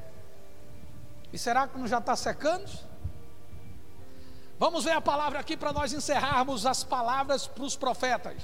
E 1.31 1.37
será 1.37 1.67
que 1.67 1.77
não 1.77 1.87
já 1.87 1.99
está 1.99 2.15
secando? 2.15 2.69
Vamos 4.59 4.83
ver 4.83 4.91
a 4.91 5.01
palavra 5.01 5.39
aqui 5.39 5.57
para 5.57 5.73
nós 5.73 5.91
encerrarmos 5.93 6.65
as 6.65 6.83
palavras 6.83 7.47
para 7.47 7.63
os 7.63 7.75
profetas. 7.75 8.43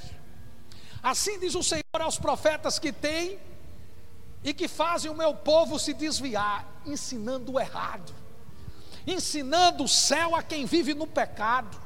Assim 1.03 1.39
diz 1.39 1.53
o 1.55 1.63
Senhor 1.63 1.83
aos 1.99 2.17
profetas 2.17 2.79
que 2.79 2.91
têm 2.91 3.39
e 4.43 4.53
que 4.53 4.67
fazem 4.67 5.11
o 5.11 5.15
meu 5.15 5.33
povo 5.33 5.77
se 5.77 5.93
desviar, 5.93 6.65
ensinando 6.85 7.53
o 7.53 7.59
errado 7.59 8.13
ensinando 9.07 9.85
o 9.85 9.87
céu 9.87 10.35
a 10.35 10.43
quem 10.43 10.65
vive 10.65 10.93
no 10.93 11.07
pecado, 11.07 11.79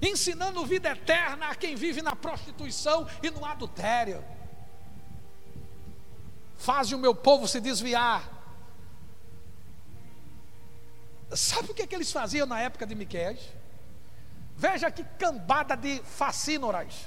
ensinando 0.00 0.64
vida 0.64 0.90
eterna 0.90 1.48
a 1.48 1.54
quem 1.54 1.74
vive 1.74 2.02
na 2.02 2.14
prostituição 2.14 3.06
e 3.22 3.30
no 3.30 3.44
adultério. 3.44 4.24
Faz 6.56 6.92
o 6.92 6.98
meu 6.98 7.14
povo 7.14 7.46
se 7.46 7.60
desviar. 7.60 8.32
Sabe 11.34 11.70
o 11.70 11.74
que, 11.74 11.82
é 11.82 11.86
que 11.86 11.94
eles 11.94 12.12
faziam 12.12 12.46
na 12.46 12.60
época 12.60 12.86
de 12.86 12.94
Miqués? 12.94 13.38
Veja 14.56 14.90
que 14.90 15.04
cambada 15.18 15.76
de 15.76 16.00
facínoras. 16.02 17.06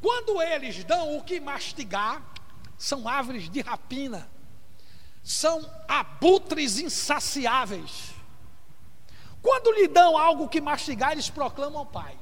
Quando 0.00 0.42
eles 0.42 0.82
dão 0.84 1.16
o 1.16 1.22
que 1.22 1.40
mastigar, 1.40 2.22
são 2.76 3.06
árvores 3.06 3.48
de 3.48 3.60
rapina 3.60 4.28
são 5.22 5.68
abutres 5.88 6.78
insaciáveis. 6.78 8.14
Quando 9.42 9.72
lhe 9.72 9.88
dão 9.88 10.16
algo 10.16 10.48
que 10.48 10.60
mastigar, 10.60 11.12
eles 11.12 11.30
proclamam 11.30 11.86
paz. 11.86 12.16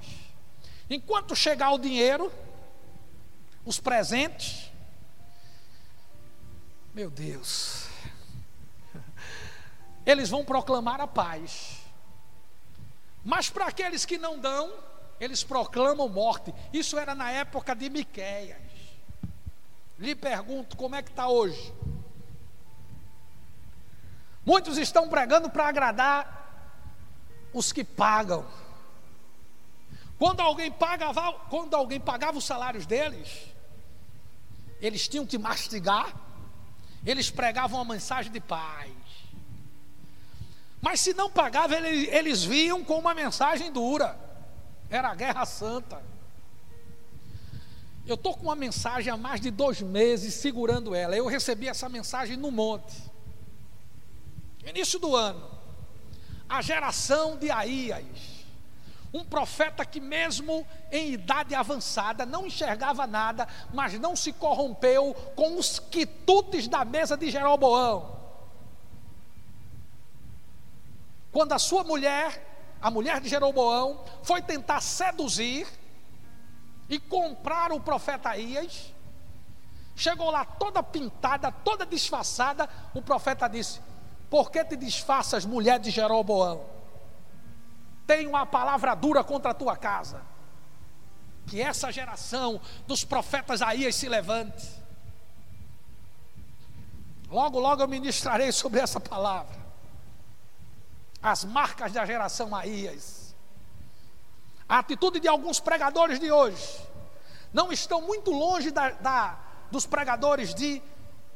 Enquanto 0.89 1.35
chegar 1.35 1.73
o 1.73 1.79
dinheiro, 1.79 2.33
os 3.65 3.81
presentes, 3.81 4.71
meu 6.95 7.11
Deus, 7.11 7.87
eles 10.07 10.31
vão 10.31 10.45
proclamar 10.45 11.01
a 11.01 11.07
paz. 11.07 11.79
Mas 13.25 13.51
para 13.51 13.67
aqueles 13.67 14.05
que 14.05 14.17
não 14.17 14.39
dão, 14.39 14.73
eles 15.21 15.43
proclamam 15.43 16.09
morte. 16.09 16.55
Isso 16.73 16.99
era 16.99 17.15
na 17.15 17.31
época 17.31 17.75
de 17.75 17.91
Miqueias. 17.91 18.57
Lhe 19.99 20.15
pergunto, 20.15 20.77
como 20.77 20.95
é 20.95 21.03
que 21.03 21.11
está 21.11 21.29
hoje? 21.29 21.75
Muitos 24.47 24.79
estão 24.79 25.09
pregando 25.09 25.51
para 25.51 25.69
agradar 25.69 26.48
os 27.53 27.73
que 27.73 27.85
pagam. 27.85 28.47
Quando 30.19 30.41
alguém 30.41 30.71
pagava, 30.71 31.33
quando 31.49 31.75
alguém 31.75 32.01
pagava 32.01 32.39
os 32.39 32.45
salários 32.45 32.87
deles, 32.87 33.29
eles 34.81 35.07
tinham 35.09 35.27
que 35.27 35.39
mastigar, 35.39 36.15
eles 37.05 37.31
pregavam 37.31 37.81
uma 37.81 37.95
mensagem 37.95 38.33
de 38.33 38.41
paz. 38.41 38.91
Mas 40.81 41.01
se 41.01 41.13
não 41.15 41.31
pagava, 41.31 41.75
eles, 41.75 42.09
eles 42.13 42.45
vinham 42.45 42.85
com 42.85 42.99
uma 42.99 43.15
mensagem 43.15 43.71
dura. 43.73 44.19
Era 44.91 45.11
a 45.11 45.15
guerra 45.15 45.45
santa. 45.45 46.03
Eu 48.07 48.15
estou 48.15 48.35
com 48.35 48.45
uma 48.45 48.55
mensagem 48.55 49.13
há 49.13 49.17
mais 49.17 49.41
de 49.41 49.51
dois 49.51 49.83
meses 49.83 50.35
segurando 50.35 50.95
ela. 50.95 51.17
Eu 51.17 51.27
recebi 51.27 51.69
essa 51.69 51.89
mensagem 51.89 52.37
no 52.37 52.51
monte 52.51 53.09
início 54.69 54.99
do 54.99 55.17
ano, 55.17 55.58
a 56.49 56.63
geração 56.63 57.37
de 57.37 57.51
Aías, 57.51 58.39
um 59.13 59.25
profeta 59.25 59.85
que, 59.85 60.01
mesmo 60.01 60.67
em 60.91 61.13
idade 61.13 61.55
avançada, 61.55 62.25
não 62.25 62.47
enxergava 62.47 63.07
nada, 63.07 63.47
mas 63.73 63.99
não 63.99 64.15
se 64.15 64.33
corrompeu 64.33 65.15
com 65.35 65.57
os 65.57 65.79
quitutes 65.79 66.69
da 66.69 66.85
mesa 66.85 67.17
de 67.17 67.31
Jeroboão. 67.31 68.17
Quando 71.33 71.53
a 71.53 71.59
sua 71.59 71.85
mulher, 71.85 72.77
a 72.81 72.91
mulher 72.91 73.21
de 73.21 73.29
Jeroboão, 73.29 74.05
foi 74.23 74.43
tentar 74.43 74.81
seduzir 74.81 75.67
e 76.89 76.99
comprar 76.99 77.73
o 77.73 77.81
profeta 77.81 78.31
Aías, 78.31 78.93
chegou 79.95 80.31
lá 80.31 80.45
toda 80.45 80.83
pintada, 80.83 81.53
toda 81.53 81.85
disfarçada, 81.85 82.69
o 82.95 83.03
profeta 83.03 83.49
disse: 83.49 83.81
por 84.31 84.51
que 84.51 84.65
te 84.65 84.77
disfarças, 84.77 85.45
mulher 85.45 85.79
de 85.79 85.91
Jeroboão? 85.91 86.65
Tenho 88.07 88.31
uma 88.31 88.47
palavra 88.47 88.95
dura 88.95 89.25
contra 89.25 89.51
a 89.51 89.55
tua 89.55 89.77
casa. 89.77 90.23
Que 91.47 91.63
essa 91.63 91.91
geração 91.91 92.61
dos 92.87 93.05
profetas 93.05 93.63
Aías 93.63 93.95
se 93.95 94.09
levante. 94.09 94.67
Logo, 97.31 97.59
logo 97.59 97.83
eu 97.83 97.89
ministrarei 97.89 98.53
sobre 98.53 98.81
essa 98.81 99.01
palavra. 99.01 99.57
As 101.23 101.45
marcas 101.45 101.93
da 101.93 102.05
geração 102.05 102.55
Aías. 102.55 103.35
A 104.69 104.79
atitude 104.79 105.21
de 105.21 105.29
alguns 105.29 105.59
pregadores 105.59 106.19
de 106.19 106.31
hoje 106.31 106.87
não 107.53 107.73
estão 107.73 108.03
muito 108.03 108.31
longe 108.31 108.71
da, 108.71 108.91
da, 108.91 109.39
dos 109.71 109.87
pregadores 109.87 110.55
de 110.55 110.83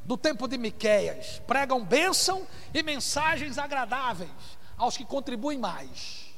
do 0.04 0.16
tempo 0.16 0.48
de 0.48 0.58
Miqueias, 0.58 1.40
pregam 1.46 1.84
bênção 1.84 2.46
e 2.74 2.82
mensagens 2.82 3.58
agradáveis 3.58 4.30
aos 4.76 4.96
que 4.96 5.04
contribuem 5.04 5.58
mais. 5.58 6.32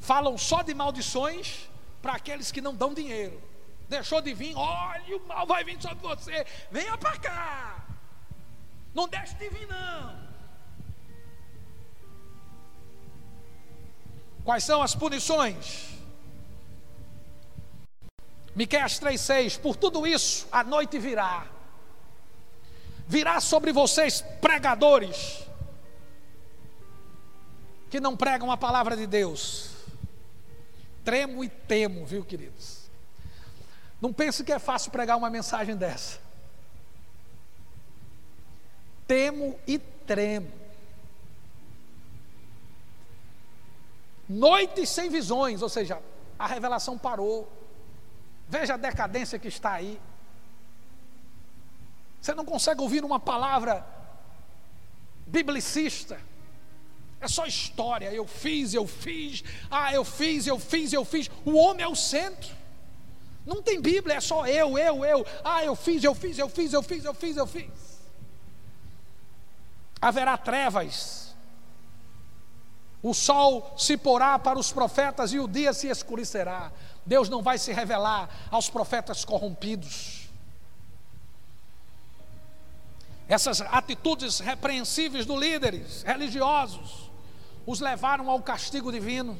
Falam 0.00 0.36
só 0.36 0.62
de 0.62 0.74
maldições 0.74 1.68
para 2.02 2.14
aqueles 2.14 2.50
que 2.50 2.60
não 2.60 2.74
dão 2.74 2.94
dinheiro. 2.94 3.40
Deixou 3.88 4.20
de 4.20 4.34
vir, 4.34 4.54
olha, 4.56 5.16
o 5.16 5.26
mal 5.26 5.46
vai 5.46 5.64
vir 5.64 5.80
sobre 5.80 6.06
você. 6.06 6.46
Venha 6.70 6.96
para 6.98 7.18
cá. 7.18 7.84
Não 8.94 9.08
deixe 9.08 9.34
de 9.34 9.48
vir, 9.48 9.66
não. 9.66 10.28
Quais 14.44 14.64
são 14.64 14.82
as 14.82 14.94
punições? 14.94 15.88
Miqueias 18.54 18.98
3,6: 18.98 19.60
Por 19.60 19.76
tudo 19.76 20.06
isso 20.06 20.48
a 20.50 20.64
noite 20.64 20.98
virá 20.98 21.46
virá 23.08 23.40
sobre 23.40 23.72
vocês 23.72 24.20
pregadores, 24.40 25.42
que 27.88 27.98
não 27.98 28.14
pregam 28.14 28.52
a 28.52 28.56
palavra 28.56 28.94
de 28.96 29.06
Deus. 29.06 29.70
Tremo 31.02 31.42
e 31.42 31.48
temo, 31.48 32.04
viu, 32.04 32.22
queridos? 32.22 32.90
Não 33.98 34.12
pense 34.12 34.44
que 34.44 34.52
é 34.52 34.58
fácil 34.58 34.92
pregar 34.92 35.16
uma 35.16 35.30
mensagem 35.30 35.74
dessa. 35.74 36.20
Temo 39.06 39.58
e 39.66 39.78
tremo. 39.78 40.52
Noites 44.28 44.90
sem 44.90 45.08
visões, 45.08 45.62
ou 45.62 45.68
seja, 45.70 46.02
a 46.38 46.46
revelação 46.46 46.98
parou. 46.98 47.50
Veja 48.46 48.74
a 48.74 48.76
decadência 48.76 49.38
que 49.38 49.48
está 49.48 49.72
aí. 49.72 49.98
Você 52.20 52.34
não 52.34 52.44
consegue 52.44 52.80
ouvir 52.80 53.04
uma 53.04 53.20
palavra 53.20 53.86
biblicista. 55.26 56.18
É 57.20 57.28
só 57.28 57.46
história. 57.46 58.12
Eu 58.12 58.26
fiz, 58.26 58.74
eu 58.74 58.86
fiz. 58.86 59.42
Ah, 59.70 59.92
eu 59.92 60.04
fiz, 60.04 60.46
eu 60.46 60.58
fiz, 60.58 60.92
eu 60.92 61.04
fiz. 61.04 61.30
O 61.44 61.56
homem 61.56 61.84
é 61.84 61.88
o 61.88 61.96
centro. 61.96 62.56
Não 63.44 63.62
tem 63.62 63.80
Bíblia, 63.80 64.16
é 64.16 64.20
só 64.20 64.46
eu, 64.46 64.78
eu, 64.78 65.04
eu. 65.04 65.26
Ah, 65.42 65.64
eu 65.64 65.74
fiz, 65.74 66.04
eu 66.04 66.14
fiz, 66.14 66.38
eu 66.38 66.48
fiz, 66.50 66.72
eu 66.72 66.82
fiz, 66.82 67.04
eu 67.04 67.14
fiz, 67.14 67.36
eu 67.36 67.46
fiz. 67.46 67.98
Haverá 70.00 70.36
trevas. 70.36 71.34
O 73.02 73.14
sol 73.14 73.74
se 73.76 73.96
porá 73.96 74.38
para 74.38 74.58
os 74.58 74.70
profetas 74.70 75.32
e 75.32 75.38
o 75.38 75.48
dia 75.48 75.72
se 75.72 75.88
escurecerá. 75.88 76.70
Deus 77.06 77.28
não 77.28 77.42
vai 77.42 77.56
se 77.56 77.72
revelar 77.72 78.28
aos 78.50 78.68
profetas 78.68 79.24
corrompidos. 79.24 80.17
Essas 83.28 83.60
atitudes 83.60 84.40
repreensíveis 84.40 85.26
dos 85.26 85.38
líderes 85.38 86.02
religiosos 86.02 87.10
os 87.66 87.80
levaram 87.80 88.30
ao 88.30 88.40
castigo 88.40 88.90
divino. 88.90 89.38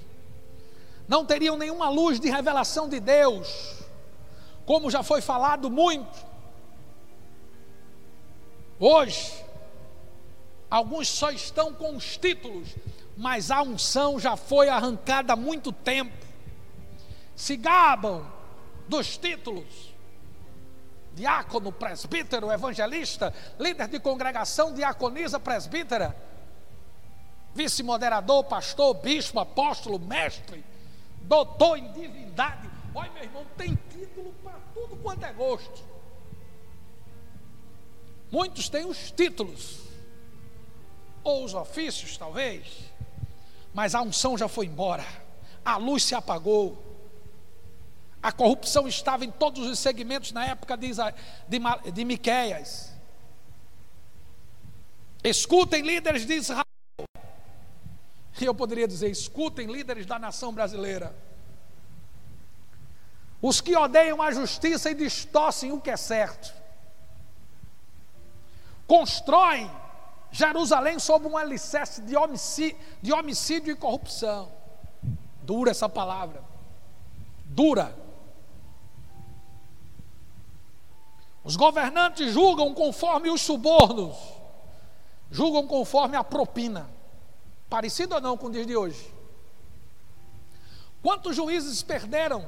Não 1.08 1.24
teriam 1.24 1.56
nenhuma 1.56 1.88
luz 1.88 2.20
de 2.20 2.28
revelação 2.28 2.86
de 2.86 3.00
Deus, 3.00 3.76
como 4.66 4.90
já 4.90 5.02
foi 5.02 5.22
falado 5.22 5.70
muito. 5.70 6.28
Hoje, 8.78 9.32
alguns 10.70 11.08
só 11.08 11.30
estão 11.30 11.72
com 11.72 11.96
os 11.96 12.18
títulos, 12.18 12.68
mas 13.16 13.50
a 13.50 13.62
unção 13.62 14.20
já 14.20 14.36
foi 14.36 14.68
arrancada 14.68 15.32
há 15.32 15.36
muito 15.36 15.72
tempo. 15.72 16.14
Se 17.34 17.56
gabam 17.56 18.30
dos 18.86 19.16
títulos, 19.16 19.87
diácono, 21.18 21.72
presbítero, 21.72 22.50
evangelista, 22.52 23.34
líder 23.58 23.88
de 23.88 23.98
congregação, 23.98 24.72
diaconisa, 24.72 25.40
presbítera, 25.40 26.16
vice-moderador, 27.54 28.44
pastor, 28.44 28.94
bispo, 28.94 29.40
apóstolo, 29.40 29.98
mestre, 29.98 30.64
doutor 31.22 31.76
em 31.76 31.92
divindade. 31.92 32.70
Olha, 32.94 33.10
meu 33.12 33.24
irmão, 33.24 33.46
tem 33.56 33.76
título 33.90 34.32
para 34.42 34.58
tudo 34.72 34.96
quanto 34.96 35.24
é 35.24 35.32
gosto. 35.32 35.84
Muitos 38.30 38.68
têm 38.68 38.86
os 38.86 39.10
títulos, 39.10 39.80
ou 41.24 41.44
os 41.44 41.54
ofícios, 41.54 42.16
talvez, 42.16 42.66
mas 43.74 43.94
a 43.94 44.02
unção 44.02 44.38
já 44.38 44.46
foi 44.46 44.66
embora, 44.66 45.04
a 45.64 45.76
luz 45.76 46.04
se 46.04 46.14
apagou. 46.14 46.87
A 48.22 48.32
corrupção 48.32 48.88
estava 48.88 49.24
em 49.24 49.30
todos 49.30 49.66
os 49.66 49.78
segmentos 49.78 50.32
na 50.32 50.44
época 50.44 50.76
de, 50.76 50.90
de, 50.92 51.92
de 51.92 52.04
Miquéias. 52.04 52.92
Escutem, 55.22 55.82
líderes 55.82 56.26
de 56.26 56.34
Israel. 56.34 56.64
Eu 58.40 58.54
poderia 58.54 58.88
dizer: 58.88 59.10
escutem, 59.10 59.66
líderes 59.66 60.06
da 60.06 60.18
nação 60.18 60.52
brasileira. 60.52 61.14
Os 63.40 63.60
que 63.60 63.76
odeiam 63.76 64.20
a 64.20 64.32
justiça 64.32 64.90
e 64.90 64.94
distorcem 64.94 65.70
o 65.70 65.80
que 65.80 65.90
é 65.90 65.96
certo. 65.96 66.52
Constroem 68.86 69.70
Jerusalém 70.30 70.98
sob 70.98 71.26
um 71.26 71.36
alicerce 71.36 72.02
de 72.02 72.16
homicídio, 72.16 72.78
de 73.00 73.12
homicídio 73.12 73.72
e 73.72 73.76
corrupção. 73.76 74.50
Dura 75.42 75.70
essa 75.70 75.88
palavra. 75.88 76.42
Dura. 77.44 78.07
Os 81.48 81.56
governantes 81.56 82.30
julgam 82.30 82.74
conforme 82.74 83.30
os 83.30 83.40
subornos, 83.40 84.14
julgam 85.30 85.66
conforme 85.66 86.14
a 86.14 86.22
propina. 86.22 86.90
Parecido 87.70 88.16
ou 88.16 88.20
não 88.20 88.36
com 88.36 88.48
o 88.48 88.50
dia 88.50 88.66
de 88.66 88.76
hoje? 88.76 89.14
Quantos 91.02 91.34
juízes 91.34 91.82
perderam 91.82 92.46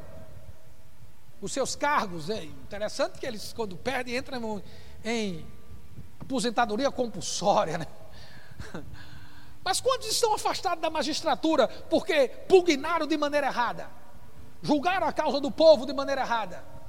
os 1.41 1.51
seus 1.51 1.75
cargos? 1.75 2.29
É 2.29 2.45
interessante 2.45 3.19
que 3.19 3.25
eles, 3.25 3.55
quando 3.55 3.75
perdem, 3.75 4.19
entram 4.19 4.63
em 5.03 5.47
aposentadoria 6.21 6.91
compulsória, 6.91 7.79
né? 7.79 7.87
Mas 9.65 9.81
quantos 9.81 10.11
estão 10.11 10.35
afastados 10.35 10.83
da 10.83 10.91
magistratura 10.91 11.69
porque 11.89 12.29
pugnaram 12.29 13.07
de 13.07 13.17
maneira 13.17 13.47
errada? 13.47 13.89
Julgaram 14.61 15.07
a 15.07 15.13
causa 15.13 15.41
do 15.41 15.51
povo 15.51 15.87
de 15.87 15.95
maneira 15.95 16.21
errada? 16.21 16.80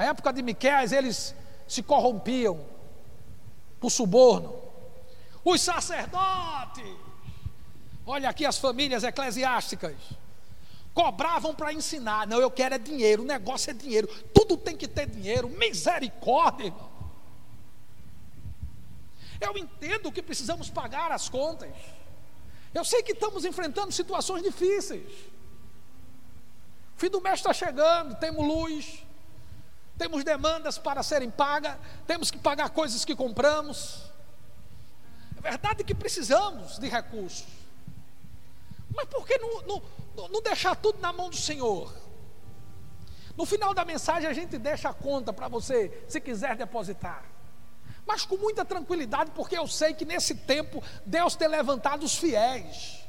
A 0.00 0.04
época 0.04 0.32
de 0.32 0.40
Miquéias, 0.40 0.92
eles 0.92 1.34
se 1.68 1.82
corrompiam 1.82 2.64
por 3.78 3.90
suborno. 3.90 4.58
Os 5.44 5.60
sacerdotes, 5.60 6.96
olha 8.06 8.30
aqui 8.30 8.46
as 8.46 8.56
famílias 8.56 9.04
eclesiásticas, 9.04 9.94
cobravam 10.94 11.54
para 11.54 11.70
ensinar. 11.74 12.26
Não, 12.26 12.40
eu 12.40 12.50
quero 12.50 12.76
é 12.76 12.78
dinheiro, 12.78 13.24
o 13.24 13.26
negócio 13.26 13.72
é 13.72 13.74
dinheiro, 13.74 14.08
tudo 14.32 14.56
tem 14.56 14.74
que 14.74 14.88
ter 14.88 15.04
dinheiro, 15.04 15.50
misericórdia, 15.50 16.68
irmão. 16.68 16.90
Eu 19.38 19.58
entendo 19.58 20.10
que 20.10 20.22
precisamos 20.22 20.70
pagar 20.70 21.12
as 21.12 21.28
contas. 21.28 21.76
Eu 22.72 22.86
sei 22.86 23.02
que 23.02 23.12
estamos 23.12 23.44
enfrentando 23.44 23.92
situações 23.92 24.42
difíceis. 24.42 25.12
O 26.96 27.00
fim 27.00 27.10
do 27.10 27.20
mês 27.20 27.40
está 27.40 27.52
chegando, 27.52 28.18
temos 28.18 28.46
luz, 28.46 29.04
temos 30.00 30.24
demandas 30.24 30.78
para 30.78 31.02
serem 31.02 31.30
pagas, 31.30 31.76
temos 32.06 32.30
que 32.30 32.38
pagar 32.38 32.70
coisas 32.70 33.04
que 33.04 33.14
compramos. 33.14 34.00
É 35.36 35.42
verdade 35.42 35.84
que 35.84 35.94
precisamos 35.94 36.78
de 36.78 36.88
recursos, 36.88 37.44
mas 38.96 39.06
por 39.10 39.26
que 39.26 39.36
não, 39.36 39.60
não, 39.62 40.28
não 40.30 40.40
deixar 40.40 40.74
tudo 40.74 40.98
na 41.00 41.12
mão 41.12 41.28
do 41.28 41.36
Senhor? 41.36 41.94
No 43.36 43.44
final 43.44 43.74
da 43.74 43.84
mensagem 43.84 44.26
a 44.26 44.32
gente 44.32 44.56
deixa 44.56 44.88
a 44.88 44.94
conta 44.94 45.34
para 45.34 45.48
você, 45.48 46.02
se 46.08 46.18
quiser 46.18 46.56
depositar. 46.56 47.22
Mas 48.06 48.24
com 48.24 48.38
muita 48.38 48.64
tranquilidade, 48.64 49.32
porque 49.32 49.56
eu 49.56 49.68
sei 49.68 49.92
que 49.92 50.06
nesse 50.06 50.34
tempo 50.34 50.82
Deus 51.04 51.36
tem 51.36 51.46
levantado 51.46 52.04
os 52.04 52.16
fiéis. 52.16 53.04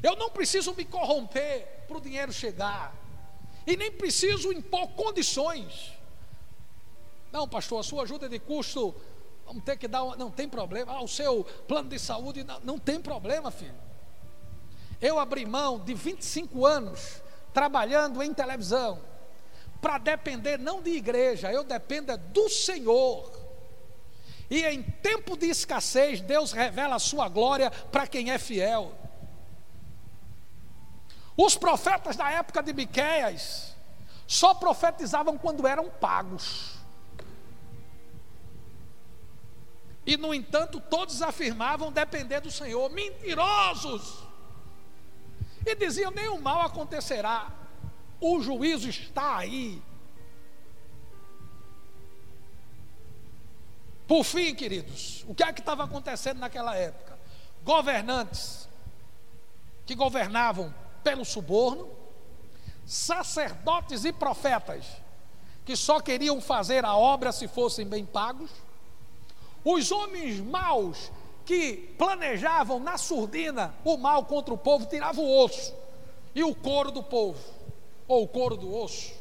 Eu 0.00 0.14
não 0.14 0.30
preciso 0.30 0.72
me 0.72 0.84
corromper 0.84 1.84
para 1.88 1.96
o 1.96 2.00
dinheiro 2.00 2.32
chegar 2.32 2.99
e 3.70 3.76
nem 3.76 3.90
preciso 3.92 4.52
impor 4.52 4.88
condições. 4.88 5.92
Não, 7.30 7.48
pastor, 7.48 7.80
a 7.80 7.82
sua 7.82 8.02
ajuda 8.02 8.28
de 8.28 8.38
custo, 8.38 8.94
vamos 9.46 9.62
ter 9.62 9.76
que 9.76 9.86
dar, 9.86 10.02
uma, 10.02 10.16
não 10.16 10.30
tem 10.30 10.48
problema. 10.48 10.92
Ah, 10.92 11.02
o 11.02 11.08
seu 11.08 11.44
plano 11.68 11.88
de 11.88 11.98
saúde, 11.98 12.42
não, 12.42 12.60
não 12.60 12.78
tem 12.78 13.00
problema, 13.00 13.50
filho. 13.50 13.74
Eu 15.00 15.18
abri 15.18 15.46
mão 15.46 15.78
de 15.78 15.94
25 15.94 16.66
anos 16.66 17.22
trabalhando 17.52 18.22
em 18.22 18.32
televisão, 18.34 19.00
para 19.80 19.98
depender 19.98 20.58
não 20.58 20.82
de 20.82 20.90
igreja, 20.90 21.50
eu 21.52 21.64
dependo 21.64 22.16
do 22.16 22.48
Senhor. 22.48 23.30
E 24.50 24.64
em 24.64 24.82
tempo 24.82 25.36
de 25.36 25.46
escassez, 25.46 26.20
Deus 26.20 26.52
revela 26.52 26.96
a 26.96 26.98
sua 26.98 27.28
glória 27.28 27.70
para 27.70 28.06
quem 28.06 28.30
é 28.30 28.38
fiel. 28.38 28.92
Os 31.42 31.56
profetas 31.56 32.16
da 32.16 32.30
época 32.30 32.62
de 32.62 32.70
Miqueias 32.74 33.74
só 34.26 34.52
profetizavam 34.52 35.38
quando 35.38 35.66
eram 35.66 35.88
pagos. 35.88 36.74
E 40.04 40.18
no 40.18 40.34
entanto, 40.34 40.78
todos 40.78 41.22
afirmavam 41.22 41.90
depender 41.90 42.40
do 42.40 42.50
Senhor, 42.50 42.90
mentirosos. 42.90 44.22
E 45.64 45.74
diziam: 45.74 46.10
nenhum 46.10 46.42
mal 46.42 46.60
acontecerá, 46.60 47.50
o 48.20 48.42
juízo 48.42 48.90
está 48.90 49.38
aí. 49.38 49.82
Por 54.06 54.24
fim, 54.24 54.54
queridos, 54.54 55.24
o 55.26 55.34
que 55.34 55.42
é 55.42 55.50
que 55.54 55.60
estava 55.60 55.84
acontecendo 55.84 56.38
naquela 56.38 56.76
época? 56.76 57.18
Governantes 57.64 58.68
que 59.86 59.94
governavam 59.94 60.74
pelo 61.02 61.24
suborno, 61.24 61.88
sacerdotes 62.86 64.04
e 64.04 64.12
profetas 64.12 64.84
que 65.64 65.76
só 65.76 66.00
queriam 66.00 66.40
fazer 66.40 66.84
a 66.84 66.96
obra 66.96 67.30
se 67.30 67.46
fossem 67.46 67.86
bem 67.86 68.04
pagos, 68.04 68.50
os 69.64 69.92
homens 69.92 70.40
maus 70.40 71.12
que 71.44 71.94
planejavam 71.98 72.80
na 72.80 72.96
surdina 72.96 73.74
o 73.84 73.96
mal 73.96 74.24
contra 74.24 74.52
o 74.52 74.58
povo, 74.58 74.86
tiravam 74.86 75.24
o 75.24 75.44
osso 75.44 75.74
e 76.34 76.42
o 76.42 76.54
couro 76.54 76.90
do 76.90 77.02
povo, 77.02 77.38
ou 78.08 78.24
o 78.24 78.28
couro 78.28 78.56
do 78.56 78.74
osso. 78.74 79.12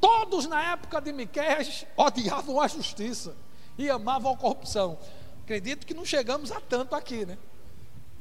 Todos 0.00 0.46
na 0.46 0.72
época 0.72 1.00
de 1.00 1.12
Miqués 1.12 1.86
odiavam 1.96 2.60
a 2.60 2.68
justiça 2.68 3.34
e 3.78 3.88
amavam 3.88 4.32
a 4.32 4.36
corrupção. 4.36 4.98
Acredito 5.42 5.86
que 5.86 5.94
não 5.94 6.04
chegamos 6.04 6.52
a 6.52 6.60
tanto 6.60 6.94
aqui, 6.94 7.24
né? 7.24 7.38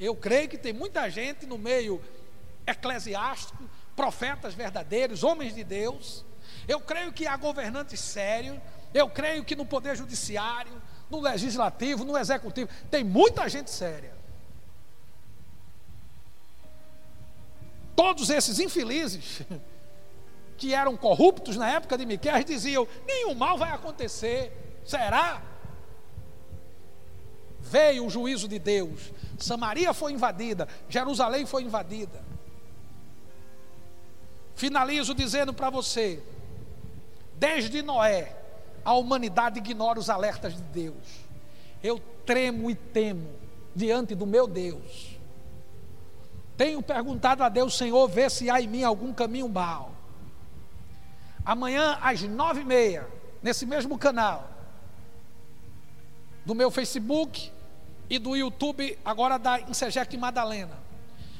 Eu 0.03 0.13
creio 0.13 0.49
que 0.49 0.57
tem 0.57 0.73
muita 0.73 1.09
gente 1.09 1.45
no 1.45 1.57
meio 1.57 2.01
eclesiástico, 2.67 3.63
profetas 3.95 4.53
verdadeiros, 4.53 5.23
homens 5.23 5.55
de 5.55 5.63
Deus. 5.63 6.25
Eu 6.67 6.81
creio 6.81 7.13
que 7.13 7.25
há 7.25 7.37
governantes 7.37 8.01
sérios. 8.01 8.59
Eu 8.93 9.09
creio 9.09 9.45
que 9.45 9.55
no 9.55 9.65
poder 9.65 9.95
judiciário, 9.95 10.81
no 11.09 11.21
legislativo, 11.21 12.03
no 12.03 12.17
executivo, 12.17 12.69
tem 12.91 13.01
muita 13.01 13.47
gente 13.47 13.71
séria. 13.71 14.13
Todos 17.95 18.29
esses 18.29 18.59
infelizes 18.59 19.41
que 20.57 20.73
eram 20.73 20.97
corruptos 20.97 21.55
na 21.55 21.71
época 21.71 21.97
de 21.97 22.05
Miquel 22.05 22.43
diziam: 22.43 22.85
nenhum 23.07 23.33
mal 23.33 23.57
vai 23.57 23.71
acontecer. 23.71 24.81
Será? 24.83 25.41
Veio 27.63 28.05
o 28.05 28.09
juízo 28.09 28.47
de 28.47 28.59
Deus. 28.59 29.11
Samaria 29.39 29.93
foi 29.93 30.11
invadida, 30.11 30.67
Jerusalém 30.87 31.45
foi 31.45 31.63
invadida. 31.63 32.23
Finalizo 34.55 35.15
dizendo 35.15 35.53
para 35.53 35.69
você: 35.69 36.21
desde 37.35 37.81
Noé, 37.81 38.35
a 38.85 38.93
humanidade 38.93 39.59
ignora 39.59 39.99
os 39.99 40.09
alertas 40.09 40.55
de 40.55 40.61
Deus. 40.61 41.23
Eu 41.81 41.99
tremo 42.25 42.69
e 42.69 42.75
temo 42.75 43.29
diante 43.75 44.13
do 44.13 44.25
meu 44.25 44.47
Deus. 44.47 45.17
Tenho 46.55 46.81
perguntado 46.83 47.43
a 47.43 47.49
Deus, 47.49 47.75
Senhor, 47.75 48.07
vê 48.07 48.29
se 48.29 48.49
há 48.49 48.61
em 48.61 48.67
mim 48.67 48.83
algum 48.83 49.11
caminho 49.11 49.49
mal. 49.49 49.91
Amanhã, 51.43 51.97
às 52.01 52.21
nove 52.21 52.61
e 52.61 52.65
meia, 52.65 53.07
nesse 53.41 53.65
mesmo 53.65 53.97
canal, 53.97 54.49
do 56.45 56.53
meu 56.53 56.69
Facebook 56.69 57.51
e 58.09 58.19
do 58.19 58.35
YouTube, 58.35 58.97
agora 59.03 59.37
da 59.37 59.59
Insegec 59.61 60.15
Madalena, 60.17 60.77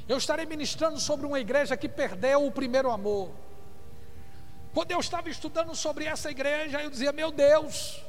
eu 0.08 0.18
estarei 0.18 0.45
ministrando 0.45 0.99
sobre 0.99 1.26
uma 1.26 1.39
igreja 1.39 1.78
que 1.78 1.88
perdeu 1.88 2.45
o 2.45 2.51
primeiro 2.51 2.91
amor. 2.91 3.32
Quando 4.74 4.91
eu 4.91 4.99
estava 4.99 5.30
estudando 5.30 5.76
sobre 5.76 6.06
essa 6.06 6.32
igreja, 6.32 6.82
eu 6.82 6.89
dizia: 6.89 7.12
Meu 7.12 7.32
Deus, 7.32 8.01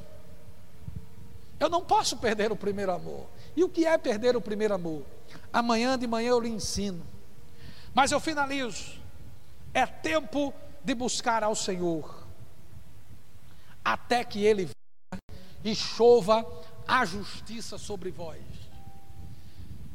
eu 1.59 1.69
não 1.69 1.83
posso 1.83 2.17
perder 2.17 2.51
o 2.51 2.55
primeiro 2.55 2.91
amor. 2.91 3.27
E 3.55 3.63
o 3.63 3.69
que 3.69 3.85
é 3.85 3.97
perder 3.97 4.35
o 4.35 4.41
primeiro 4.41 4.73
amor? 4.73 5.03
Amanhã 5.53 5.97
de 5.97 6.07
manhã 6.07 6.29
eu 6.29 6.39
lhe 6.39 6.49
ensino. 6.49 7.05
Mas 7.93 8.11
eu 8.11 8.19
finalizo. 8.19 8.99
É 9.73 9.85
tempo 9.85 10.53
de 10.83 10.93
buscar 10.93 11.43
ao 11.43 11.55
Senhor, 11.55 12.25
até 13.83 14.23
que 14.23 14.45
Ele 14.45 14.65
venha 14.65 15.21
e 15.63 15.75
chova 15.75 16.45
a 16.87 17.05
justiça 17.05 17.77
sobre 17.77 18.11
vós. 18.11 18.41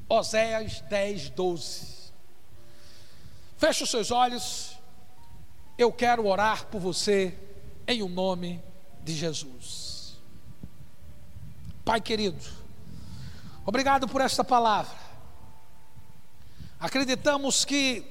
Oséias 0.09 0.81
10, 0.83 1.31
12. 1.31 2.13
Feche 3.57 3.85
os 3.85 3.91
seus 3.91 4.11
olhos 4.11 4.81
eu 5.81 5.91
quero 5.91 6.27
orar 6.27 6.67
por 6.67 6.79
você 6.79 7.37
em 7.87 8.03
o 8.03 8.09
nome 8.09 8.63
de 9.03 9.15
Jesus. 9.15 10.19
Pai 11.85 12.03
querido, 12.03 12.45
obrigado 13.65 14.07
por 14.07 14.21
esta 14.21 14.45
palavra. 14.45 14.99
Acreditamos 16.79 17.65
que 17.65 18.05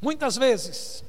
muitas 0.00 0.36
vezes 0.36 1.04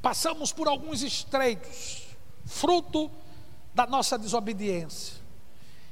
passamos 0.00 0.50
por 0.50 0.66
alguns 0.66 1.02
estreitos, 1.02 2.06
fruto 2.46 3.10
da 3.74 3.86
nossa 3.86 4.18
desobediência, 4.18 5.16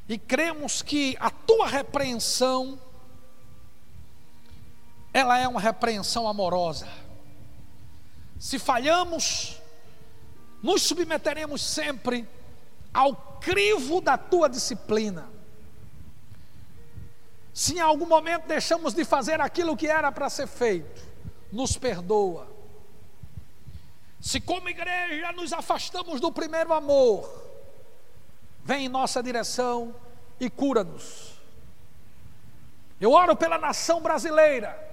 e 0.08 0.18
cremos 0.18 0.82
que 0.82 1.16
a 1.20 1.30
tua 1.30 1.66
repreensão 1.66 2.78
ela 5.12 5.38
é 5.38 5.46
uma 5.48 5.60
repreensão 5.60 6.28
amorosa. 6.28 6.88
Se 8.38 8.58
falhamos, 8.58 9.60
nos 10.62 10.82
submeteremos 10.82 11.62
sempre 11.62 12.28
ao 12.92 13.14
crivo 13.40 14.00
da 14.00 14.16
tua 14.16 14.48
disciplina. 14.48 15.28
Se 17.52 17.74
em 17.74 17.80
algum 17.80 18.06
momento 18.06 18.46
deixamos 18.46 18.94
de 18.94 19.04
fazer 19.04 19.40
aquilo 19.40 19.76
que 19.76 19.86
era 19.86 20.10
para 20.12 20.30
ser 20.30 20.46
feito, 20.46 21.02
nos 21.52 21.76
perdoa. 21.76 22.48
Se 24.20 24.40
como 24.40 24.68
igreja 24.68 25.32
nos 25.32 25.52
afastamos 25.52 26.20
do 26.20 26.30
primeiro 26.30 26.72
amor, 26.72 27.49
vem 28.64 28.86
em 28.86 28.88
nossa 28.88 29.22
direção 29.22 29.94
e 30.38 30.48
cura-nos. 30.48 31.34
Eu 33.00 33.12
oro 33.12 33.34
pela 33.34 33.58
nação 33.58 34.00
brasileira 34.00 34.88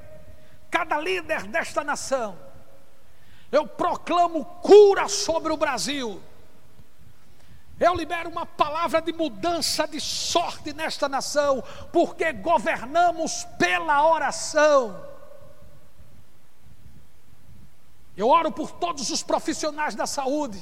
cada 0.69 0.99
líder 0.99 1.43
desta 1.43 1.83
nação. 1.83 2.37
Eu 3.51 3.65
proclamo 3.67 4.43
cura 4.45 5.07
sobre 5.07 5.51
o 5.51 5.57
Brasil. 5.57 6.21
Eu 7.79 7.93
libero 7.93 8.29
uma 8.29 8.45
palavra 8.45 9.01
de 9.01 9.13
mudança 9.13 9.87
de 9.87 10.01
sorte 10.01 10.73
nesta 10.73 11.07
nação, 11.07 11.63
porque 11.91 12.33
governamos 12.33 13.45
pela 13.57 14.07
oração. 14.07 15.05
Eu 18.15 18.27
oro 18.29 18.51
por 18.51 18.71
todos 18.71 19.11
os 19.11 19.21
profissionais 19.21 19.93
da 19.93 20.07
saúde. 20.07 20.61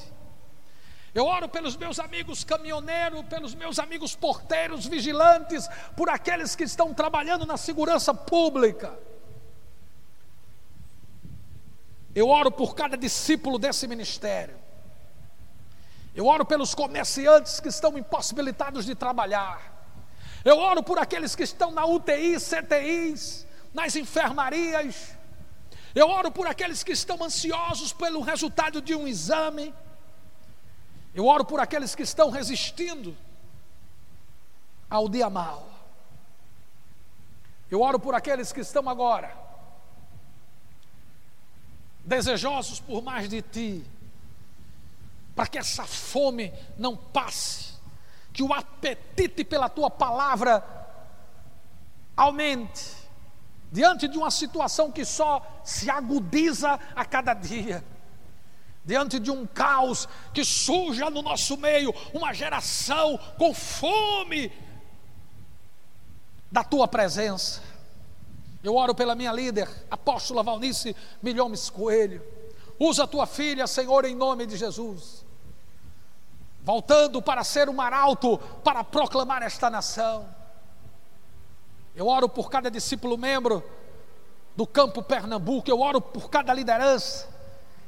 Eu 1.15 1.25
oro 1.25 1.47
pelos 1.47 1.77
meus 1.77 1.97
amigos 1.97 2.43
caminhoneiros, 2.43 3.25
pelos 3.27 3.55
meus 3.55 3.79
amigos 3.79 4.13
porteiros, 4.13 4.85
vigilantes, 4.85 5.65
por 5.95 6.09
aqueles 6.09 6.57
que 6.57 6.65
estão 6.65 6.93
trabalhando 6.93 7.45
na 7.45 7.55
segurança 7.55 8.13
pública. 8.13 8.99
Eu 12.13 12.27
oro 12.27 12.51
por 12.51 12.75
cada 12.75 12.97
discípulo 12.97 13.57
desse 13.57 13.87
ministério. 13.87 14.55
Eu 16.13 16.27
oro 16.27 16.45
pelos 16.45 16.75
comerciantes 16.75 17.61
que 17.61 17.69
estão 17.69 17.97
impossibilitados 17.97 18.85
de 18.85 18.93
trabalhar. 18.93 19.73
Eu 20.43 20.57
oro 20.57 20.83
por 20.83 20.99
aqueles 20.99 21.33
que 21.33 21.43
estão 21.43 21.71
na 21.71 21.85
UTI, 21.85 22.35
CTIs, 22.37 23.47
nas 23.73 23.95
enfermarias. 23.95 25.15
Eu 25.93 26.09
oro 26.09 26.29
por 26.29 26.45
aqueles 26.45 26.83
que 26.83 26.91
estão 26.91 27.23
ansiosos 27.23 27.93
pelo 27.93 28.19
resultado 28.19 28.81
de 28.81 28.93
um 28.93 29.07
exame. 29.07 29.73
Eu 31.15 31.25
oro 31.25 31.45
por 31.45 31.61
aqueles 31.61 31.95
que 31.95 32.03
estão 32.03 32.29
resistindo 32.29 33.17
ao 34.89 35.07
dia 35.07 35.29
mal. 35.29 35.71
Eu 37.71 37.81
oro 37.81 37.97
por 37.97 38.13
aqueles 38.13 38.51
que 38.51 38.59
estão 38.59 38.87
agora 38.89 39.45
desejosos 42.03 42.79
por 42.79 43.01
mais 43.01 43.27
de 43.27 43.41
ti, 43.41 43.83
para 45.33 45.47
que 45.47 45.57
essa 45.57 45.85
fome 45.85 46.53
não 46.77 46.95
passe, 46.95 47.73
que 48.31 48.43
o 48.43 48.53
apetite 48.53 49.43
pela 49.43 49.67
tua 49.67 49.89
palavra 49.89 50.63
aumente, 52.15 52.93
diante 53.71 54.07
de 54.07 54.17
uma 54.17 54.29
situação 54.29 54.91
que 54.91 55.03
só 55.03 55.61
se 55.63 55.89
agudiza 55.89 56.79
a 56.95 57.03
cada 57.03 57.33
dia, 57.33 57.83
diante 58.85 59.19
de 59.19 59.31
um 59.31 59.45
caos 59.45 60.07
que 60.33 60.45
surja 60.45 61.09
no 61.09 61.21
nosso 61.21 61.57
meio, 61.57 61.93
uma 62.13 62.33
geração 62.33 63.17
com 63.37 63.53
fome 63.53 64.51
da 66.51 66.63
tua 66.63 66.87
presença 66.87 67.75
eu 68.65 68.75
oro 68.75 68.95
pela 68.95 69.13
minha 69.13 69.31
líder, 69.31 69.69
apóstola 69.91 70.41
Valnice 70.41 70.95
Milhomes 71.21 71.69
Coelho. 71.69 72.25
Usa 72.79 73.03
a 73.03 73.07
tua 73.07 73.27
filha, 73.27 73.67
Senhor, 73.67 74.05
em 74.05 74.15
nome 74.15 74.47
de 74.47 74.57
Jesus. 74.57 75.23
Voltando 76.63 77.21
para 77.21 77.43
ser 77.43 77.69
um 77.69 77.79
arauto, 77.79 78.39
para 78.63 78.83
proclamar 78.83 79.43
esta 79.43 79.69
nação. 79.69 80.27
Eu 81.95 82.07
oro 82.07 82.27
por 82.27 82.49
cada 82.49 82.71
discípulo 82.71 83.19
membro 83.19 83.63
do 84.55 84.65
campo 84.65 85.03
Pernambuco. 85.03 85.69
Eu 85.69 85.79
oro 85.79 86.01
por 86.01 86.31
cada 86.31 86.51
liderança 86.51 87.34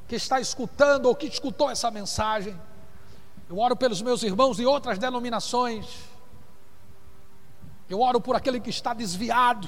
que 0.07 0.15
está 0.15 0.39
escutando 0.39 1.07
ou 1.07 1.15
que 1.15 1.27
escutou 1.27 1.69
essa 1.69 1.91
mensagem. 1.91 2.59
Eu 3.49 3.59
oro 3.59 3.75
pelos 3.75 4.01
meus 4.01 4.23
irmãos 4.23 4.57
de 4.57 4.65
outras 4.65 4.97
denominações. 4.97 5.85
Eu 7.89 8.01
oro 8.01 8.19
por 8.19 8.35
aquele 8.35 8.59
que 8.59 8.69
está 8.69 8.93
desviado 8.93 9.67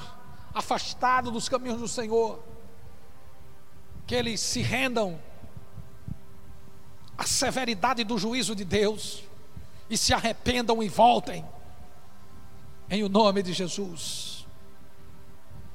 afastado 0.52 1.30
dos 1.30 1.48
caminhos 1.48 1.78
do 1.78 1.88
Senhor, 1.88 2.42
que 4.06 4.14
eles 4.14 4.40
se 4.40 4.60
rendam 4.60 5.18
à 7.16 7.24
severidade 7.24 8.02
do 8.02 8.18
juízo 8.18 8.54
de 8.54 8.64
Deus 8.64 9.22
e 9.88 9.96
se 9.96 10.12
arrependam 10.12 10.82
e 10.82 10.88
voltem, 10.88 11.44
em 12.88 13.02
o 13.04 13.08
nome 13.08 13.42
de 13.42 13.52
Jesus. 13.52 14.46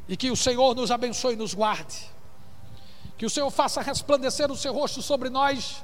E 0.07 0.17
que 0.17 0.29
o 0.29 0.35
Senhor 0.35 0.75
nos 0.75 0.91
abençoe 0.91 1.33
e 1.33 1.37
nos 1.37 1.53
guarde, 1.53 2.11
que 3.17 3.25
o 3.25 3.29
Senhor 3.29 3.49
faça 3.49 3.81
resplandecer 3.81 4.51
o 4.51 4.55
seu 4.55 4.73
rosto 4.73 5.01
sobre 5.01 5.29
nós 5.29 5.83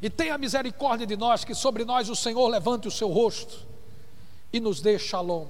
e 0.00 0.08
tenha 0.08 0.38
misericórdia 0.38 1.06
de 1.06 1.16
nós, 1.16 1.44
que 1.44 1.54
sobre 1.54 1.84
nós 1.84 2.08
o 2.08 2.16
Senhor 2.16 2.46
levante 2.48 2.88
o 2.88 2.90
seu 2.90 3.08
rosto 3.08 3.66
e 4.52 4.58
nos 4.58 4.80
dê 4.80 4.98
shalom. 4.98 5.46